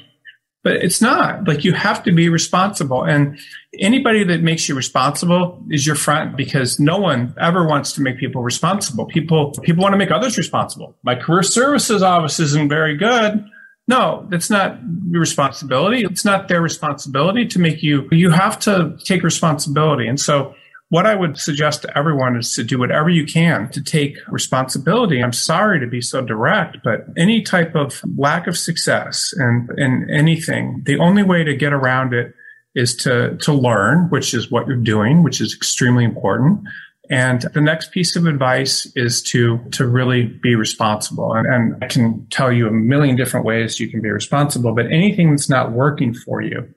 But 0.64 0.78
it's 0.78 1.02
not 1.02 1.46
like 1.46 1.66
you 1.66 1.74
have 1.74 2.04
to 2.04 2.14
be 2.14 2.30
responsible. 2.30 3.04
And 3.04 3.38
anybody 3.80 4.24
that 4.24 4.42
makes 4.42 4.70
you 4.70 4.76
responsible 4.76 5.62
is 5.70 5.86
your 5.86 5.98
friend 5.98 6.38
because 6.38 6.80
no 6.80 6.98
one 6.98 7.36
ever 7.38 7.68
wants 7.68 7.92
to 7.94 8.02
make 8.02 8.18
people 8.18 8.42
responsible. 8.42 9.06
People, 9.06 9.52
people 9.64 9.84
want 9.84 9.92
to 9.92 9.98
make 9.98 10.12
others 10.12 10.38
responsible. 10.38 10.96
My 11.04 11.16
career 11.16 11.44
services 11.44 12.02
office 12.02 12.40
isn't 12.40 12.70
very 12.70 12.96
good. 12.96 13.46
No, 13.88 14.28
it's 14.32 14.50
not 14.50 14.80
your 15.10 15.20
responsibility. 15.20 16.04
It's 16.04 16.24
not 16.24 16.48
their 16.48 16.62
responsibility 16.62 17.46
to 17.48 17.60
make 17.60 17.84
you, 17.84 18.08
you 18.12 18.30
have 18.30 18.60
to 18.62 18.98
take 19.04 19.24
responsibility. 19.24 20.08
And 20.08 20.20
so 20.20 20.56
what 20.90 21.06
I 21.08 21.16
would 21.16 21.38
suggest 21.38 21.82
to 21.82 21.98
everyone 21.98 22.38
is 22.38 22.54
to 22.54 22.64
do 22.64 22.78
whatever 22.78 23.10
you 23.10 23.26
can 23.26 23.70
to 23.72 23.84
take 23.84 24.18
responsibility. 24.28 25.24
I'm 25.24 25.34
sorry 25.34 25.80
to 25.80 25.88
be 25.88 26.02
so 26.02 26.22
direct, 26.22 26.78
but 26.84 27.08
any 27.18 27.42
type 27.42 27.76
of 27.76 28.02
lack 28.16 28.48
of 28.48 28.58
success 28.58 29.34
and 29.36 29.70
in 29.78 30.08
anything, 30.10 30.84
the 30.86 31.00
only 31.00 31.24
way 31.24 31.44
to 31.44 31.56
get 31.56 31.74
around 31.74 32.14
it 32.14 32.34
is 32.76 32.96
to, 32.98 33.38
to 33.38 33.54
learn, 33.54 34.10
which 34.10 34.34
is 34.34 34.52
what 34.52 34.68
you're 34.68 34.78
doing, 34.78 35.24
which 35.24 35.42
is 35.42 35.54
extremely 35.56 36.04
important. 36.04 36.60
And 37.14 37.42
the 37.54 37.62
next 37.62 37.92
piece 37.92 38.16
of 38.16 38.26
advice 38.26 38.92
is 38.96 39.22
to, 39.24 39.60
to 39.74 39.88
really 39.88 40.24
be 40.24 40.56
responsible. 40.56 41.34
And, 41.34 41.46
and 41.46 41.84
I 41.84 41.88
can 41.88 42.26
tell 42.32 42.52
you 42.52 42.68
a 42.68 42.72
million 42.72 43.16
different 43.16 43.46
ways 43.46 43.80
you 43.80 43.88
can 43.88 44.02
be 44.02 44.10
responsible, 44.10 44.74
but 44.74 44.88
anything 44.88 45.30
that's 45.30 45.48
not 45.48 45.72
working 45.72 46.16
for 46.16 46.42
you, 46.42 46.74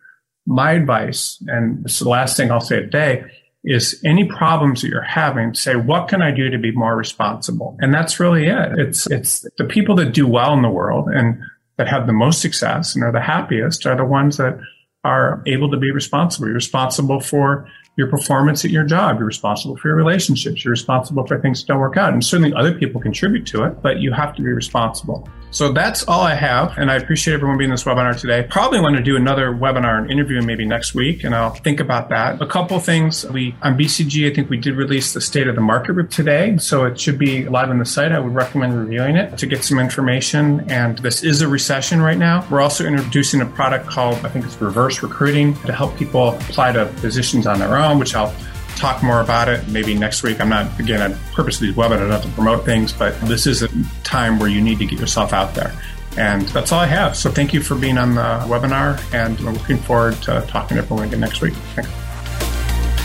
my 0.46 0.72
advice, 0.72 1.42
and 1.46 1.86
it's 1.86 2.00
the 2.00 2.08
last 2.10 2.36
thing 2.36 2.50
I'll 2.50 2.60
say 2.60 2.80
today, 2.80 3.24
is 3.64 3.98
any 4.04 4.26
problems 4.26 4.82
that 4.82 4.88
you're 4.88 5.00
having, 5.00 5.54
say, 5.54 5.74
what 5.74 6.06
can 6.06 6.20
I 6.20 6.32
do 6.32 6.50
to 6.50 6.58
be 6.58 6.70
more 6.70 6.94
responsible? 6.94 7.74
And 7.80 7.94
that's 7.94 8.20
really 8.20 8.46
it. 8.46 8.78
It's, 8.78 9.10
it's 9.10 9.46
the 9.56 9.64
people 9.64 9.96
that 9.96 10.12
do 10.12 10.26
well 10.26 10.52
in 10.52 10.60
the 10.60 10.68
world 10.68 11.08
and 11.08 11.40
that 11.78 11.88
have 11.88 12.06
the 12.06 12.12
most 12.12 12.42
success 12.42 12.94
and 12.94 13.02
are 13.02 13.12
the 13.12 13.20
happiest 13.20 13.86
are 13.86 13.96
the 13.96 14.04
ones 14.04 14.36
that 14.36 14.58
are 15.06 15.40
able 15.46 15.70
to 15.70 15.76
be 15.76 15.90
responsible. 15.92 16.48
You're 16.48 16.56
responsible 16.56 17.20
for 17.20 17.68
your 17.96 18.08
performance 18.08 18.64
at 18.64 18.70
your 18.70 18.84
job. 18.84 19.18
You're 19.18 19.26
responsible 19.26 19.76
for 19.76 19.88
your 19.88 19.96
relationships. 19.96 20.64
You're 20.64 20.72
responsible 20.72 21.24
for 21.26 21.40
things 21.40 21.60
that 21.60 21.68
don't 21.68 21.78
work 21.78 21.96
out. 21.96 22.12
And 22.12 22.24
certainly 22.24 22.52
other 22.52 22.74
people 22.74 23.00
contribute 23.00 23.46
to 23.46 23.64
it, 23.64 23.80
but 23.82 24.00
you 24.00 24.12
have 24.12 24.34
to 24.36 24.42
be 24.42 24.52
responsible. 24.52 25.28
So 25.50 25.72
that's 25.72 26.06
all 26.06 26.20
I 26.20 26.34
have. 26.34 26.76
And 26.76 26.90
I 26.90 26.96
appreciate 26.96 27.34
everyone 27.34 27.56
being 27.56 27.70
in 27.70 27.74
this 27.74 27.84
webinar 27.84 28.18
today. 28.18 28.46
Probably 28.48 28.80
want 28.80 28.96
to 28.96 29.02
do 29.02 29.16
another 29.16 29.52
webinar 29.52 29.98
and 29.98 30.10
interview 30.10 30.42
maybe 30.42 30.66
next 30.66 30.94
week. 30.94 31.24
And 31.24 31.34
I'll 31.34 31.54
think 31.54 31.80
about 31.80 32.10
that. 32.10 32.42
A 32.42 32.46
couple 32.46 32.78
things 32.80 33.24
we 33.26 33.54
on 33.62 33.78
BCG, 33.78 34.30
I 34.30 34.34
think 34.34 34.50
we 34.50 34.58
did 34.58 34.74
release 34.74 35.12
the 35.14 35.20
state 35.20 35.48
of 35.48 35.54
the 35.54 35.60
market 35.60 36.10
today. 36.10 36.58
So 36.58 36.84
it 36.84 37.00
should 37.00 37.18
be 37.18 37.48
live 37.48 37.70
on 37.70 37.78
the 37.78 37.86
site. 37.86 38.12
I 38.12 38.18
would 38.18 38.34
recommend 38.34 38.78
reviewing 38.78 39.16
it 39.16 39.38
to 39.38 39.46
get 39.46 39.64
some 39.64 39.78
information. 39.78 40.68
And 40.70 40.98
this 40.98 41.22
is 41.22 41.40
a 41.40 41.48
recession 41.48 42.02
right 42.02 42.18
now. 42.18 42.46
We're 42.50 42.60
also 42.60 42.84
introducing 42.84 43.40
a 43.40 43.46
product 43.46 43.86
called, 43.86 44.16
I 44.26 44.28
think 44.28 44.44
it's 44.44 44.60
reverse 44.60 45.02
recruiting 45.02 45.54
to 45.62 45.72
help 45.72 45.96
people 45.96 46.30
apply 46.30 46.72
to 46.72 46.86
positions 47.00 47.46
on 47.46 47.58
their 47.58 47.78
own, 47.78 47.98
which 47.98 48.14
I'll 48.14 48.34
talk 48.76 49.02
more 49.02 49.20
about 49.20 49.48
it 49.48 49.66
maybe 49.68 49.94
next 49.94 50.22
week. 50.22 50.40
I'm 50.40 50.48
not, 50.48 50.78
again, 50.78 51.00
I 51.00 51.16
purposely 51.32 51.72
webinar 51.72 52.08
not 52.08 52.22
to 52.22 52.28
promote 52.30 52.64
things, 52.64 52.92
but 52.92 53.18
this 53.22 53.46
is 53.46 53.62
a 53.62 53.68
time 54.04 54.38
where 54.38 54.48
you 54.48 54.60
need 54.60 54.78
to 54.78 54.86
get 54.86 55.00
yourself 55.00 55.32
out 55.32 55.54
there. 55.54 55.74
And 56.16 56.42
that's 56.48 56.72
all 56.72 56.80
I 56.80 56.86
have. 56.86 57.16
So 57.16 57.30
thank 57.30 57.52
you 57.52 57.60
for 57.60 57.74
being 57.74 57.98
on 57.98 58.14
the 58.14 58.44
webinar, 58.46 59.00
and 59.12 59.38
I'm 59.40 59.54
looking 59.54 59.76
forward 59.76 60.14
to 60.22 60.44
talking 60.48 60.76
to 60.76 60.82
everyone 60.82 61.08
again 61.08 61.20
next 61.20 61.42
week. 61.42 61.54
Thanks. 61.74 61.90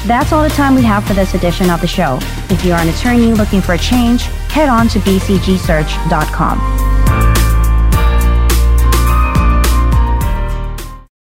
That's 0.08 0.32
all 0.32 0.44
the 0.44 0.50
time 0.50 0.76
we 0.76 0.82
have 0.84 1.06
for 1.06 1.14
this 1.14 1.36
edition 1.36 1.70
of 1.70 1.82
the 1.82 1.88
show. 1.88 2.18
If 2.50 2.66
you 2.66 2.74
are 2.74 2.80
an 2.80 2.90
attorney 2.90 3.34
looking 3.34 3.62
for 3.62 3.74
a 3.74 3.78
change, 3.78 4.24
head 4.50 4.70
on 4.70 4.88
to 4.90 5.00
bcgsearch.com. 5.00 7.01